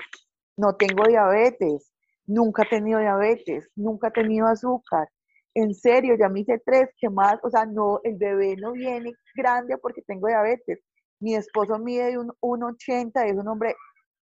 no 0.56 0.76
tengo 0.76 1.06
diabetes, 1.06 1.92
nunca 2.24 2.62
he 2.62 2.70
tenido 2.70 2.98
diabetes, 2.98 3.68
nunca 3.76 4.08
he 4.08 4.12
tenido 4.12 4.46
azúcar. 4.46 5.10
En 5.52 5.74
serio, 5.74 6.16
ya 6.18 6.30
me 6.30 6.40
hice 6.40 6.58
tres, 6.64 6.88
¿qué 6.98 7.10
más? 7.10 7.36
O 7.42 7.50
sea, 7.50 7.66
no, 7.66 8.00
el 8.02 8.16
bebé 8.16 8.56
no 8.56 8.72
viene 8.72 9.12
grande 9.36 9.76
porque 9.76 10.00
tengo 10.06 10.28
diabetes. 10.28 10.80
Mi 11.20 11.34
esposo 11.34 11.78
mide 11.78 12.16
un 12.16 12.32
1,80, 12.40 13.26
es 13.26 13.36
un 13.36 13.48
hombre 13.48 13.76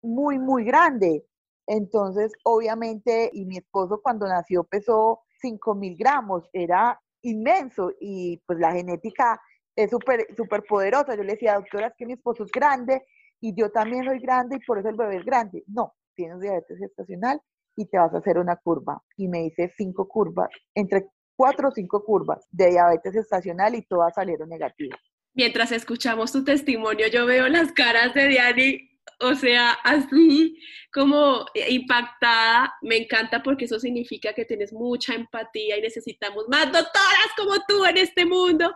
muy, 0.02 0.38
muy 0.38 0.62
grande. 0.62 1.26
Entonces, 1.66 2.30
obviamente, 2.44 3.28
y 3.32 3.44
mi 3.44 3.56
esposo 3.56 4.00
cuando 4.00 4.28
nació 4.28 4.62
pesó 4.62 5.18
5 5.40 5.74
mil 5.74 5.96
gramos, 5.96 6.48
era 6.52 6.96
inmenso 7.22 7.90
y 8.00 8.40
pues 8.46 8.60
la 8.60 8.70
genética 8.70 9.40
es 9.78 9.90
súper 9.90 10.26
super 10.36 10.64
poderosa. 10.64 11.14
Yo 11.14 11.22
le 11.22 11.34
decía, 11.34 11.54
doctora, 11.54 11.86
es 11.88 11.94
que 11.96 12.04
mi 12.04 12.14
esposo 12.14 12.42
es 12.42 12.50
grande 12.50 13.02
y 13.40 13.54
yo 13.54 13.70
también 13.70 14.04
soy 14.04 14.18
grande 14.18 14.56
y 14.56 14.66
por 14.66 14.78
eso 14.78 14.88
el 14.88 14.96
bebé 14.96 15.18
es 15.18 15.24
grande. 15.24 15.62
No, 15.68 15.94
tienes 16.16 16.40
diabetes 16.40 16.78
gestacional 16.78 17.40
y 17.76 17.86
te 17.86 17.96
vas 17.96 18.12
a 18.12 18.18
hacer 18.18 18.38
una 18.38 18.56
curva. 18.56 19.00
Y 19.16 19.28
me 19.28 19.44
hice 19.44 19.72
cinco 19.76 20.08
curvas, 20.08 20.48
entre 20.74 21.06
cuatro 21.36 21.68
o 21.68 21.70
cinco 21.70 22.04
curvas 22.04 22.44
de 22.50 22.70
diabetes 22.70 23.12
gestacional 23.12 23.76
y 23.76 23.82
todas 23.82 24.14
salieron 24.14 24.48
negativas. 24.48 24.98
Mientras 25.34 25.70
escuchamos 25.70 26.32
tu 26.32 26.42
testimonio, 26.42 27.06
yo 27.06 27.24
veo 27.24 27.46
las 27.48 27.70
caras 27.70 28.12
de 28.14 28.26
Diani 28.26 28.87
o 29.20 29.34
sea, 29.34 29.72
así 29.84 30.58
como 30.92 31.44
impactada, 31.68 32.74
me 32.82 32.96
encanta 32.96 33.42
porque 33.42 33.66
eso 33.66 33.78
significa 33.78 34.32
que 34.32 34.44
tienes 34.44 34.72
mucha 34.72 35.14
empatía 35.14 35.76
y 35.76 35.82
necesitamos 35.82 36.44
más 36.48 36.66
doctoras 36.66 37.30
como 37.36 37.52
tú 37.66 37.84
en 37.84 37.98
este 37.98 38.24
mundo. 38.24 38.72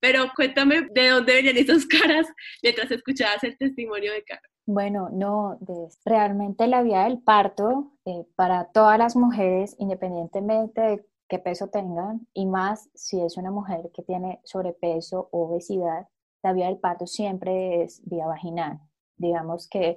Pero 0.00 0.30
cuéntame 0.36 0.88
de 0.92 1.08
dónde 1.08 1.34
venían 1.34 1.56
esas 1.56 1.86
caras 1.86 2.26
mientras 2.62 2.90
escuchabas 2.90 3.42
el 3.44 3.56
testimonio 3.56 4.12
de 4.12 4.24
Carlos. 4.24 4.50
Bueno, 4.66 5.10
no, 5.12 5.58
realmente 6.06 6.66
la 6.66 6.82
vía 6.82 7.04
del 7.04 7.22
parto 7.22 7.92
eh, 8.06 8.24
para 8.34 8.70
todas 8.72 8.98
las 8.98 9.14
mujeres, 9.14 9.76
independientemente 9.78 10.80
de 10.80 11.06
qué 11.28 11.38
peso 11.38 11.68
tengan, 11.68 12.26
y 12.32 12.46
más 12.46 12.88
si 12.94 13.20
es 13.20 13.36
una 13.36 13.50
mujer 13.50 13.90
que 13.94 14.02
tiene 14.02 14.40
sobrepeso 14.44 15.28
o 15.32 15.48
obesidad, 15.48 16.08
la 16.42 16.54
vía 16.54 16.66
del 16.66 16.78
parto 16.78 17.06
siempre 17.06 17.82
es 17.82 18.00
vía 18.06 18.26
vaginal 18.26 18.80
digamos 19.16 19.68
que 19.68 19.96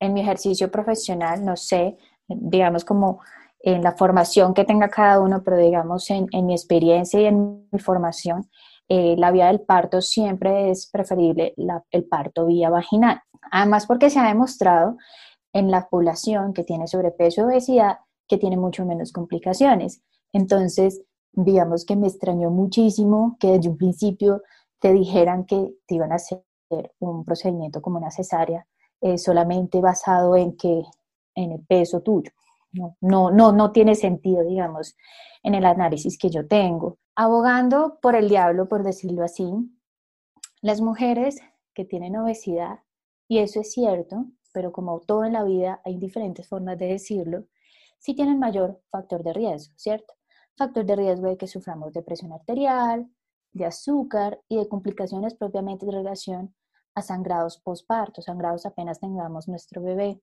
en 0.00 0.12
mi 0.12 0.20
ejercicio 0.20 0.70
profesional, 0.70 1.44
no 1.44 1.56
sé, 1.56 1.96
digamos 2.28 2.84
como 2.84 3.20
en 3.60 3.82
la 3.82 3.92
formación 3.92 4.54
que 4.54 4.64
tenga 4.64 4.88
cada 4.88 5.20
uno, 5.20 5.42
pero 5.44 5.56
digamos 5.56 6.08
en, 6.10 6.28
mi 6.46 6.54
experiencia 6.54 7.20
y 7.20 7.26
en 7.26 7.68
mi 7.70 7.78
formación, 7.78 8.48
eh, 8.88 9.16
la 9.18 9.30
vía 9.30 9.48
del 9.48 9.60
parto 9.60 10.00
siempre 10.00 10.70
es 10.70 10.88
preferible 10.90 11.54
el 11.90 12.04
parto 12.04 12.46
vía 12.46 12.70
vaginal. 12.70 13.20
Además 13.50 13.86
porque 13.86 14.10
se 14.10 14.18
ha 14.18 14.28
demostrado 14.28 14.96
en 15.52 15.70
la 15.70 15.88
población 15.88 16.52
que 16.52 16.64
tiene 16.64 16.86
sobrepeso 16.86 17.42
y 17.42 17.44
obesidad 17.44 17.98
que 18.28 18.38
tiene 18.38 18.56
mucho 18.56 18.84
menos 18.84 19.12
complicaciones. 19.12 20.02
Entonces, 20.32 21.02
digamos 21.32 21.84
que 21.84 21.96
me 21.96 22.06
extrañó 22.06 22.50
muchísimo 22.50 23.36
que 23.40 23.52
desde 23.52 23.70
un 23.70 23.76
principio 23.76 24.42
te 24.80 24.92
dijeran 24.92 25.44
que 25.44 25.74
te 25.86 25.96
iban 25.96 26.12
a 26.12 26.16
hacer 26.16 26.42
un 26.98 27.24
procedimiento 27.24 27.80
como 27.82 27.98
una 27.98 28.10
cesárea 28.10 28.66
eh, 29.00 29.18
solamente 29.18 29.80
basado 29.80 30.36
en 30.36 30.56
que 30.56 30.82
en 31.34 31.52
el 31.52 31.64
peso 31.64 32.00
tuyo. 32.00 32.32
No, 32.72 32.96
no, 33.00 33.30
no, 33.30 33.52
no 33.52 33.72
tiene 33.72 33.94
sentido, 33.94 34.44
digamos, 34.44 34.96
en 35.42 35.54
el 35.54 35.64
análisis 35.64 36.18
que 36.18 36.30
yo 36.30 36.46
tengo. 36.46 36.98
Abogando 37.14 37.98
por 38.02 38.14
el 38.14 38.28
diablo, 38.28 38.68
por 38.68 38.82
decirlo 38.82 39.24
así, 39.24 39.50
las 40.60 40.80
mujeres 40.80 41.40
que 41.74 41.84
tienen 41.84 42.16
obesidad, 42.16 42.80
y 43.28 43.38
eso 43.38 43.60
es 43.60 43.72
cierto, 43.72 44.26
pero 44.52 44.72
como 44.72 45.00
todo 45.00 45.24
en 45.24 45.34
la 45.34 45.44
vida 45.44 45.80
hay 45.84 45.96
diferentes 45.98 46.48
formas 46.48 46.78
de 46.78 46.86
decirlo, 46.86 47.44
sí 47.98 48.14
tienen 48.14 48.38
mayor 48.38 48.80
factor 48.90 49.22
de 49.22 49.32
riesgo, 49.32 49.74
¿cierto? 49.76 50.14
Factor 50.56 50.84
de 50.84 50.96
riesgo 50.96 51.28
de 51.28 51.36
que 51.36 51.46
suframos 51.46 51.92
de 51.92 52.02
presión 52.02 52.32
arterial, 52.32 53.08
de 53.58 53.66
azúcar 53.66 54.40
y 54.48 54.56
de 54.56 54.68
complicaciones 54.68 55.34
propiamente 55.34 55.84
de 55.84 55.92
relación 55.92 56.54
a 56.94 57.02
sangrados 57.02 57.58
postparto, 57.58 58.22
sangrados 58.22 58.66
apenas 58.66 59.00
tengamos 59.00 59.48
nuestro 59.48 59.82
bebé. 59.82 60.20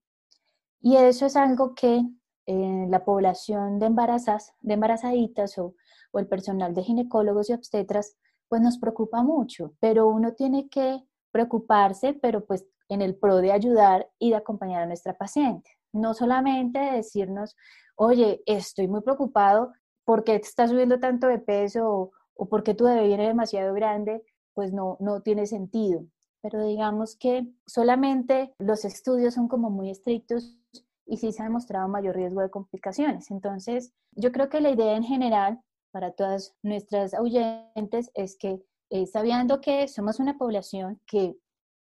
Y 0.81 0.97
eso 0.97 1.25
es 1.25 1.35
algo 1.35 1.73
que 1.73 2.03
eh, 2.47 2.85
la 2.89 3.03
población 3.03 3.79
de, 3.79 3.87
embarazas, 3.87 4.53
de 4.61 4.75
embarazaditas 4.75 5.57
o, 5.57 5.75
el 6.13 6.27
personal 6.27 6.73
de 6.73 6.81
ginecólogos 6.81 7.49
y 7.49 7.53
obstetras, 7.53 8.15
pues 8.47 8.61
nos 8.61 8.77
preocupa 8.77 9.21
mucho, 9.21 9.73
pero 9.81 10.07
uno 10.07 10.33
tiene 10.33 10.69
que 10.69 11.03
preocuparse, 11.29 12.13
pero 12.13 12.45
pues 12.45 12.65
en 12.87 13.01
el 13.01 13.17
pro 13.17 13.37
de 13.37 13.51
ayudar 13.51 14.09
y 14.17 14.29
de 14.29 14.37
acompañar 14.37 14.83
a 14.83 14.85
nuestra 14.85 15.13
paciente. 15.17 15.69
No 15.91 16.13
solamente 16.13 16.79
decirnos, 16.79 17.57
oye, 17.95 18.41
estoy 18.45 18.87
muy 18.87 19.01
preocupado 19.01 19.73
porque 20.05 20.35
está 20.35 20.69
subiendo 20.69 20.99
tanto 20.99 21.27
de 21.27 21.39
peso 21.39 22.11
o, 22.35 22.47
porque 22.47 22.73
tu 22.73 22.85
bebé 22.85 23.07
viene 23.07 23.27
demasiado 23.27 23.73
grande, 23.73 24.23
pues 24.53 24.73
no, 24.73 24.97
no 24.99 25.21
tiene 25.21 25.45
sentido. 25.47 26.05
Pero 26.41 26.63
digamos 26.63 27.15
que 27.15 27.47
solamente 27.65 28.53
los 28.59 28.85
estudios 28.85 29.33
son 29.33 29.47
como 29.47 29.69
muy 29.69 29.89
estrictos 29.89 30.57
y 31.05 31.17
sí 31.17 31.31
se 31.31 31.41
ha 31.41 31.45
demostrado 31.45 31.87
mayor 31.87 32.15
riesgo 32.15 32.41
de 32.41 32.49
complicaciones. 32.49 33.31
Entonces, 33.31 33.93
yo 34.11 34.31
creo 34.31 34.49
que 34.49 34.61
la 34.61 34.71
idea 34.71 34.95
en 34.95 35.03
general 35.03 35.59
para 35.91 36.11
todas 36.11 36.55
nuestras 36.61 37.13
oyentes 37.13 38.11
es 38.13 38.37
que 38.37 38.61
eh, 38.89 39.07
sabiendo 39.07 39.61
que 39.61 39.87
somos 39.87 40.19
una 40.19 40.37
población 40.37 40.99
que 41.07 41.37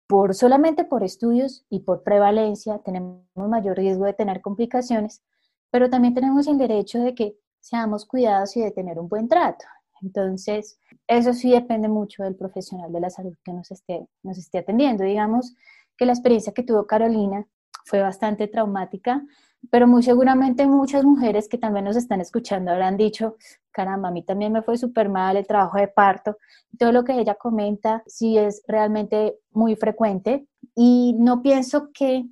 por 0.08 0.34
solamente 0.34 0.84
por 0.84 1.04
estudios 1.04 1.64
y 1.68 1.80
por 1.80 2.02
prevalencia 2.02 2.78
tenemos 2.78 3.22
mayor 3.34 3.76
riesgo 3.76 4.06
de 4.06 4.14
tener 4.14 4.40
complicaciones, 4.40 5.22
pero 5.70 5.90
también 5.90 6.14
tenemos 6.14 6.46
el 6.46 6.58
derecho 6.58 6.98
de 7.00 7.14
que 7.14 7.38
seamos 7.60 8.06
cuidados 8.06 8.56
y 8.56 8.62
de 8.62 8.70
tener 8.70 8.98
un 8.98 9.08
buen 9.08 9.28
trato. 9.28 9.66
Entonces, 10.02 10.78
eso 11.06 11.32
sí 11.32 11.50
depende 11.50 11.88
mucho 11.88 12.22
del 12.22 12.36
profesional 12.36 12.92
de 12.92 13.00
la 13.00 13.10
salud 13.10 13.34
que 13.44 13.52
nos 13.52 13.70
esté, 13.70 14.06
nos 14.22 14.38
esté 14.38 14.58
atendiendo. 14.58 15.04
Digamos 15.04 15.54
que 15.96 16.06
la 16.06 16.12
experiencia 16.12 16.52
que 16.52 16.62
tuvo 16.62 16.86
Carolina 16.86 17.46
fue 17.84 18.00
bastante 18.00 18.48
traumática, 18.48 19.22
pero 19.70 19.86
muy 19.86 20.02
seguramente 20.02 20.66
muchas 20.66 21.04
mujeres 21.04 21.48
que 21.48 21.58
también 21.58 21.84
nos 21.84 21.96
están 21.96 22.20
escuchando 22.20 22.70
habrán 22.70 22.96
dicho, 22.96 23.36
caramba, 23.72 24.08
a 24.08 24.12
mí 24.12 24.22
también 24.22 24.52
me 24.52 24.62
fue 24.62 24.78
súper 24.78 25.08
mal 25.08 25.36
el 25.36 25.46
trabajo 25.46 25.78
de 25.78 25.88
parto. 25.88 26.36
Todo 26.78 26.92
lo 26.92 27.04
que 27.04 27.18
ella 27.18 27.34
comenta 27.34 28.02
sí 28.06 28.38
es 28.38 28.62
realmente 28.68 29.38
muy 29.50 29.74
frecuente 29.74 30.46
y 30.74 31.16
no 31.18 31.42
pienso 31.42 31.90
que, 31.92 32.24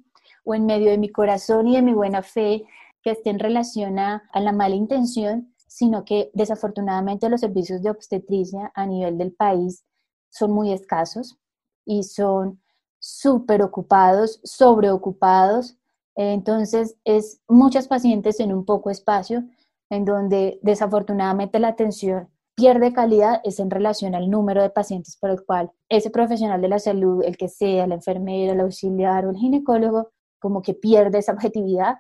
o 0.44 0.54
en 0.54 0.66
medio 0.66 0.90
de 0.90 0.98
mi 0.98 1.08
corazón 1.08 1.66
y 1.66 1.76
de 1.76 1.82
mi 1.82 1.94
buena 1.94 2.22
fe, 2.22 2.64
que 3.02 3.12
esté 3.12 3.30
en 3.30 3.38
relación 3.38 3.98
a, 3.98 4.28
a 4.32 4.40
la 4.40 4.52
mala 4.52 4.74
intención, 4.74 5.52
sino 5.76 6.06
que 6.06 6.30
desafortunadamente 6.32 7.28
los 7.28 7.42
servicios 7.42 7.82
de 7.82 7.90
obstetricia 7.90 8.72
a 8.74 8.86
nivel 8.86 9.18
del 9.18 9.34
país 9.34 9.84
son 10.30 10.52
muy 10.52 10.72
escasos 10.72 11.38
y 11.84 12.04
son 12.04 12.62
súper 12.98 13.60
ocupados, 13.60 14.40
sobreocupados. 14.42 15.76
Entonces, 16.14 16.96
es 17.04 17.42
muchas 17.46 17.88
pacientes 17.88 18.40
en 18.40 18.54
un 18.54 18.64
poco 18.64 18.88
espacio, 18.88 19.44
en 19.90 20.06
donde 20.06 20.58
desafortunadamente 20.62 21.58
la 21.58 21.68
atención 21.68 22.30
pierde 22.54 22.94
calidad 22.94 23.42
es 23.44 23.60
en 23.60 23.70
relación 23.70 24.14
al 24.14 24.30
número 24.30 24.62
de 24.62 24.70
pacientes 24.70 25.18
por 25.18 25.28
el 25.28 25.44
cual 25.44 25.70
ese 25.90 26.08
profesional 26.08 26.62
de 26.62 26.68
la 26.68 26.78
salud, 26.78 27.22
el 27.22 27.36
que 27.36 27.48
sea, 27.48 27.86
la 27.86 27.96
enfermera, 27.96 28.54
el 28.54 28.60
auxiliar 28.60 29.26
o 29.26 29.30
el 29.30 29.36
ginecólogo, 29.36 30.08
como 30.38 30.62
que 30.62 30.72
pierde 30.72 31.18
esa 31.18 31.32
objetividad, 31.32 31.96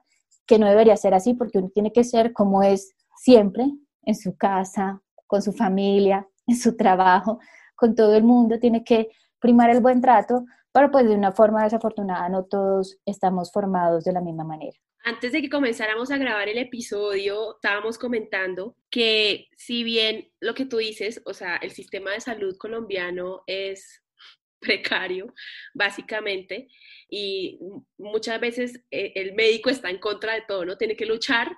que 0.46 0.58
no 0.58 0.66
debería 0.66 0.96
ser 0.96 1.12
así 1.12 1.34
porque 1.34 1.58
uno 1.58 1.68
tiene 1.68 1.92
que 1.92 2.04
ser 2.04 2.32
como 2.32 2.62
es 2.62 2.94
siempre, 3.16 3.64
en 4.02 4.14
su 4.14 4.36
casa, 4.36 5.02
con 5.26 5.42
su 5.42 5.52
familia, 5.52 6.26
en 6.46 6.56
su 6.56 6.76
trabajo, 6.76 7.40
con 7.74 7.94
todo 7.94 8.14
el 8.16 8.24
mundo, 8.24 8.58
tiene 8.58 8.84
que 8.84 9.08
primar 9.38 9.70
el 9.70 9.80
buen 9.80 10.00
trato, 10.00 10.44
pero 10.72 10.90
pues 10.90 11.08
de 11.08 11.14
una 11.14 11.32
forma 11.32 11.64
desafortunada 11.64 12.28
no 12.28 12.44
todos 12.44 12.98
estamos 13.04 13.50
formados 13.52 14.04
de 14.04 14.12
la 14.12 14.20
misma 14.20 14.44
manera. 14.44 14.76
Antes 15.04 15.30
de 15.30 15.40
que 15.40 15.48
comenzáramos 15.48 16.10
a 16.10 16.18
grabar 16.18 16.48
el 16.48 16.58
episodio, 16.58 17.54
estábamos 17.54 17.96
comentando 17.96 18.76
que 18.90 19.46
si 19.56 19.84
bien 19.84 20.32
lo 20.40 20.54
que 20.54 20.66
tú 20.66 20.78
dices, 20.78 21.22
o 21.24 21.32
sea, 21.32 21.56
el 21.56 21.70
sistema 21.70 22.10
de 22.10 22.20
salud 22.20 22.56
colombiano 22.58 23.42
es 23.46 24.02
precario, 24.60 25.32
básicamente, 25.74 26.66
y 27.08 27.60
muchas 27.98 28.40
veces 28.40 28.82
eh, 28.90 29.12
el 29.14 29.34
médico 29.34 29.70
está 29.70 29.90
en 29.90 29.98
contra 29.98 30.34
de 30.34 30.42
todo, 30.48 30.64
¿no? 30.64 30.76
Tiene 30.76 30.96
que 30.96 31.06
luchar 31.06 31.56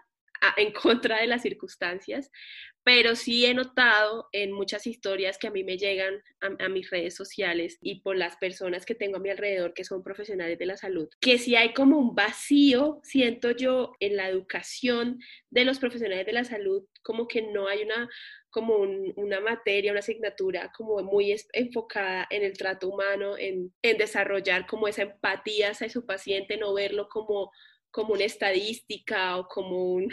en 0.57 0.73
contra 0.73 1.21
de 1.21 1.27
las 1.27 1.43
circunstancias, 1.43 2.31
pero 2.89 3.17
sí 3.17 3.45
he 3.45 3.53
notado 3.53 4.29
en 4.33 4.51
muchas 4.51 4.87
historias 4.87 5.37
que 5.37 5.47
a 5.47 5.51
mí 5.51 5.63
me 5.63 5.77
llegan 5.77 6.23
a, 6.41 6.69
mis 6.71 6.89
redes 6.89 7.15
sociales 7.15 7.77
y 7.83 8.01
por 8.01 8.17
las 8.17 8.37
personas 8.37 8.87
que 8.87 8.95
tengo 8.95 9.19
a 9.19 9.21
mi 9.21 9.29
alrededor 9.29 9.75
que 9.75 9.85
son 9.85 10.03
profesionales 10.03 10.59
de 10.59 10.65
la 10.65 10.79
salud, 10.79 11.07
que 11.21 11.37
si 11.37 11.55
hay 11.55 11.75
como 11.75 11.99
un 11.99 12.15
vacío, 12.15 13.01
siento 13.03 13.51
yo, 13.51 13.93
en 14.01 14.17
la 14.17 14.29
educación 14.29 15.19
de 15.51 15.67
los 15.67 15.79
profesionales 15.79 16.25
de 16.25 16.33
la 16.33 16.45
salud, 16.45 16.83
como 17.03 17.29
que 17.29 17.43
no 17.43 17.69
hay 17.69 17.83
una 17.83 18.09
como 18.51 18.77
una 19.17 19.41
materia, 19.41 19.93
una 19.93 20.01
asignatura 20.01 20.73
como 20.75 21.03
muy 21.03 21.37
enfocada 21.53 22.27
en 22.31 22.43
el 22.43 22.57
trato 22.57 22.89
humano, 22.89 23.37
en, 23.37 23.75
en 23.83 23.99
desarrollar 23.99 24.67
como 24.67 24.89
esa 24.89 25.03
empatía 25.03 25.73
hacia 25.73 25.91
su 25.91 26.07
paciente, 26.07 26.57
no 26.57 26.73
verlo 26.73 27.09
como 27.11 27.53
como 27.91 28.15
una 28.15 28.25
estadística 28.25 29.37
o 29.37 29.49
como 29.49 29.93
un, 29.95 30.09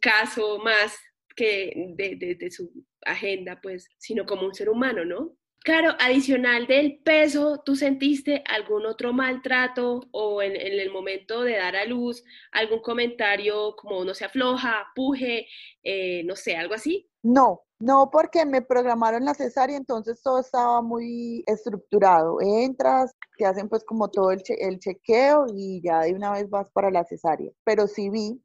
caso 0.00 0.58
más 0.58 0.98
que 1.36 1.72
de, 1.96 2.50
su 2.50 2.72
agenda, 3.02 3.60
pues, 3.60 3.88
sino 3.98 4.24
como 4.24 4.46
un 4.46 4.54
ser 4.54 4.68
humano, 4.68 5.04
¿no? 5.04 5.36
Claro, 5.60 5.96
adicional 5.98 6.66
del 6.66 7.00
peso, 7.02 7.62
¿tú 7.64 7.74
sentiste 7.74 8.42
algún 8.46 8.86
otro 8.86 9.12
maltrato 9.12 10.00
o 10.12 10.40
en, 10.40 10.54
el 10.56 10.90
momento 10.90 11.42
de 11.42 11.56
dar 11.56 11.74
a 11.74 11.84
luz 11.84 12.22
algún 12.52 12.80
comentario 12.80 13.74
como 13.76 14.04
no 14.04 14.14
se 14.14 14.24
afloja, 14.24 14.86
puje, 14.94 15.48
eh, 15.82 16.22
no 16.24 16.36
sé, 16.36 16.56
algo 16.56 16.74
así? 16.74 17.10
No, 17.22 17.65
no, 17.78 18.10
porque 18.10 18.46
me 18.46 18.62
programaron 18.62 19.24
la 19.26 19.34
cesárea, 19.34 19.76
entonces 19.76 20.22
todo 20.22 20.40
estaba 20.40 20.80
muy 20.80 21.44
estructurado. 21.46 22.38
Entras, 22.40 23.14
te 23.36 23.44
hacen 23.44 23.68
pues 23.68 23.84
como 23.84 24.08
todo 24.08 24.30
el, 24.30 24.42
chequeo 24.78 25.46
y 25.54 25.82
ya 25.82 26.00
de 26.00 26.14
una 26.14 26.32
vez 26.32 26.48
vas 26.48 26.68
para 26.72 26.90
la 26.90 27.04
cesárea. 27.04 27.50
Pero 27.64 27.86
sí 27.86 28.08
vi, 28.08 28.42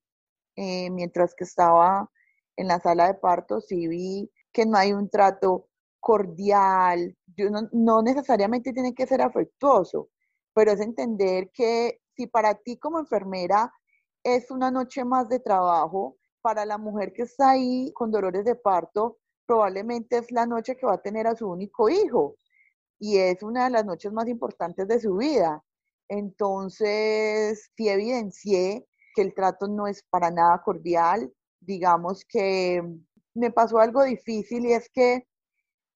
eh, 0.57 0.89
mientras 0.91 1.33
que 1.35 1.45
estaba 1.45 2.09
en 2.57 2.67
la 2.67 2.79
sala 2.81 3.07
de 3.07 3.13
parto, 3.15 3.61
sí 3.61 3.87
vi 3.87 4.29
que 4.51 4.65
no 4.65 4.77
hay 4.77 4.93
un 4.93 5.09
trato 5.09 5.67
cordial. 6.01 7.15
Yo 7.37 7.49
no, 7.49 7.69
no 7.71 8.01
necesariamente 8.01 8.73
tiene 8.73 8.93
que 8.93 9.07
ser 9.07 9.21
afectuoso, 9.21 10.09
pero 10.53 10.71
es 10.73 10.81
entender 10.81 11.51
que 11.53 12.01
si 12.17 12.27
para 12.27 12.55
ti 12.55 12.77
como 12.77 12.99
enfermera 12.99 13.73
es 14.23 14.51
una 14.51 14.71
noche 14.71 15.05
más 15.05 15.29
de 15.29 15.39
trabajo, 15.39 16.17
para 16.41 16.65
la 16.65 16.77
mujer 16.77 17.13
que 17.13 17.23
está 17.23 17.51
ahí 17.51 17.91
con 17.93 18.11
dolores 18.11 18.45
de 18.45 18.55
parto, 18.55 19.19
probablemente 19.45 20.17
es 20.17 20.31
la 20.31 20.45
noche 20.45 20.75
que 20.75 20.85
va 20.85 20.93
a 20.93 21.01
tener 21.01 21.27
a 21.27 21.35
su 21.35 21.49
único 21.49 21.89
hijo 21.89 22.35
y 22.99 23.17
es 23.17 23.41
una 23.41 23.65
de 23.65 23.71
las 23.71 23.85
noches 23.85 24.11
más 24.13 24.27
importantes 24.27 24.87
de 24.87 24.99
su 24.99 25.17
vida. 25.17 25.63
Entonces, 26.07 27.71
sí 27.75 27.89
evidencié 27.89 28.85
que 29.15 29.21
el 29.21 29.33
trato 29.33 29.67
no 29.67 29.87
es 29.87 30.03
para 30.09 30.29
nada 30.29 30.61
cordial. 30.63 31.33
Digamos 31.59 32.23
que 32.25 32.83
me 33.33 33.51
pasó 33.51 33.79
algo 33.79 34.03
difícil 34.03 34.65
y 34.65 34.73
es 34.73 34.89
que 34.89 35.27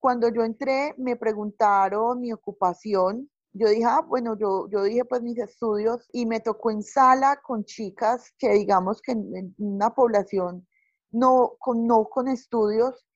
cuando 0.00 0.28
yo 0.28 0.42
entré 0.42 0.94
me 0.98 1.16
preguntaron 1.16 2.20
mi 2.20 2.32
ocupación. 2.32 3.30
Yo 3.52 3.68
dije, 3.68 3.84
ah, 3.84 4.02
bueno, 4.06 4.36
yo, 4.38 4.68
yo 4.68 4.82
dije 4.82 5.04
pues 5.04 5.22
mis 5.22 5.38
estudios 5.38 6.08
y 6.12 6.26
me 6.26 6.40
tocó 6.40 6.70
en 6.70 6.82
sala 6.82 7.40
con 7.42 7.64
chicas 7.64 8.32
que 8.38 8.50
digamos 8.50 9.00
que 9.00 9.12
en, 9.12 9.54
una 9.58 9.94
población 9.94 10.66
no 11.10 11.52
con, 11.58 11.86
no 11.86 12.04
con 12.04 12.28
estudios 12.28 13.06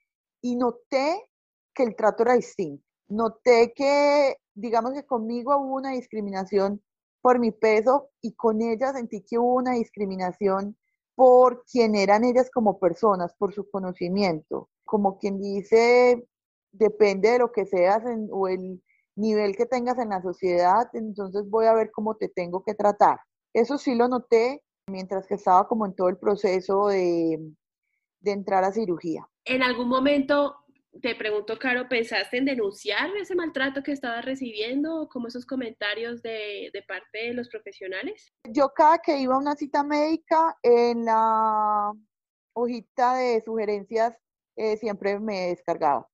y 0.40 0.56
noté 0.56 1.28
que 1.74 1.82
el 1.82 1.96
trato 1.96 2.22
era 2.22 2.34
distinto. 2.34 2.84
Noté 3.08 3.72
que, 3.74 4.36
digamos 4.54 4.92
que 4.92 5.04
conmigo 5.04 5.56
hubo 5.56 5.74
una 5.76 5.90
discriminación 5.90 6.82
por 7.20 7.38
mi 7.38 7.52
peso 7.52 8.10
y 8.20 8.34
con 8.34 8.62
ellas 8.62 8.94
sentí 8.94 9.22
que 9.22 9.38
hubo 9.38 9.54
una 9.54 9.72
discriminación 9.72 10.76
por 11.14 11.64
quién 11.70 11.94
eran 11.94 12.24
ellas 12.24 12.50
como 12.50 12.78
personas, 12.78 13.34
por 13.34 13.52
su 13.52 13.68
conocimiento. 13.70 14.70
Como 14.84 15.18
quien 15.18 15.40
dice, 15.40 16.26
depende 16.72 17.30
de 17.30 17.38
lo 17.40 17.52
que 17.52 17.66
seas 17.66 18.02
o 18.30 18.48
el 18.48 18.82
nivel 19.16 19.56
que 19.56 19.66
tengas 19.66 19.98
en 19.98 20.10
la 20.10 20.22
sociedad, 20.22 20.88
entonces 20.94 21.48
voy 21.48 21.66
a 21.66 21.74
ver 21.74 21.90
cómo 21.90 22.16
te 22.16 22.28
tengo 22.28 22.62
que 22.62 22.74
tratar. 22.74 23.20
Eso 23.52 23.76
sí 23.76 23.94
lo 23.94 24.08
noté 24.08 24.62
mientras 24.86 25.26
que 25.26 25.34
estaba 25.34 25.68
como 25.68 25.84
en 25.86 25.94
todo 25.94 26.08
el 26.08 26.16
proceso 26.16 26.88
de, 26.88 27.38
de 28.20 28.32
entrar 28.32 28.64
a 28.64 28.72
cirugía 28.72 29.26
en 29.44 29.62
algún 29.62 29.88
momento 29.88 30.56
te 31.02 31.14
pregunto, 31.14 31.56
Caro, 31.58 31.88
¿pensaste 31.88 32.38
en 32.38 32.44
denunciar 32.44 33.10
ese 33.16 33.34
maltrato 33.34 33.82
que 33.82 33.92
estabas 33.92 34.24
recibiendo, 34.24 35.08
como 35.08 35.28
esos 35.28 35.46
comentarios 35.46 36.20
de, 36.20 36.70
de, 36.72 36.82
parte 36.82 37.28
de 37.28 37.34
los 37.34 37.48
profesionales? 37.48 38.32
Yo 38.48 38.70
cada 38.74 38.98
que 38.98 39.18
iba 39.18 39.34
a 39.34 39.38
una 39.38 39.54
cita 39.54 39.84
médica, 39.84 40.58
en 40.62 41.04
la 41.04 41.92
hojita 42.54 43.14
de 43.14 43.40
sugerencias 43.42 44.16
eh, 44.56 44.76
siempre 44.76 45.18
me 45.20 45.48
descargaba. 45.48 46.08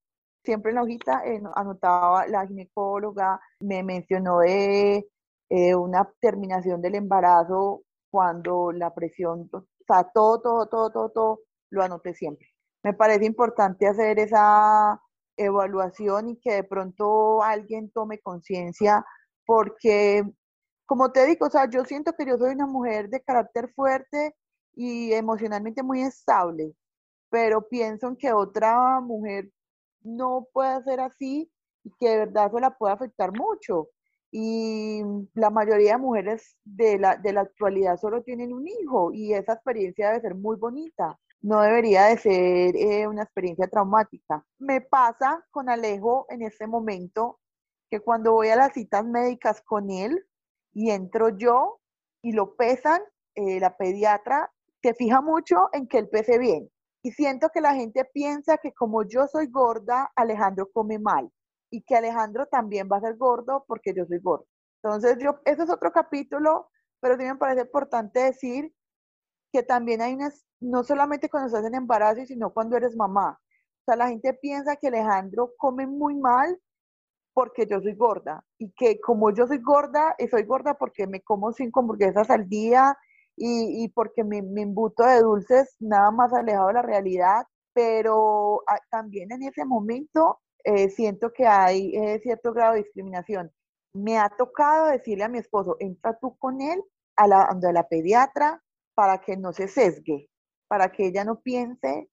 Siempre 0.44 0.70
en 0.70 0.76
la 0.76 0.82
hojita 0.82 1.22
eh, 1.24 1.42
anotaba 1.54 2.26
la 2.26 2.46
ginecóloga, 2.46 3.40
me 3.60 3.82
mencionó 3.82 4.40
de 4.40 5.08
eh, 5.48 5.74
una 5.74 6.08
terminación 6.20 6.82
del 6.82 6.96
embarazo 6.96 7.82
cuando 8.10 8.72
la 8.72 8.94
presión, 8.94 9.48
o 9.52 9.64
sea, 9.86 10.04
todo, 10.12 10.40
todo, 10.40 10.68
todo, 10.68 10.90
todo, 10.90 11.10
todo, 11.10 11.40
lo 11.70 11.82
anoté 11.82 12.14
siempre 12.14 12.56
me 12.86 12.94
parece 12.94 13.24
importante 13.24 13.88
hacer 13.88 14.20
esa 14.20 15.02
evaluación 15.36 16.28
y 16.28 16.36
que 16.36 16.54
de 16.54 16.62
pronto 16.62 17.42
alguien 17.42 17.90
tome 17.90 18.20
conciencia 18.20 19.04
porque, 19.44 20.22
como 20.86 21.10
te 21.10 21.26
digo, 21.26 21.46
o 21.46 21.50
sea, 21.50 21.68
yo 21.68 21.84
siento 21.84 22.12
que 22.12 22.24
yo 22.24 22.38
soy 22.38 22.52
una 22.54 22.66
mujer 22.68 23.08
de 23.08 23.22
carácter 23.22 23.72
fuerte 23.74 24.36
y 24.76 25.12
emocionalmente 25.12 25.82
muy 25.82 26.02
estable, 26.02 26.74
pero 27.28 27.66
pienso 27.68 28.06
en 28.06 28.16
que 28.16 28.32
otra 28.32 29.00
mujer 29.00 29.50
no 30.02 30.46
puede 30.52 30.80
ser 30.84 31.00
así 31.00 31.50
y 31.82 31.90
que 31.98 32.08
de 32.08 32.18
verdad 32.18 32.46
eso 32.46 32.60
la 32.60 32.70
puede 32.78 32.94
afectar 32.94 33.32
mucho. 33.36 33.88
Y 34.30 35.02
la 35.34 35.50
mayoría 35.50 35.94
de 35.94 35.98
mujeres 35.98 36.56
de 36.64 36.98
la, 37.00 37.16
de 37.16 37.32
la 37.32 37.40
actualidad 37.40 37.96
solo 37.96 38.22
tienen 38.22 38.52
un 38.52 38.68
hijo 38.68 39.12
y 39.12 39.32
esa 39.34 39.54
experiencia 39.54 40.10
debe 40.10 40.20
ser 40.20 40.34
muy 40.36 40.56
bonita 40.56 41.18
no 41.42 41.60
debería 41.60 42.06
de 42.06 42.18
ser 42.18 42.76
eh, 42.76 43.06
una 43.06 43.22
experiencia 43.22 43.68
traumática. 43.68 44.44
Me 44.58 44.80
pasa 44.80 45.44
con 45.50 45.68
Alejo 45.68 46.26
en 46.28 46.42
este 46.42 46.66
momento 46.66 47.38
que 47.90 48.00
cuando 48.00 48.32
voy 48.32 48.48
a 48.48 48.56
las 48.56 48.72
citas 48.72 49.04
médicas 49.04 49.62
con 49.62 49.90
él 49.90 50.26
y 50.72 50.90
entro 50.90 51.30
yo 51.30 51.80
y 52.22 52.32
lo 52.32 52.56
pesan, 52.56 53.00
eh, 53.34 53.60
la 53.60 53.76
pediatra 53.76 54.52
se 54.82 54.94
fija 54.94 55.20
mucho 55.20 55.68
en 55.72 55.86
que 55.86 55.98
él 55.98 56.08
pese 56.08 56.38
bien. 56.38 56.70
Y 57.02 57.12
siento 57.12 57.50
que 57.50 57.60
la 57.60 57.74
gente 57.74 58.04
piensa 58.04 58.58
que 58.58 58.72
como 58.72 59.04
yo 59.04 59.28
soy 59.28 59.46
gorda, 59.46 60.10
Alejandro 60.16 60.70
come 60.72 60.98
mal 60.98 61.30
y 61.70 61.82
que 61.82 61.96
Alejandro 61.96 62.46
también 62.46 62.88
va 62.90 62.96
a 62.96 63.02
ser 63.02 63.16
gordo 63.16 63.64
porque 63.68 63.94
yo 63.94 64.04
soy 64.06 64.18
gordo. 64.18 64.46
Entonces, 64.82 65.16
yo, 65.20 65.40
ese 65.44 65.62
es 65.64 65.70
otro 65.70 65.92
capítulo, 65.92 66.68
pero 67.00 67.16
sí 67.16 67.24
me 67.24 67.36
parece 67.36 67.62
importante 67.62 68.20
decir 68.20 68.72
que 69.56 69.62
también 69.62 70.02
hay 70.02 70.12
unas, 70.12 70.44
no 70.60 70.84
solamente 70.84 71.30
cuando 71.30 71.46
estás 71.46 71.64
en 71.64 71.74
embarazo, 71.74 72.26
sino 72.26 72.52
cuando 72.52 72.76
eres 72.76 72.94
mamá. 72.94 73.40
O 73.40 73.84
sea, 73.86 73.96
la 73.96 74.08
gente 74.08 74.34
piensa 74.34 74.76
que 74.76 74.88
Alejandro 74.88 75.52
come 75.56 75.86
muy 75.86 76.14
mal 76.14 76.60
porque 77.32 77.66
yo 77.66 77.80
soy 77.80 77.94
gorda 77.94 78.44
y 78.58 78.70
que 78.72 79.00
como 79.00 79.32
yo 79.32 79.46
soy 79.46 79.56
gorda, 79.62 80.14
eh, 80.18 80.28
soy 80.28 80.42
gorda 80.42 80.74
porque 80.74 81.06
me 81.06 81.22
como 81.22 81.52
cinco 81.52 81.80
hamburguesas 81.80 82.28
al 82.28 82.46
día 82.50 82.98
y, 83.34 83.82
y 83.82 83.88
porque 83.88 84.24
me, 84.24 84.42
me, 84.42 84.60
embuto 84.60 85.04
de 85.04 85.20
dulces, 85.20 85.74
nada 85.80 86.10
más 86.10 86.34
alejado 86.34 86.68
de 86.68 86.74
la 86.74 86.82
realidad, 86.82 87.46
pero 87.72 88.62
ah, 88.66 88.78
también 88.90 89.32
en 89.32 89.42
ese 89.42 89.64
momento 89.64 90.40
eh, 90.64 90.90
siento 90.90 91.32
que 91.32 91.46
hay 91.46 91.96
eh, 91.96 92.20
cierto 92.22 92.52
grado 92.52 92.74
de 92.74 92.82
discriminación. 92.82 93.50
Me 93.94 94.18
ha 94.18 94.28
tocado 94.28 94.88
decirle 94.88 95.24
a 95.24 95.28
mi 95.30 95.38
esposo, 95.38 95.76
entra 95.80 96.18
tú 96.18 96.36
con 96.36 96.60
él 96.60 96.82
a 97.16 97.26
la, 97.26 97.44
a 97.44 97.72
la 97.72 97.88
pediatra, 97.88 98.62
para 98.96 99.20
que 99.20 99.36
no 99.36 99.52
se 99.52 99.68
sesgue, 99.68 100.28
para 100.68 100.90
que 100.90 101.08
ella 101.08 101.22
no 101.22 101.40
piense 101.42 102.08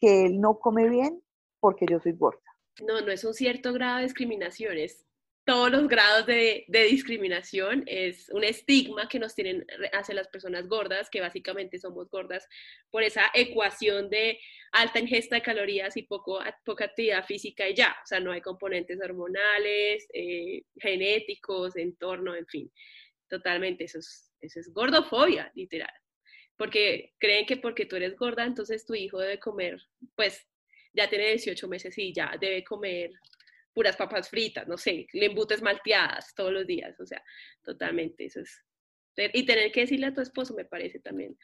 que 0.00 0.24
él 0.24 0.40
no 0.40 0.60
come 0.60 0.88
bien 0.88 1.20
porque 1.60 1.84
yo 1.90 1.98
soy 1.98 2.12
gorda. 2.12 2.40
No, 2.80 3.00
no 3.00 3.10
es 3.10 3.24
un 3.24 3.34
cierto 3.34 3.72
grado 3.72 3.96
de 3.96 4.04
discriminación, 4.04 4.78
es 4.78 5.04
todos 5.44 5.70
los 5.70 5.88
grados 5.88 6.26
de, 6.26 6.64
discriminación, 6.68 7.82
es 7.86 8.28
un 8.28 8.44
estigma 8.44 9.08
que 9.08 9.18
nos 9.18 9.34
tienen 9.34 9.66
hacia 9.92 10.14
las 10.14 10.28
personas 10.28 10.68
gordas, 10.68 11.10
que 11.10 11.20
básicamente 11.20 11.78
somos 11.78 12.08
gordas 12.08 12.46
por 12.90 13.02
esa 13.02 13.24
ecuación 13.34 14.10
de 14.10 14.38
alta 14.70 15.00
ingesta 15.00 15.36
de 15.36 15.42
calorías 15.42 15.96
y 15.96 16.02
poco, 16.02 16.38
poca 16.64 16.84
actividad 16.84 17.24
física 17.24 17.68
y 17.68 17.74
ya, 17.74 17.96
o 18.04 18.06
sea, 18.06 18.20
no 18.20 18.30
hay 18.30 18.42
componentes 18.42 19.00
hormonales, 19.02 20.06
eh, 20.12 20.62
genéticos, 20.76 21.74
entorno, 21.76 22.36
en 22.36 22.46
fin, 22.46 22.70
totalmente, 23.28 23.84
eso 23.84 23.98
es, 23.98 24.30
eso 24.40 24.60
es 24.60 24.72
gordofobia, 24.72 25.50
literal 25.54 25.90
porque 26.58 27.14
creen 27.18 27.46
que 27.46 27.56
porque 27.56 27.86
tú 27.86 27.96
eres 27.96 28.16
gorda, 28.16 28.44
entonces 28.44 28.84
tu 28.84 28.94
hijo 28.94 29.18
debe 29.20 29.38
comer, 29.38 29.80
pues 30.14 30.44
ya 30.92 31.08
tiene 31.08 31.28
18 31.28 31.68
meses 31.68 31.96
y 31.96 32.12
ya 32.12 32.36
debe 32.38 32.64
comer 32.64 33.12
puras 33.72 33.96
papas 33.96 34.28
fritas, 34.28 34.66
no 34.66 34.76
sé, 34.76 35.06
le 35.12 35.26
embutes 35.26 35.62
malteadas 35.62 36.34
todos 36.34 36.52
los 36.52 36.66
días, 36.66 36.98
o 36.98 37.06
sea, 37.06 37.22
totalmente, 37.62 38.24
eso 38.24 38.40
es. 38.40 38.64
Y 39.32 39.46
tener 39.46 39.70
que 39.70 39.82
decirle 39.82 40.06
a 40.06 40.12
tu 40.14 40.20
esposo 40.20 40.54
me 40.54 40.64
parece 40.64 40.98
también 40.98 41.38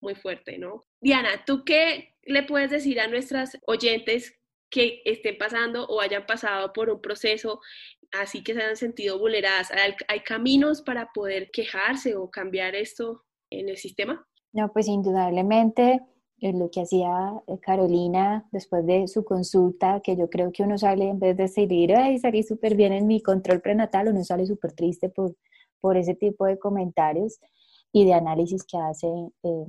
muy 0.00 0.16
fuerte, 0.16 0.58
¿no? 0.58 0.84
Diana, 1.00 1.44
¿tú 1.44 1.64
qué 1.64 2.14
le 2.22 2.42
puedes 2.42 2.70
decir 2.70 2.98
a 3.00 3.06
nuestras 3.06 3.56
oyentes 3.66 4.36
que 4.68 5.00
estén 5.04 5.38
pasando 5.38 5.86
o 5.86 6.00
hayan 6.00 6.26
pasado 6.26 6.72
por 6.72 6.90
un 6.90 7.00
proceso 7.00 7.60
así 8.10 8.42
que 8.42 8.54
se 8.54 8.62
hayan 8.62 8.76
sentido 8.76 9.18
vulneradas? 9.20 9.70
¿Hay, 9.70 9.94
hay 10.08 10.20
caminos 10.20 10.82
para 10.82 11.10
poder 11.14 11.50
quejarse 11.52 12.16
o 12.16 12.30
cambiar 12.30 12.74
esto 12.74 13.24
en 13.50 13.68
el 13.68 13.76
sistema? 13.76 14.26
No, 14.56 14.72
pues 14.72 14.88
indudablemente 14.88 16.00
eh, 16.40 16.52
lo 16.54 16.70
que 16.70 16.80
hacía 16.80 17.42
eh, 17.46 17.58
Carolina 17.60 18.48
después 18.52 18.86
de 18.86 19.06
su 19.06 19.22
consulta, 19.22 20.00
que 20.00 20.16
yo 20.16 20.30
creo 20.30 20.50
que 20.50 20.62
uno 20.62 20.78
sale 20.78 21.10
en 21.10 21.18
vez 21.18 21.36
de 21.36 21.46
salir, 21.46 21.94
ay, 21.94 22.18
salí 22.18 22.42
súper 22.42 22.74
bien 22.74 22.94
en 22.94 23.06
mi 23.06 23.20
control 23.20 23.60
prenatal, 23.60 24.08
uno 24.08 24.24
sale 24.24 24.46
súper 24.46 24.72
triste 24.72 25.10
por, 25.10 25.36
por 25.78 25.98
ese 25.98 26.14
tipo 26.14 26.46
de 26.46 26.58
comentarios 26.58 27.38
y 27.92 28.06
de 28.06 28.14
análisis 28.14 28.64
que 28.64 28.78
hacen 28.78 29.30
eh, 29.42 29.66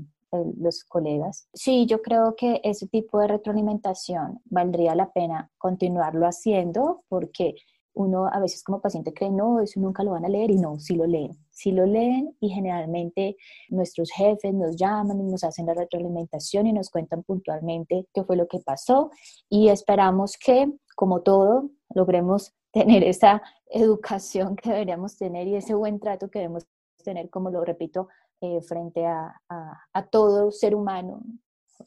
los 0.58 0.86
colegas. 0.86 1.50
Sí, 1.54 1.86
yo 1.86 2.02
creo 2.02 2.38
que 2.38 2.62
ese 2.64 2.88
tipo 2.88 3.20
de 3.20 3.28
retroalimentación 3.28 4.40
valdría 4.46 4.96
la 4.96 5.12
pena 5.12 5.52
continuarlo 5.58 6.26
haciendo 6.26 7.04
porque 7.10 7.56
uno 7.98 8.28
a 8.28 8.40
veces 8.40 8.64
como 8.64 8.80
paciente 8.80 9.14
cree, 9.14 9.32
no, 9.32 9.60
eso 9.60 9.80
nunca 9.80 10.04
lo 10.04 10.12
van 10.12 10.26
a 10.26 10.30
leer 10.30 10.52
y 10.52 10.58
no, 10.58 10.80
sí 10.80 10.96
lo 10.96 11.06
leen, 11.06 11.32
sí 11.50 11.72
lo 11.72 11.86
leen 11.86 12.36
y 12.40 12.50
generalmente 12.50 13.36
nuestros 13.70 14.12
jefes 14.12 14.54
nos 14.54 14.76
llaman 14.76 15.20
y 15.20 15.24
nos 15.24 15.44
hacen 15.44 15.66
la 15.66 15.74
retroalimentación 15.74 16.68
y 16.68 16.74
nos 16.74 16.90
cuentan 16.90 17.24
puntualmente 17.24 18.08
qué 18.14 18.24
fue 18.24 18.38
lo 18.38 18.48
que 18.48 18.60
pasó 18.60 19.10
y 19.50 19.70
esperamos 19.70 20.38
que, 20.38 20.72
como 20.96 21.22
todo, 21.22 21.72
logremos 21.94 22.54
tener 22.72 23.04
esa 23.04 23.42
educación 23.66 24.56
que 24.56 24.70
deberíamos 24.70 25.18
tener 25.18 25.48
y 25.48 25.56
ese 25.56 25.74
buen 25.74 26.00
trato 26.00 26.30
que 26.30 26.40
debemos 26.40 26.68
tener, 27.04 27.30
como 27.30 27.50
lo 27.50 27.66
repito, 27.66 28.08
eh, 28.42 28.62
frente 28.62 29.06
a, 29.06 29.42
a, 29.50 29.82
a 29.94 30.08
todo 30.08 30.52
ser 30.52 30.76
humano, 30.76 31.22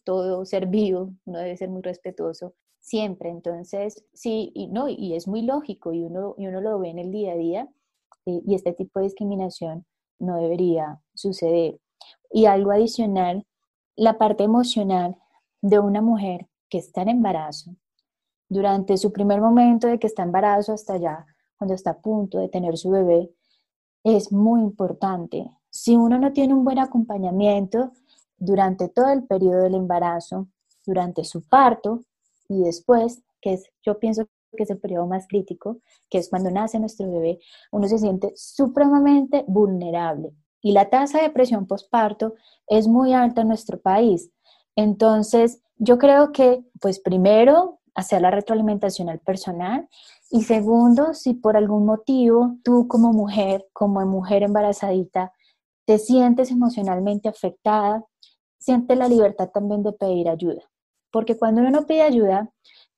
todo 0.03 0.45
ser 0.45 0.67
vivo, 0.67 1.11
uno 1.25 1.39
debe 1.39 1.57
ser 1.57 1.69
muy 1.69 1.83
respetuoso 1.83 2.55
siempre. 2.81 3.31
Entonces, 3.31 4.05
sí, 4.13 4.53
y, 4.55 4.69
no, 4.69 4.89
y 4.89 5.15
es 5.15 5.29
muy 5.29 5.43
lógico 5.43 5.93
y 5.93 6.03
uno, 6.03 6.35
y 6.37 6.47
uno 6.47 6.61
lo 6.61 6.79
ve 6.79 6.91
en 6.91 6.99
el 6.99 7.13
día 7.13 7.33
a 7.33 7.37
día 7.37 7.69
eh, 8.27 8.43
y 8.45 8.55
este 8.55 8.73
tipo 8.73 8.99
de 8.99 9.07
discriminación 9.07 9.87
no 10.19 10.37
debería 10.37 11.01
suceder. 11.15 11.81
Y 12.31 12.47
algo 12.47 12.73
adicional, 12.73 13.47
la 13.97 14.19
parte 14.19 14.45
emocional 14.45 15.17
de 15.63 15.79
una 15.79 16.01
mujer 16.03 16.49
que 16.69 16.79
está 16.79 17.03
en 17.03 17.09
embarazo, 17.09 17.77
durante 18.49 18.97
su 18.97 19.13
primer 19.13 19.41
momento 19.41 19.87
de 19.87 19.99
que 19.99 20.09
está 20.09 20.23
embarazo 20.23 20.73
hasta 20.73 20.95
allá, 20.95 21.25
cuando 21.57 21.75
está 21.75 21.91
a 21.91 22.01
punto 22.01 22.39
de 22.39 22.49
tener 22.49 22.77
su 22.77 22.91
bebé, 22.91 23.31
es 24.03 24.33
muy 24.33 24.61
importante. 24.61 25.51
Si 25.71 25.97
uno 25.97 26.19
no 26.19 26.33
tiene 26.33 26.55
un 26.55 26.65
buen 26.65 26.79
acompañamiento 26.79 27.93
durante 28.37 28.89
todo 28.89 29.11
el 29.11 29.25
periodo 29.25 29.63
del 29.63 29.75
embarazo, 29.75 30.49
durante 30.85 31.25
su 31.25 31.43
parto, 31.43 32.01
y 32.51 32.65
después, 32.65 33.23
que 33.41 33.53
es, 33.53 33.71
yo 33.83 34.01
pienso 34.01 34.27
que 34.57 34.65
es 34.65 34.71
el 34.71 34.81
periodo 34.81 35.07
más 35.07 35.29
crítico, 35.29 35.79
que 36.11 36.19
es 36.19 36.29
cuando 36.29 36.51
nace 36.51 36.81
nuestro 36.81 37.09
bebé, 37.09 37.39
uno 37.71 37.87
se 37.87 37.99
siente 37.99 38.33
supremamente 38.35 39.45
vulnerable. 39.47 40.33
Y 40.61 40.73
la 40.73 40.91
tasa 40.91 41.19
de 41.19 41.29
depresión 41.29 41.69
postparto 41.69 42.35
es 42.67 42.89
muy 42.89 43.15
alta 43.15 43.43
en 43.43 43.49
nuestro 43.49 43.81
país. 43.81 44.33
Entonces, 44.75 45.63
yo 45.77 45.99
creo 45.99 46.33
que, 46.33 46.65
pues 46.81 46.99
primero, 46.99 47.79
hacer 47.95 48.21
la 48.21 48.33
retroalimentación 48.33 49.09
al 49.09 49.21
personal 49.21 49.89
y 50.29 50.43
segundo, 50.43 51.15
si 51.15 51.35
por 51.35 51.57
algún 51.57 51.87
motivo 51.87 52.57
tú 52.65 52.89
como 52.89 53.13
mujer, 53.13 53.67
como 53.73 54.05
mujer 54.07 54.43
embarazadita, 54.43 55.33
te 55.87 55.99
sientes 55.99 56.51
emocionalmente 56.51 57.29
afectada, 57.29 58.05
siente 58.59 58.97
la 58.97 59.09
libertad 59.09 59.51
también 59.51 59.85
de 59.85 59.93
pedir 59.93 60.29
ayuda 60.29 60.71
porque 61.11 61.37
cuando 61.37 61.61
uno 61.61 61.71
no 61.71 61.87
pide 61.87 62.03
ayuda, 62.03 62.51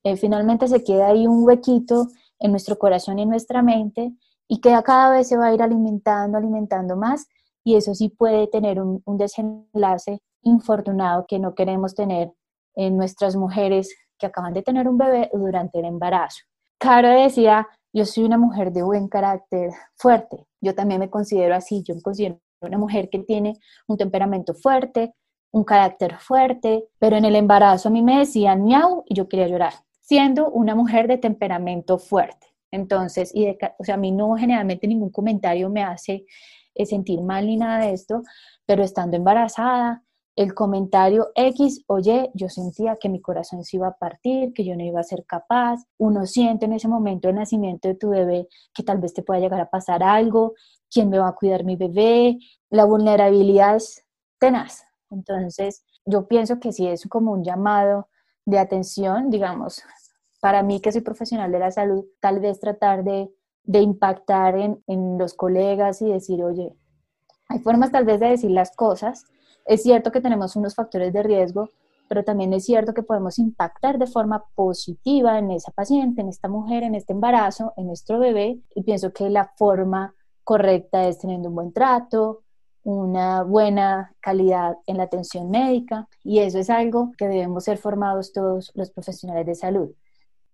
eh, 0.05 0.16
finalmente 0.16 0.68
se 0.68 0.83
queda 0.83 1.09
ahí 1.09 1.27
un 1.27 1.44
huequito 1.44 2.09
en 2.38 2.51
nuestro 2.51 2.79
corazón 2.79 3.18
y 3.18 3.22
en 3.22 3.29
nuestra 3.29 3.62
mente 3.62 4.12
y 4.48 4.61
que 4.61 4.77
cada 4.85 5.11
vez 5.11 5.29
se 5.29 5.37
va 5.37 5.46
a 5.46 5.55
ir 5.55 5.62
alimentando, 5.62 6.38
alimentando 6.38 6.96
más 6.96 7.27
y 7.64 7.77
eso 7.77 7.94
sí 7.94 8.09
puede 8.09 8.48
tener 8.48 8.81
un, 8.81 9.03
un 9.05 9.16
desenlace 9.16 10.20
infortunado 10.42 11.27
que 11.27 11.38
no 11.38 11.55
queremos 11.55 11.94
tener 11.94 12.33
en 12.75 12.96
nuestras 12.96 13.37
mujeres 13.37 13.94
que 14.18 14.27
acaban 14.27 14.55
de 14.55 14.62
tener 14.62 14.88
un 14.88 14.98
bebé 14.98 15.31
durante 15.33 15.79
el 15.79 15.85
embarazo. 15.85 16.40
Caro 16.79 17.09
decía, 17.09 17.68
yo 17.92 18.05
soy 18.05 18.25
una 18.25 18.38
mujer 18.38 18.72
de 18.72 18.83
buen 18.83 19.09
carácter 19.09 19.70
fuerte. 19.94 20.46
Yo 20.61 20.75
también 20.75 21.01
me 21.01 21.11
considero 21.11 21.55
así, 21.55 21.83
yo 21.83 21.94
me 21.94 22.03
considero 22.03 22.40
una 22.61 22.79
mujer 22.79 23.09
que 23.11 23.18
tiene 23.20 23.59
un 23.87 23.96
temperamento 23.96 24.55
fuerte, 24.55 25.14
un 25.53 25.65
carácter 25.65 26.19
fuerte, 26.19 26.88
pero 26.99 27.17
en 27.17 27.25
el 27.25 27.37
embarazo 27.37 27.88
a 27.88 27.93
mí 27.93 28.03
me 28.03 28.19
decían 28.19 28.65
miau 28.65 29.05
y 29.07 29.15
yo 29.15 29.29
quería 29.29 29.47
llorar, 29.47 29.75
siendo 30.01 30.51
una 30.51 30.75
mujer 30.75 31.07
de 31.07 31.19
temperamento 31.19 31.99
fuerte. 31.99 32.49
Entonces, 32.71 33.31
y 33.35 33.49
o 33.79 33.85
sea, 33.85 33.95
a 33.95 33.99
mí 33.99 34.11
no 34.11 34.35
generalmente 34.35 34.88
ningún 34.88 35.11
comentario 35.11 35.69
me 35.69 35.85
hace 35.85 36.25
eh, 36.75 36.87
sentir 36.87 37.21
mal 37.21 37.47
ni 37.47 37.57
nada 37.57 37.85
de 37.85 37.93
esto, 37.93 38.23
pero 38.65 38.83
estando 38.83 39.17
embarazada, 39.17 40.03
el 40.35 40.55
comentario 40.55 41.29
X 41.35 41.85
o 41.87 41.99
yo 41.99 42.49
sentía 42.49 42.97
que 42.97 43.11
mi 43.11 43.21
corazón 43.21 43.65
se 43.65 43.77
iba 43.77 43.88
a 43.88 43.99
partir, 43.99 44.55
que 44.55 44.65
yo 44.65 44.75
no 44.75 44.83
iba 44.83 44.99
a 44.99 45.05
ser 45.05 45.27
capaz. 45.27 45.85
Uno 45.99 46.25
siente 46.25 46.65
en 46.65 46.73
ese 46.73 46.88
momento 46.88 47.29
de 47.29 47.35
nacimiento 47.35 47.88
de 47.88 47.97
tu 47.97 48.09
bebé 48.09 48.49
que 48.73 48.83
tal 48.83 48.99
vez 48.99 49.12
te 49.12 49.23
pueda 49.23 49.41
llegar 49.41 49.61
a 49.61 49.69
pasar 49.69 50.03
algo, 50.03 50.55
quién 50.91 51.11
me 51.11 51.19
va 51.19 51.29
a 51.29 51.35
cuidar 51.35 51.65
mi 51.65 51.77
bebé. 51.77 52.38
La 52.71 52.87
vulnerabilidad 52.87 53.77
es 53.77 54.07
tenaz. 54.38 54.85
Entonces, 55.12 55.85
yo 56.05 56.27
pienso 56.27 56.59
que 56.59 56.72
sí 56.72 56.87
es 56.88 57.07
como 57.09 57.33
un 57.33 57.44
llamado 57.44 58.09
de 58.44 58.59
atención, 58.59 59.31
digamos, 59.31 59.83
para 60.40 60.62
mí 60.62 60.81
que 60.81 60.90
soy 60.90 61.03
profesional 61.03 61.53
de 61.53 61.61
la 61.61 61.70
salud, 61.70 62.05
tal 62.18 62.40
vez 62.40 62.59
tratar 62.59 63.05
de, 63.05 63.31
de 63.62 63.81
impactar 63.81 64.57
en, 64.59 64.83
en 64.88 65.18
los 65.18 65.35
colegas 65.35 66.03
y 66.03 66.11
decir, 66.11 66.42
oye, 66.42 66.75
hay 67.48 67.61
formas 67.61 67.92
tal 67.92 68.05
vez 68.05 68.18
de 68.18 68.31
decir 68.31 68.51
las 68.51 68.75
cosas 68.75 69.27
es 69.64 69.83
cierto 69.83 70.11
que 70.11 70.20
tenemos 70.20 70.57
unos 70.57 70.75
factores 70.75 71.12
de 71.12 71.22
riesgo, 71.22 71.70
pero 72.09 72.25
también 72.25 72.53
es 72.53 72.64
cierto 72.64 72.94
que 72.94 73.03
podemos 73.03 73.38
impactar 73.38 73.98
de 73.98 74.07
forma 74.07 74.44
positiva 74.55 75.38
en 75.38 75.51
esa 75.51 75.70
paciente, 75.72 76.20
en 76.20 76.29
esta 76.29 76.48
mujer, 76.48 76.83
en 76.83 76.94
este 76.94 77.12
embarazo, 77.12 77.72
en 77.77 77.87
nuestro 77.87 78.18
bebé. 78.18 78.61
Y 78.75 78.83
pienso 78.83 79.12
que 79.12 79.31
la 79.31 79.53
forma 79.57 80.14
correcta 80.44 81.07
es 81.07 81.18
teniendo 81.18 81.48
un 81.48 81.55
buen 81.55 81.72
trato, 81.72 82.41
una 82.85 83.42
buena 83.42 84.14
calidad 84.21 84.77
en 84.87 84.97
la 84.97 85.05
atención 85.05 85.51
médica 85.51 86.09
y 86.25 86.40
eso 86.40 86.59
es 86.59 86.71
algo 86.71 87.12
que 87.16 87.29
debemos 87.29 87.64
ser 87.64 87.79
formados 87.79 88.33
todos 88.33 88.73
los 88.75 88.90
profesionales 88.90 89.47
de 89.47 89.55
salud. 89.55 89.90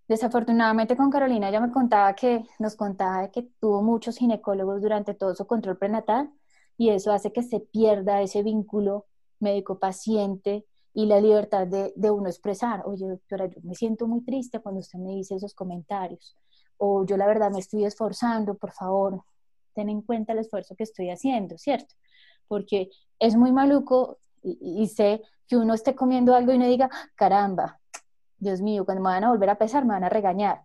Desafortunadamente 0.08 0.96
con 0.96 1.10
Carolina 1.10 1.50
ya 1.50 1.60
me 1.60 1.70
contaba 1.70 2.14
que 2.14 2.44
nos 2.58 2.76
contaba 2.76 3.28
que 3.30 3.48
tuvo 3.60 3.82
muchos 3.82 4.16
ginecólogos 4.16 4.80
durante 4.82 5.14
todo 5.14 5.34
su 5.34 5.46
control 5.46 5.78
prenatal 5.78 6.30
y 6.76 6.90
eso 6.90 7.12
hace 7.12 7.32
que 7.32 7.42
se 7.42 7.60
pierda 7.60 8.22
ese 8.22 8.42
vínculo 8.42 9.06
médico-paciente 9.40 10.64
y 10.94 11.06
la 11.06 11.20
libertad 11.20 11.66
de, 11.66 11.92
de, 11.94 12.10
uno 12.10 12.28
expresar, 12.28 12.82
oye 12.86 13.06
doctora, 13.06 13.46
yo 13.46 13.60
me 13.62 13.74
siento 13.74 14.06
muy 14.06 14.22
triste 14.22 14.60
cuando 14.60 14.80
usted 14.80 14.98
me 14.98 15.12
dice 15.14 15.36
esos 15.36 15.54
comentarios, 15.54 16.36
o 16.76 17.04
yo 17.04 17.16
la 17.16 17.26
verdad 17.26 17.50
me 17.50 17.60
estoy 17.60 17.84
esforzando, 17.84 18.54
por 18.54 18.72
favor, 18.72 19.22
ten 19.78 19.88
en 19.90 20.02
cuenta 20.02 20.32
el 20.32 20.40
esfuerzo 20.40 20.74
que 20.74 20.82
estoy 20.82 21.10
haciendo, 21.10 21.56
¿cierto? 21.56 21.94
Porque 22.48 22.90
es 23.20 23.36
muy 23.36 23.52
maluco 23.52 24.18
y, 24.42 24.88
sé 24.88 25.22
que 25.46 25.56
uno 25.56 25.72
esté 25.72 25.94
comiendo 25.94 26.34
algo 26.34 26.52
y 26.52 26.56
uno 26.56 26.66
diga, 26.66 26.90
caramba, 27.14 27.78
Dios 28.38 28.60
mío, 28.60 28.84
cuando 28.84 29.04
me 29.04 29.10
van 29.10 29.22
a 29.22 29.30
volver 29.30 29.50
a 29.50 29.58
pesar 29.58 29.84
me 29.84 29.94
van 29.94 30.02
a 30.02 30.08
regañar. 30.08 30.62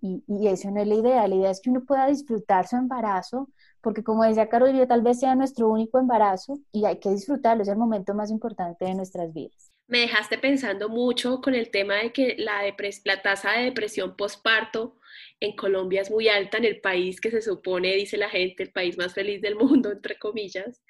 Y, 0.00 0.24
y, 0.26 0.48
eso 0.48 0.68
no 0.72 0.80
es 0.80 0.88
la 0.88 0.94
idea, 0.96 1.28
la 1.28 1.34
idea 1.36 1.50
es 1.50 1.60
que 1.60 1.70
uno 1.70 1.84
pueda 1.84 2.08
disfrutar 2.08 2.66
su 2.66 2.74
embarazo, 2.74 3.48
porque 3.80 4.02
como 4.02 4.24
decía 4.24 4.48
Carolina, 4.48 4.88
tal 4.88 5.02
vez 5.02 5.20
sea 5.20 5.36
nuestro 5.36 5.68
único 5.68 6.00
embarazo 6.00 6.58
y 6.72 6.84
hay 6.86 6.98
que 6.98 7.10
disfrutarlo, 7.10 7.62
es 7.62 7.68
el 7.68 7.78
momento 7.78 8.14
más 8.14 8.32
importante 8.32 8.84
de 8.84 8.94
nuestras 8.94 9.32
vidas. 9.32 9.70
Me 9.86 10.00
dejaste 10.00 10.38
pensando 10.38 10.88
mucho 10.88 11.40
con 11.40 11.54
el 11.54 11.70
tema 11.70 11.94
de 11.94 12.12
que 12.12 12.34
la, 12.36 12.62
la 13.04 13.22
tasa 13.22 13.52
de 13.52 13.64
depresión 13.66 14.16
postparto 14.16 14.96
en 15.40 15.54
Colombia 15.56 16.02
es 16.02 16.10
muy 16.10 16.28
alta 16.28 16.58
en 16.58 16.64
el 16.64 16.80
país 16.80 17.20
que 17.20 17.30
se 17.30 17.42
supone, 17.42 17.94
dice 17.94 18.16
la 18.16 18.30
gente, 18.30 18.62
el 18.62 18.72
país 18.72 18.96
más 18.96 19.14
feliz 19.14 19.40
del 19.42 19.56
mundo, 19.56 19.90
entre 19.92 20.18
comillas, 20.18 20.82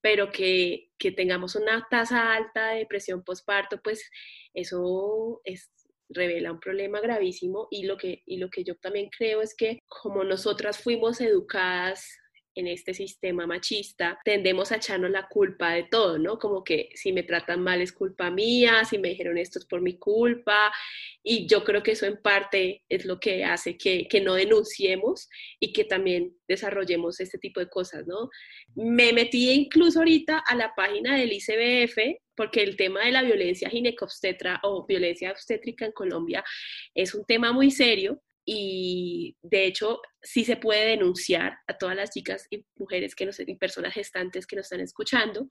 pero 0.00 0.30
que, 0.30 0.90
que 0.98 1.10
tengamos 1.12 1.56
una 1.56 1.86
tasa 1.90 2.34
alta 2.34 2.68
de 2.70 2.78
depresión 2.80 3.24
postparto, 3.24 3.80
pues 3.82 4.08
eso 4.54 5.40
es 5.44 5.70
revela 6.10 6.52
un 6.52 6.60
problema 6.60 7.00
gravísimo. 7.00 7.68
Y 7.70 7.84
lo 7.84 7.96
que, 7.96 8.22
y 8.26 8.38
lo 8.38 8.50
que 8.50 8.64
yo 8.64 8.76
también 8.76 9.10
creo 9.10 9.42
es 9.42 9.54
que 9.54 9.80
como 9.88 10.24
nosotras 10.24 10.78
fuimos 10.78 11.20
educadas 11.20 12.18
en 12.58 12.66
este 12.66 12.92
sistema 12.94 13.46
machista, 13.46 14.18
tendemos 14.24 14.72
a 14.72 14.76
echarnos 14.76 15.10
la 15.10 15.28
culpa 15.28 15.72
de 15.72 15.84
todo, 15.84 16.18
¿no? 16.18 16.38
Como 16.38 16.64
que 16.64 16.90
si 16.94 17.12
me 17.12 17.22
tratan 17.22 17.62
mal 17.62 17.80
es 17.80 17.92
culpa 17.92 18.30
mía, 18.30 18.84
si 18.84 18.98
me 18.98 19.10
dijeron 19.10 19.38
esto 19.38 19.58
es 19.58 19.64
por 19.64 19.80
mi 19.80 19.98
culpa, 19.98 20.72
y 21.22 21.46
yo 21.46 21.64
creo 21.64 21.82
que 21.82 21.92
eso 21.92 22.06
en 22.06 22.20
parte 22.20 22.84
es 22.88 23.04
lo 23.04 23.20
que 23.20 23.44
hace 23.44 23.76
que, 23.76 24.08
que 24.08 24.20
no 24.20 24.34
denunciemos 24.34 25.28
y 25.60 25.72
que 25.72 25.84
también 25.84 26.36
desarrollemos 26.48 27.20
este 27.20 27.38
tipo 27.38 27.60
de 27.60 27.68
cosas, 27.68 28.06
¿no? 28.06 28.30
Me 28.74 29.12
metí 29.12 29.50
incluso 29.50 30.00
ahorita 30.00 30.38
a 30.38 30.54
la 30.54 30.74
página 30.74 31.16
del 31.16 31.32
ICBF 31.32 32.20
porque 32.34 32.62
el 32.62 32.76
tema 32.76 33.04
de 33.04 33.10
la 33.10 33.22
violencia 33.22 33.68
ginecobstetra 33.68 34.60
o 34.62 34.86
violencia 34.86 35.32
obstétrica 35.32 35.84
en 35.84 35.92
Colombia 35.92 36.44
es 36.94 37.14
un 37.14 37.24
tema 37.24 37.52
muy 37.52 37.70
serio 37.70 38.22
y 38.50 39.36
de 39.42 39.66
hecho 39.66 40.00
sí 40.22 40.42
se 40.42 40.56
puede 40.56 40.86
denunciar 40.86 41.58
a 41.66 41.76
todas 41.76 41.94
las 41.94 42.10
chicas 42.10 42.46
y 42.50 42.64
mujeres 42.76 43.14
que 43.14 43.26
nos, 43.26 43.38
y 43.38 43.54
personas 43.56 43.92
gestantes 43.92 44.46
que 44.46 44.56
nos 44.56 44.64
están 44.64 44.80
escuchando. 44.80 45.46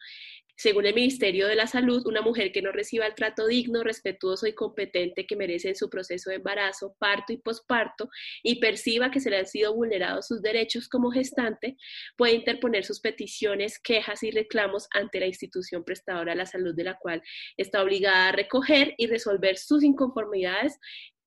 Según 0.56 0.88
el 0.88 0.96
Ministerio 0.96 1.46
de 1.46 1.54
la 1.54 1.68
Salud, 1.68 2.08
una 2.08 2.24
mujer 2.24 2.52
que 2.52 2.64
no 2.64 2.72
reciba 2.72 3.06
el 3.06 3.14
trato 3.14 3.46
digno, 3.46 3.84
respetuoso 3.84 4.48
y 4.48 4.56
competente 4.56 5.28
que 5.28 5.36
merece 5.36 5.70
en 5.70 5.76
su 5.76 5.92
proceso 5.92 6.32
de 6.32 6.38
embarazo, 6.38 6.96
parto 6.98 7.34
y 7.34 7.38
posparto 7.38 8.10
y 8.42 8.60
perciba 8.60 9.12
que 9.12 9.20
se 9.20 9.30
le 9.30 9.38
han 9.38 9.46
sido 9.46 9.76
vulnerados 9.76 10.26
sus 10.26 10.42
derechos 10.42 10.90
como 10.90 11.12
gestante, 11.12 11.78
puede 12.16 12.34
interponer 12.34 12.84
sus 12.84 13.00
peticiones, 13.00 13.78
quejas 13.78 14.24
y 14.24 14.32
reclamos 14.32 14.88
ante 14.92 15.20
la 15.20 15.28
institución 15.28 15.84
prestadora 15.84 16.32
de 16.32 16.38
la 16.40 16.48
salud 16.48 16.74
de 16.74 16.84
la 16.84 16.98
cual 16.98 17.22
está 17.58 17.84
obligada 17.84 18.30
a 18.30 18.32
recoger 18.32 18.96
y 18.98 19.06
resolver 19.06 19.56
sus 19.60 19.84
inconformidades 19.84 20.80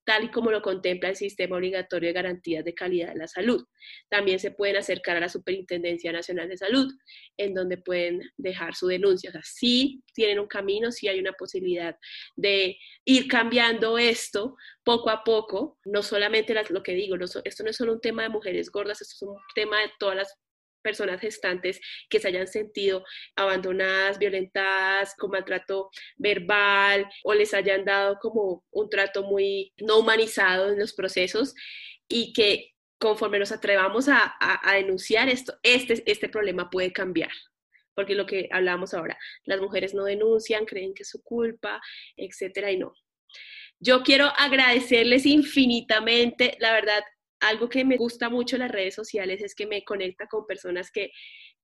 tal 0.03 0.25
y 0.25 0.31
como 0.31 0.51
lo 0.51 0.61
contempla 0.61 1.09
el 1.09 1.15
Sistema 1.15 1.57
Obligatorio 1.57 2.09
de 2.09 2.13
Garantías 2.13 2.65
de 2.65 2.73
Calidad 2.73 3.13
de 3.13 3.19
la 3.19 3.27
Salud. 3.27 3.63
También 4.09 4.39
se 4.39 4.51
pueden 4.51 4.77
acercar 4.77 5.17
a 5.17 5.19
la 5.19 5.29
Superintendencia 5.29 6.11
Nacional 6.11 6.49
de 6.49 6.57
Salud, 6.57 6.91
en 7.37 7.53
donde 7.53 7.77
pueden 7.77 8.21
dejar 8.37 8.75
su 8.75 8.87
denuncia. 8.87 9.29
O 9.29 9.33
sea, 9.33 9.43
sí 9.43 10.03
tienen 10.13 10.39
un 10.39 10.47
camino, 10.47 10.91
sí 10.91 11.07
hay 11.07 11.19
una 11.19 11.33
posibilidad 11.33 11.95
de 12.35 12.77
ir 13.05 13.27
cambiando 13.27 13.97
esto 13.97 14.55
poco 14.83 15.09
a 15.09 15.23
poco. 15.23 15.77
No 15.85 16.03
solamente 16.03 16.55
lo 16.69 16.83
que 16.83 16.93
digo, 16.93 17.15
esto 17.15 17.63
no 17.63 17.69
es 17.69 17.77
solo 17.77 17.93
un 17.93 18.01
tema 18.01 18.23
de 18.23 18.29
mujeres 18.29 18.71
gordas, 18.71 19.01
esto 19.01 19.13
es 19.15 19.21
un 19.21 19.37
tema 19.55 19.79
de 19.81 19.91
todas 19.99 20.15
las 20.15 20.37
personas 20.81 21.21
gestantes 21.21 21.79
que 22.09 22.19
se 22.19 22.27
hayan 22.27 22.47
sentido 22.47 23.03
abandonadas, 23.35 24.19
violentadas, 24.19 25.15
con 25.15 25.31
maltrato 25.31 25.89
verbal 26.17 27.07
o 27.23 27.33
les 27.33 27.53
hayan 27.53 27.85
dado 27.85 28.17
como 28.19 28.63
un 28.71 28.89
trato 28.89 29.23
muy 29.23 29.73
no 29.77 29.99
humanizado 29.99 30.69
en 30.69 30.79
los 30.79 30.93
procesos 30.93 31.53
y 32.07 32.33
que 32.33 32.71
conforme 32.99 33.39
nos 33.39 33.51
atrevamos 33.51 34.07
a, 34.09 34.35
denunciar 34.73 35.27
esto, 35.27 35.53
este, 35.63 36.03
este 36.05 36.29
problema 36.29 36.69
puede 36.69 36.91
cambiar 36.91 37.31
porque 37.93 38.15
lo 38.15 38.25
que 38.25 38.47
hablamos 38.51 38.93
ahora, 38.93 39.17
las 39.43 39.59
mujeres 39.59 39.93
no 39.93 40.05
denuncian, 40.05 40.65
creen 40.65 40.93
que 40.93 41.03
es 41.03 41.09
su 41.09 41.21
culpa, 41.23 41.81
etcétera, 42.15 42.71
y 42.71 42.77
no. 42.77 42.93
Yo 43.79 44.03
quiero 44.03 44.27
agradecerles 44.37 45.25
infinitamente, 45.25 46.55
la 46.59 46.71
verdad, 46.71 47.03
algo 47.41 47.69
que 47.69 47.83
me 47.83 47.97
gusta 47.97 48.29
mucho 48.29 48.55
en 48.55 48.61
las 48.61 48.71
redes 48.71 48.95
sociales 48.95 49.41
es 49.41 49.55
que 49.55 49.65
me 49.65 49.83
conecta 49.83 50.27
con 50.27 50.45
personas 50.45 50.91
que, 50.91 51.11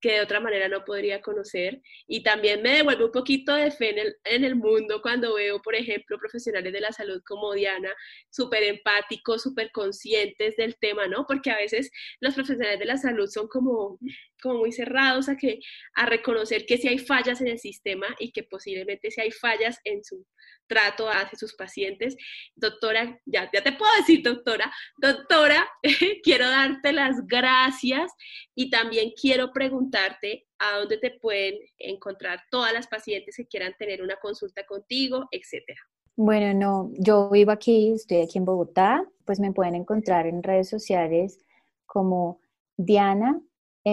que 0.02 0.14
de 0.14 0.22
otra 0.22 0.40
manera 0.40 0.68
no 0.68 0.84
podría 0.86 1.22
conocer 1.22 1.82
y 2.08 2.24
también 2.24 2.62
me 2.62 2.78
devuelve 2.78 3.06
un 3.06 3.12
poquito 3.12 3.56
de 3.56 3.72
fe 3.72 3.92
en 3.92 4.00
el, 4.00 4.16
en 4.26 4.44
el 4.44 4.56
mundo 4.56 5.02
cuando 5.02 5.36
veo, 5.36 5.62
por 5.62 5.76
ejemplo, 5.76 6.18
profesionales 6.20 6.74
de 6.74 6.82
la 6.82 6.92
salud 6.92 7.22
como 7.26 7.54
Diana, 7.54 7.94
súper 8.30 8.64
empáticos, 8.64 9.44
súper 9.44 9.72
conscientes 9.72 10.56
del 10.58 10.78
tema, 10.78 11.08
¿no? 11.08 11.26
Porque 11.28 11.52
a 11.52 11.58
veces 11.58 11.92
los 12.20 12.36
profesionales 12.36 12.80
de 12.80 12.86
la 12.86 12.98
salud 12.98 13.28
son 13.28 13.48
como, 13.48 14.00
como 14.42 14.60
muy 14.60 14.72
cerrados 14.72 15.30
a, 15.30 15.38
que, 15.38 15.60
a 15.96 16.06
reconocer 16.06 16.66
que 16.66 16.78
si 16.78 16.88
hay 16.88 17.00
fallas 17.00 17.42
en 17.42 17.48
el 17.48 17.60
sistema 17.60 18.08
y 18.20 18.32
que 18.32 18.44
posiblemente 18.44 19.12
si 19.12 19.22
hay 19.22 19.32
fallas 19.32 19.80
en 19.84 20.04
su 20.04 20.26
trato 20.68 21.10
hacia 21.10 21.38
sus 21.38 21.56
pacientes. 21.56 22.16
Doctora, 22.56 23.20
ya, 23.26 23.50
ya 23.52 23.64
te 23.64 23.72
puedo 23.72 23.92
decir 23.98 24.22
doctora, 24.22 24.72
doctora, 24.98 25.68
quiero 26.24 26.50
darte 26.50 26.94
las 26.94 27.26
gracias 27.26 28.12
y 28.54 28.70
también 28.70 29.12
quiero 29.20 29.52
preguntarte 29.52 30.46
a 30.60 30.80
dónde 30.80 30.98
te 30.98 31.12
pueden 31.12 31.56
encontrar 31.78 32.42
todas 32.52 32.74
las 32.74 32.88
pacientes 32.88 33.36
que 33.38 33.48
quieran 33.48 33.74
tener 33.78 34.02
una 34.02 34.18
consulta 34.18 34.66
contigo, 34.66 35.28
etcétera. 35.32 35.80
Bueno, 36.16 36.54
no, 36.54 36.92
yo 36.98 37.30
vivo 37.30 37.52
aquí, 37.52 37.92
estoy 37.92 38.22
aquí 38.22 38.40
en 38.40 38.46
Bogotá, 38.46 39.06
pues 39.24 39.40
me 39.40 39.54
pueden 39.54 39.76
encontrar 39.76 40.26
en 40.26 40.42
redes 40.42 40.68
sociales 40.68 41.46
como 41.86 42.42
Diana 42.76 43.40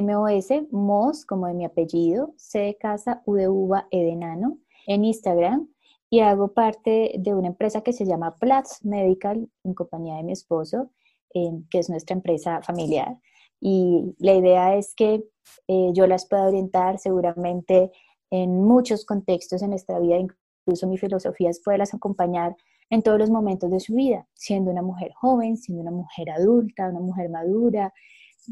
MOS, 0.03 0.49
MOS 0.71 1.25
como 1.27 1.47
de 1.47 1.55
mi 1.55 1.65
apellido, 1.65 2.35
C 2.37 2.59
de 2.61 2.77
casa, 2.77 3.23
U 3.27 3.35
de 3.35 3.49
uva, 3.49 3.87
E 3.91 4.03
de 4.03 4.17
nano, 4.17 4.59
en 4.87 5.05
Instagram 5.05 5.69
y 6.11 6.21
hago 6.21 6.53
parte 6.53 7.15
de 7.19 7.35
una 7.35 7.49
empresa 7.49 7.81
que 7.81 7.93
se 7.93 8.05
llama 8.05 8.37
Platz 8.37 8.85
Medical 8.85 9.49
en 9.65 9.75
compañía 9.75 10.15
de 10.15 10.23
mi 10.23 10.33
esposo, 10.33 10.91
eh, 11.35 11.51
que 11.71 11.81
es 11.81 11.91
nuestra 11.91 12.15
empresa 12.15 12.63
familiar. 12.63 13.19
Y 13.61 14.15
la 14.19 14.35
idea 14.35 14.77
es 14.77 14.95
que 14.95 15.25
eh, 15.67 15.91
yo 15.93 16.07
las 16.07 16.29
pueda 16.29 16.47
orientar 16.47 16.99
seguramente 16.99 17.91
en 18.31 18.63
muchos 18.63 19.05
contextos 19.05 19.63
en 19.63 19.71
nuestra 19.71 19.99
vida, 19.99 20.19
incluso 20.19 20.87
mi 20.87 20.99
filosofía 20.99 21.51
es 21.51 21.61
poderlas 21.61 21.95
acompañar 21.95 22.55
en 22.91 23.03
todos 23.03 23.19
los 23.19 23.31
momentos 23.31 23.71
de 23.71 23.81
su 23.81 23.95
vida, 23.95 24.29
siendo 24.35 24.71
una 24.71 24.83
mujer 24.83 25.13
joven, 25.15 25.57
siendo 25.57 25.83
una 25.83 25.91
mujer 25.91 26.31
adulta, 26.31 26.91
una 26.91 27.01
mujer 27.01 27.29
madura. 27.29 27.93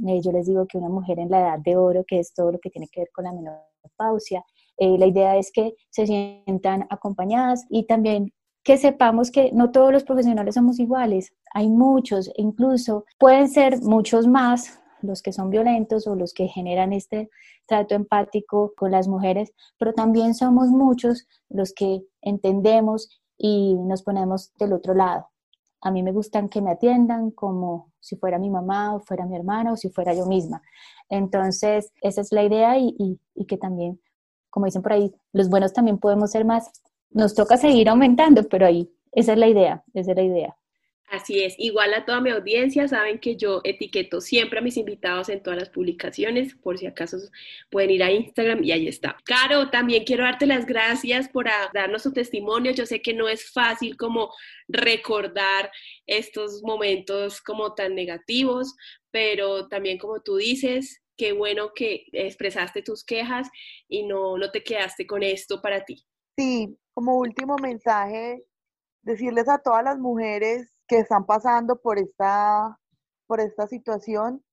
Eh, 0.07 0.21
yo 0.21 0.33
les 0.33 0.47
digo 0.47 0.67
que 0.67 0.79
una 0.79 0.89
mujer 0.89 1.19
en 1.19 1.31
la 1.31 1.41
edad 1.41 1.59
de 1.59 1.77
oro, 1.77 2.05
que 2.07 2.19
es 2.19 2.33
todo 2.33 2.53
lo 2.53 2.59
que 2.59 2.71
tiene 2.71 2.89
que 2.89 3.01
ver 3.01 3.11
con 3.13 3.25
la 3.25 3.33
menopausia. 3.33 4.45
Eh, 4.77 4.97
la 4.99 5.07
idea 5.07 5.37
es 5.37 5.51
que 5.53 5.75
se 5.91 6.07
sientan 6.07 6.87
acompañadas 6.91 7.65
y 7.69 7.87
también 7.87 8.33
que 8.65 8.79
sepamos 8.79 9.31
que 9.31 9.51
no 9.53 9.71
todos 9.71 9.93
los 9.93 10.05
profesionales 10.05 10.55
somos 10.55 10.79
iguales. 10.79 11.33
Hay 11.53 11.69
muchos, 11.69 12.31
incluso 12.37 13.05
pueden 13.19 13.49
ser 13.49 13.81
muchos 13.83 14.27
más 14.27 14.81
los 15.03 15.21
que 15.21 15.33
son 15.33 15.51
violentos 15.51 16.07
o 16.07 16.15
los 16.15 16.33
que 16.33 16.47
generan 16.47 16.93
este 16.93 17.29
trato 17.67 17.95
empático 17.95 18.73
con 18.77 18.93
las 18.93 19.09
mujeres, 19.09 19.53
pero 19.79 19.93
también 19.93 20.35
somos 20.35 20.69
muchos 20.69 21.27
los 21.49 21.73
que 21.73 22.03
entendemos 22.21 23.21
y 23.37 23.75
nos 23.75 24.03
ponemos 24.03 24.53
del 24.59 24.73
otro 24.73 24.95
lado. 24.95 25.32
A 25.83 25.91
mí 25.91 26.03
me 26.03 26.13
gustan 26.13 26.49
que 26.49 26.63
me 26.63 26.71
atiendan 26.71 27.33
como 27.33 27.93
si 28.01 28.17
fuera 28.17 28.39
mi 28.39 28.51
mamá 28.51 28.95
o 28.95 29.01
fuera 29.01 29.27
mi 29.27 29.37
hermana 29.37 29.73
o 29.73 29.77
si 29.77 29.91
fuera 29.91 30.15
yo 30.15 30.27
misma. 30.27 30.63
Entonces, 31.09 31.93
esa 32.01 32.21
es 32.21 32.33
la 32.33 32.45
idea 32.45 32.79
y, 32.79 33.19
y, 33.35 33.45
que 33.47 33.59
también, 33.59 34.01
como 34.49 34.67
dicen 34.67 34.83
por 34.83 34.93
ahí, 34.93 35.13
los 35.33 35.49
buenos 35.49 35.73
también 35.73 35.99
podemos 35.99 36.31
ser 36.31 36.45
más. 36.45 36.71
Nos 37.11 37.35
toca 37.35 37.57
seguir 37.57 37.89
aumentando, 37.89 38.49
pero 38.49 38.67
ahí, 38.67 38.91
esa 39.13 39.33
es 39.33 39.39
la 39.39 39.49
idea, 39.49 39.85
esa 39.93 40.13
es 40.13 40.17
la 40.17 40.23
idea. 40.23 40.57
Así 41.13 41.45
es, 41.45 41.55
igual 41.59 41.93
a 41.93 42.07
toda 42.07 42.23
mi 42.23 42.31
audiencia, 42.31 42.89
saben 42.89 43.19
que 43.19 43.37
yo 43.37 43.61
etiqueto 43.65 44.23
siempre 44.23 44.61
a 44.61 44.63
mis 44.63 44.79
invitados 44.79 45.29
en 45.29 45.43
todas 45.43 45.59
las 45.59 45.69
publicaciones, 45.69 46.55
por 46.55 46.79
si 46.79 46.87
acaso 46.87 47.19
pueden 47.71 47.91
ir 47.91 48.03
a 48.03 48.11
Instagram 48.11 48.65
y 48.65 48.73
ahí 48.73 48.89
está. 48.89 49.19
Caro, 49.27 49.69
también 49.69 50.05
quiero 50.05 50.25
darte 50.25 50.47
las 50.47 50.65
gracias 50.65 51.29
por 51.29 51.51
darnos 51.75 52.05
tu 52.05 52.15
testimonio. 52.15 52.73
Yo 52.73 52.87
sé 52.87 53.03
que 53.03 53.13
no 53.13 53.29
es 53.29 53.53
fácil 53.53 53.99
como 53.99 54.33
recordar 54.69 55.71
estos 56.07 56.63
momentos 56.63 57.43
como 57.43 57.75
tan 57.75 57.95
negativos, 57.95 58.75
pero 59.11 59.69
también 59.69 59.99
como 59.99 60.23
tú 60.23 60.37
dices, 60.37 61.03
qué 61.19 61.33
bueno 61.33 61.73
que 61.75 62.07
expresaste 62.13 62.81
tus 62.81 63.05
quejas 63.05 63.51
y 63.87 64.05
no, 64.05 64.39
no 64.39 64.51
te 64.51 64.65
quedaste 64.65 65.07
con 65.07 65.23
esto 65.23 65.61
para 65.61 65.85
ti. 65.85 66.07
Sí, 66.39 66.75
como 66.95 67.19
último 67.19 67.57
mensaje, 67.61 68.47
decirles 69.03 69.47
a 69.51 69.59
todas 69.59 69.85
las 69.85 69.99
mujeres 69.99 70.73
que 70.93 70.99
están 70.99 71.25
pasando 71.25 71.77
por 71.81 71.99
esta, 71.99 72.79
por 73.27 73.41
esta 73.41 73.67
situación, 73.67 74.45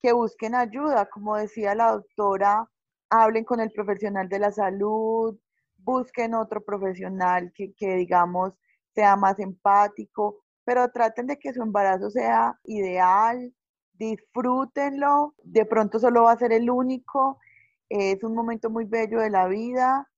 que 0.00 0.12
busquen 0.12 0.54
ayuda, 0.54 1.06
como 1.06 1.34
decía 1.34 1.74
la 1.74 1.90
doctora, 1.90 2.70
hablen 3.10 3.42
con 3.42 3.58
el 3.58 3.72
profesional 3.72 4.28
de 4.28 4.38
la 4.38 4.52
salud, 4.52 5.36
busquen 5.76 6.34
otro 6.34 6.64
profesional 6.64 7.50
que, 7.52 7.74
que 7.74 7.96
digamos 7.96 8.52
sea 8.94 9.16
más 9.16 9.40
empático, 9.40 10.38
pero 10.64 10.88
traten 10.92 11.26
de 11.26 11.36
que 11.36 11.52
su 11.52 11.62
embarazo 11.64 12.10
sea 12.10 12.56
ideal, 12.62 13.52
disfrútenlo, 13.94 15.34
de 15.42 15.66
pronto 15.66 15.98
solo 15.98 16.22
va 16.22 16.30
a 16.30 16.38
ser 16.38 16.52
el 16.52 16.70
único, 16.70 17.40
es 17.88 18.22
un 18.22 18.36
momento 18.36 18.70
muy 18.70 18.84
bello 18.84 19.18
de 19.18 19.30
la 19.30 19.48
vida, 19.48 20.08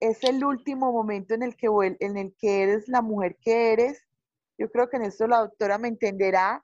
es 0.00 0.24
el 0.24 0.44
último 0.44 0.90
momento 0.90 1.34
en 1.34 1.44
el 1.44 1.54
que, 1.54 1.68
en 2.00 2.16
el 2.16 2.34
que 2.36 2.64
eres 2.64 2.88
la 2.88 3.00
mujer 3.00 3.36
que 3.40 3.72
eres 3.72 4.09
yo 4.60 4.70
creo 4.70 4.90
que 4.90 4.98
en 4.98 5.04
esto 5.04 5.26
la 5.26 5.38
doctora 5.38 5.78
me 5.78 5.88
entenderá, 5.88 6.62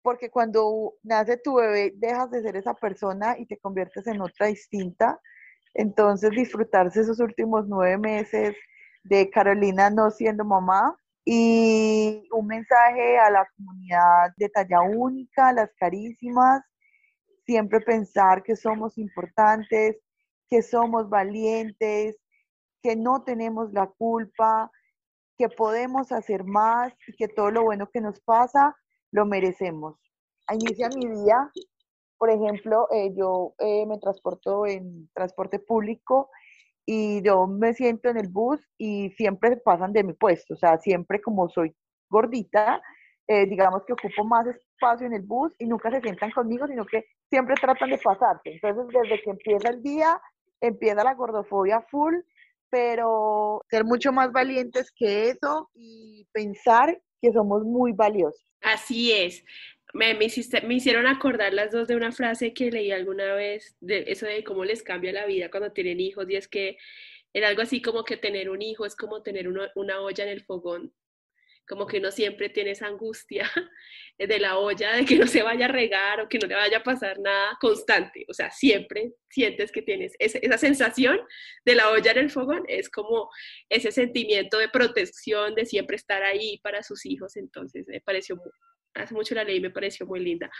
porque 0.00 0.30
cuando 0.30 0.94
nace 1.02 1.36
tu 1.36 1.56
bebé 1.56 1.92
dejas 1.96 2.30
de 2.30 2.40
ser 2.40 2.54
esa 2.54 2.74
persona 2.74 3.36
y 3.36 3.46
te 3.46 3.58
conviertes 3.58 4.06
en 4.06 4.20
otra 4.20 4.46
distinta. 4.46 5.20
Entonces 5.74 6.30
disfrutarse 6.30 7.00
esos 7.00 7.18
últimos 7.18 7.66
nueve 7.66 7.98
meses 7.98 8.54
de 9.02 9.28
Carolina 9.28 9.90
no 9.90 10.12
siendo 10.12 10.44
mamá. 10.44 10.96
Y 11.24 12.28
un 12.30 12.46
mensaje 12.46 13.18
a 13.18 13.28
la 13.28 13.44
comunidad 13.56 14.32
de 14.36 14.48
talla 14.48 14.82
única, 14.82 15.52
las 15.52 15.70
carísimas, 15.80 16.62
siempre 17.44 17.80
pensar 17.80 18.44
que 18.44 18.54
somos 18.54 18.96
importantes, 18.96 19.96
que 20.48 20.62
somos 20.62 21.10
valientes, 21.10 22.16
que 22.80 22.94
no 22.94 23.24
tenemos 23.24 23.72
la 23.72 23.88
culpa, 23.98 24.70
que 25.36 25.48
podemos 25.48 26.12
hacer 26.12 26.44
más 26.44 26.92
y 27.06 27.14
que 27.14 27.28
todo 27.28 27.50
lo 27.50 27.62
bueno 27.62 27.88
que 27.92 28.00
nos 28.00 28.20
pasa 28.20 28.74
lo 29.12 29.26
merecemos. 29.26 29.96
Inicia 30.52 30.88
mi 30.88 31.06
día, 31.06 31.50
por 32.18 32.30
ejemplo, 32.30 32.88
eh, 32.92 33.12
yo 33.14 33.54
eh, 33.58 33.84
me 33.86 33.98
transporto 33.98 34.66
en 34.66 35.08
transporte 35.12 35.58
público 35.58 36.30
y 36.84 37.20
yo 37.22 37.46
me 37.46 37.74
siento 37.74 38.08
en 38.08 38.16
el 38.16 38.28
bus 38.28 38.60
y 38.78 39.10
siempre 39.10 39.56
pasan 39.56 39.92
de 39.92 40.04
mi 40.04 40.12
puesto, 40.12 40.54
o 40.54 40.56
sea, 40.56 40.78
siempre 40.78 41.20
como 41.20 41.48
soy 41.48 41.74
gordita, 42.08 42.80
eh, 43.26 43.46
digamos 43.46 43.84
que 43.84 43.92
ocupo 43.92 44.24
más 44.24 44.46
espacio 44.46 45.06
en 45.08 45.14
el 45.14 45.22
bus 45.22 45.52
y 45.58 45.66
nunca 45.66 45.90
se 45.90 46.00
sientan 46.00 46.30
conmigo, 46.30 46.68
sino 46.68 46.86
que 46.86 47.04
siempre 47.28 47.56
tratan 47.60 47.90
de 47.90 47.98
pasarte. 47.98 48.54
Entonces, 48.54 48.86
desde 48.86 49.20
que 49.20 49.30
empieza 49.30 49.68
el 49.70 49.82
día, 49.82 50.20
empieza 50.60 51.02
la 51.02 51.14
gordofobia 51.14 51.80
full 51.90 52.14
pero 52.70 53.62
ser 53.70 53.84
mucho 53.84 54.12
más 54.12 54.32
valientes 54.32 54.90
que 54.92 55.30
eso 55.30 55.70
y 55.74 56.26
pensar 56.32 57.00
que 57.20 57.32
somos 57.32 57.64
muy 57.64 57.92
valiosos. 57.92 58.44
Así 58.62 59.12
es. 59.12 59.44
Me, 59.94 60.14
me, 60.14 60.26
hicieron 60.74 61.06
acordar 61.06 61.54
las 61.54 61.70
dos 61.70 61.88
de 61.88 61.96
una 61.96 62.12
frase 62.12 62.52
que 62.52 62.70
leí 62.70 62.90
alguna 62.90 63.34
vez, 63.34 63.76
de 63.80 64.04
eso 64.08 64.26
de 64.26 64.44
cómo 64.44 64.64
les 64.64 64.82
cambia 64.82 65.12
la 65.12 65.26
vida 65.26 65.50
cuando 65.50 65.72
tienen 65.72 66.00
hijos, 66.00 66.28
y 66.28 66.36
es 66.36 66.48
que 66.48 66.76
era 67.32 67.48
algo 67.48 67.62
así 67.62 67.80
como 67.80 68.04
que 68.04 68.16
tener 68.16 68.50
un 68.50 68.62
hijo 68.62 68.84
es 68.84 68.96
como 68.96 69.22
tener 69.22 69.48
una 69.48 70.00
olla 70.00 70.24
en 70.24 70.30
el 70.30 70.44
fogón 70.44 70.92
como 71.66 71.86
que 71.86 71.98
uno 71.98 72.10
siempre 72.10 72.48
tiene 72.48 72.70
esa 72.70 72.86
angustia 72.86 73.50
de 74.18 74.38
la 74.38 74.58
olla, 74.58 74.94
de 74.94 75.04
que 75.04 75.16
no 75.16 75.26
se 75.26 75.42
vaya 75.42 75.66
a 75.66 75.68
regar 75.68 76.20
o 76.20 76.28
que 76.28 76.38
no 76.38 76.46
le 76.46 76.54
vaya 76.54 76.78
a 76.78 76.82
pasar 76.82 77.18
nada 77.18 77.56
constante. 77.60 78.24
O 78.28 78.34
sea, 78.34 78.50
siempre 78.50 79.12
sientes 79.28 79.72
que 79.72 79.82
tienes 79.82 80.12
esa, 80.18 80.58
sensación 80.58 81.18
de 81.64 81.74
la 81.74 81.90
olla 81.90 82.12
en 82.12 82.18
el 82.18 82.30
fogón, 82.30 82.64
es 82.68 82.88
como 82.88 83.28
ese 83.68 83.92
sentimiento 83.92 84.58
de 84.58 84.68
protección, 84.68 85.54
de 85.54 85.66
siempre 85.66 85.96
estar 85.96 86.22
ahí 86.22 86.58
para 86.62 86.82
sus 86.82 87.04
hijos. 87.04 87.36
Entonces, 87.36 87.86
me 87.88 88.00
pareció, 88.00 88.40
hace 88.94 89.14
mucho 89.14 89.34
la 89.34 89.44
ley 89.44 89.60
me 89.60 89.70
pareció 89.70 90.06
muy 90.06 90.20
linda. 90.20 90.50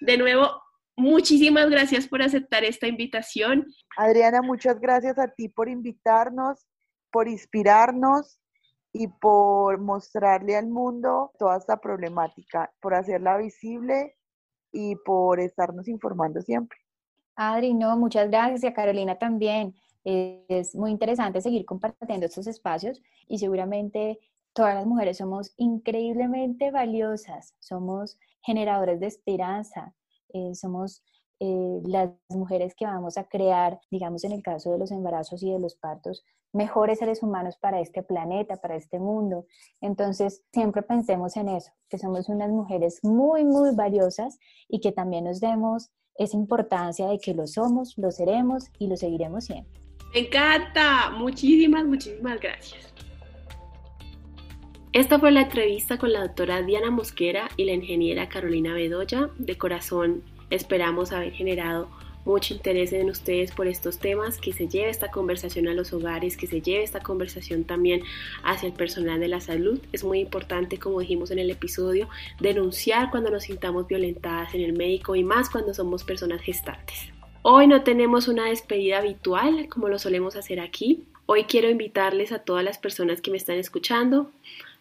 De 0.00 0.16
nuevo, 0.16 0.62
muchísimas 0.96 1.70
gracias 1.70 2.08
por 2.08 2.22
aceptar 2.22 2.64
esta 2.64 2.86
invitación. 2.86 3.66
Adriana, 3.96 4.42
muchas 4.42 4.80
gracias 4.80 5.18
a 5.18 5.28
ti 5.28 5.48
por 5.48 5.68
invitarnos, 5.68 6.66
por 7.10 7.28
inspirarnos 7.28 8.40
y 8.98 9.08
por 9.08 9.78
mostrarle 9.78 10.56
al 10.56 10.68
mundo 10.68 11.30
toda 11.38 11.58
esta 11.58 11.76
problemática, 11.76 12.72
por 12.80 12.94
hacerla 12.94 13.36
visible 13.36 14.16
y 14.72 14.96
por 14.96 15.38
estarnos 15.38 15.86
informando 15.86 16.40
siempre. 16.40 16.78
Adri, 17.34 17.74
no, 17.74 17.94
muchas 17.98 18.30
gracias 18.30 18.64
y 18.64 18.66
a 18.66 18.72
Carolina 18.72 19.18
también. 19.18 19.74
Es 20.02 20.74
muy 20.74 20.92
interesante 20.92 21.42
seguir 21.42 21.66
compartiendo 21.66 22.24
estos 22.24 22.46
espacios 22.46 23.02
y 23.28 23.38
seguramente 23.38 24.18
todas 24.54 24.74
las 24.74 24.86
mujeres 24.86 25.18
somos 25.18 25.52
increíblemente 25.58 26.70
valiosas, 26.70 27.54
somos 27.58 28.18
generadores 28.40 29.00
de 29.00 29.08
esperanza, 29.08 29.94
eh, 30.32 30.54
somos 30.54 31.04
eh, 31.40 31.80
las 31.84 32.10
mujeres 32.28 32.74
que 32.74 32.86
vamos 32.86 33.18
a 33.18 33.24
crear, 33.24 33.80
digamos 33.90 34.24
en 34.24 34.32
el 34.32 34.42
caso 34.42 34.72
de 34.72 34.78
los 34.78 34.90
embarazos 34.90 35.42
y 35.42 35.52
de 35.52 35.58
los 35.58 35.76
partos, 35.76 36.24
mejores 36.52 36.98
seres 36.98 37.22
humanos 37.22 37.56
para 37.56 37.80
este 37.80 38.02
planeta, 38.02 38.56
para 38.56 38.76
este 38.76 38.98
mundo. 38.98 39.46
Entonces, 39.80 40.44
siempre 40.52 40.82
pensemos 40.82 41.36
en 41.36 41.48
eso, 41.48 41.72
que 41.88 41.98
somos 41.98 42.28
unas 42.28 42.50
mujeres 42.50 43.00
muy, 43.02 43.44
muy 43.44 43.74
valiosas 43.74 44.38
y 44.68 44.80
que 44.80 44.92
también 44.92 45.24
nos 45.24 45.40
demos 45.40 45.90
esa 46.16 46.36
importancia 46.36 47.06
de 47.08 47.18
que 47.18 47.34
lo 47.34 47.46
somos, 47.46 47.94
lo 47.98 48.10
seremos 48.10 48.64
y 48.78 48.86
lo 48.86 48.96
seguiremos 48.96 49.44
siendo. 49.44 49.68
Me 50.14 50.20
encanta. 50.20 51.10
Muchísimas, 51.10 51.84
muchísimas 51.84 52.40
gracias. 52.40 52.92
Esta 54.92 55.18
fue 55.18 55.30
la 55.30 55.42
entrevista 55.42 55.98
con 55.98 56.10
la 56.10 56.20
doctora 56.20 56.62
Diana 56.62 56.90
Mosquera 56.90 57.50
y 57.58 57.66
la 57.66 57.72
ingeniera 57.72 58.30
Carolina 58.30 58.72
Bedoya. 58.72 59.28
De 59.36 59.58
corazón, 59.58 60.22
esperamos 60.50 61.12
haber 61.12 61.32
generado 61.32 61.88
mucho 62.26 62.54
interés 62.54 62.92
en 62.92 63.08
ustedes 63.08 63.52
por 63.52 63.68
estos 63.68 63.98
temas, 63.98 64.38
que 64.38 64.52
se 64.52 64.66
lleve 64.66 64.90
esta 64.90 65.10
conversación 65.10 65.68
a 65.68 65.74
los 65.74 65.92
hogares, 65.92 66.36
que 66.36 66.48
se 66.48 66.60
lleve 66.60 66.82
esta 66.82 67.00
conversación 67.00 67.64
también 67.64 68.02
hacia 68.42 68.66
el 68.66 68.72
personal 68.72 69.20
de 69.20 69.28
la 69.28 69.40
salud. 69.40 69.80
Es 69.92 70.02
muy 70.02 70.18
importante, 70.18 70.78
como 70.78 71.00
dijimos 71.00 71.30
en 71.30 71.38
el 71.38 71.50
episodio, 71.50 72.08
denunciar 72.40 73.10
cuando 73.10 73.30
nos 73.30 73.44
sintamos 73.44 73.86
violentadas 73.86 74.54
en 74.54 74.62
el 74.62 74.72
médico 74.72 75.14
y 75.14 75.22
más 75.22 75.48
cuando 75.48 75.72
somos 75.72 76.02
personas 76.02 76.42
gestantes. 76.42 77.12
Hoy 77.42 77.68
no 77.68 77.84
tenemos 77.84 78.26
una 78.26 78.46
despedida 78.46 78.98
habitual 78.98 79.68
como 79.68 79.88
lo 79.88 80.00
solemos 80.00 80.34
hacer 80.34 80.58
aquí. 80.58 81.04
Hoy 81.26 81.44
quiero 81.44 81.70
invitarles 81.70 82.32
a 82.32 82.40
todas 82.40 82.64
las 82.64 82.78
personas 82.78 83.20
que 83.20 83.30
me 83.30 83.36
están 83.36 83.56
escuchando 83.56 84.32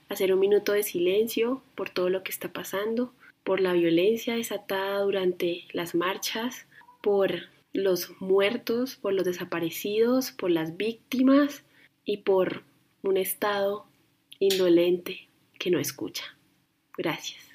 a 0.09 0.15
hacer 0.15 0.33
un 0.33 0.39
minuto 0.39 0.73
de 0.73 0.81
silencio 0.81 1.61
por 1.75 1.91
todo 1.91 2.09
lo 2.09 2.23
que 2.23 2.31
está 2.31 2.49
pasando, 2.49 3.11
por 3.45 3.61
la 3.61 3.73
violencia 3.73 4.35
desatada 4.35 4.99
durante 4.99 5.65
las 5.71 5.95
marchas, 5.95 6.67
por 7.01 7.31
los 7.71 8.09
muertos, 8.19 8.95
por 8.95 9.13
los 9.13 9.25
desaparecidos, 9.25 10.31
por 10.31 10.49
las 10.49 10.75
víctimas 10.75 11.63
y 12.03 12.17
por 12.17 12.63
un 13.03 13.17
Estado 13.17 13.85
indolente 14.39 15.29
que 15.59 15.71
no 15.71 15.79
escucha. 15.79 16.23
Gracias. 16.97 17.54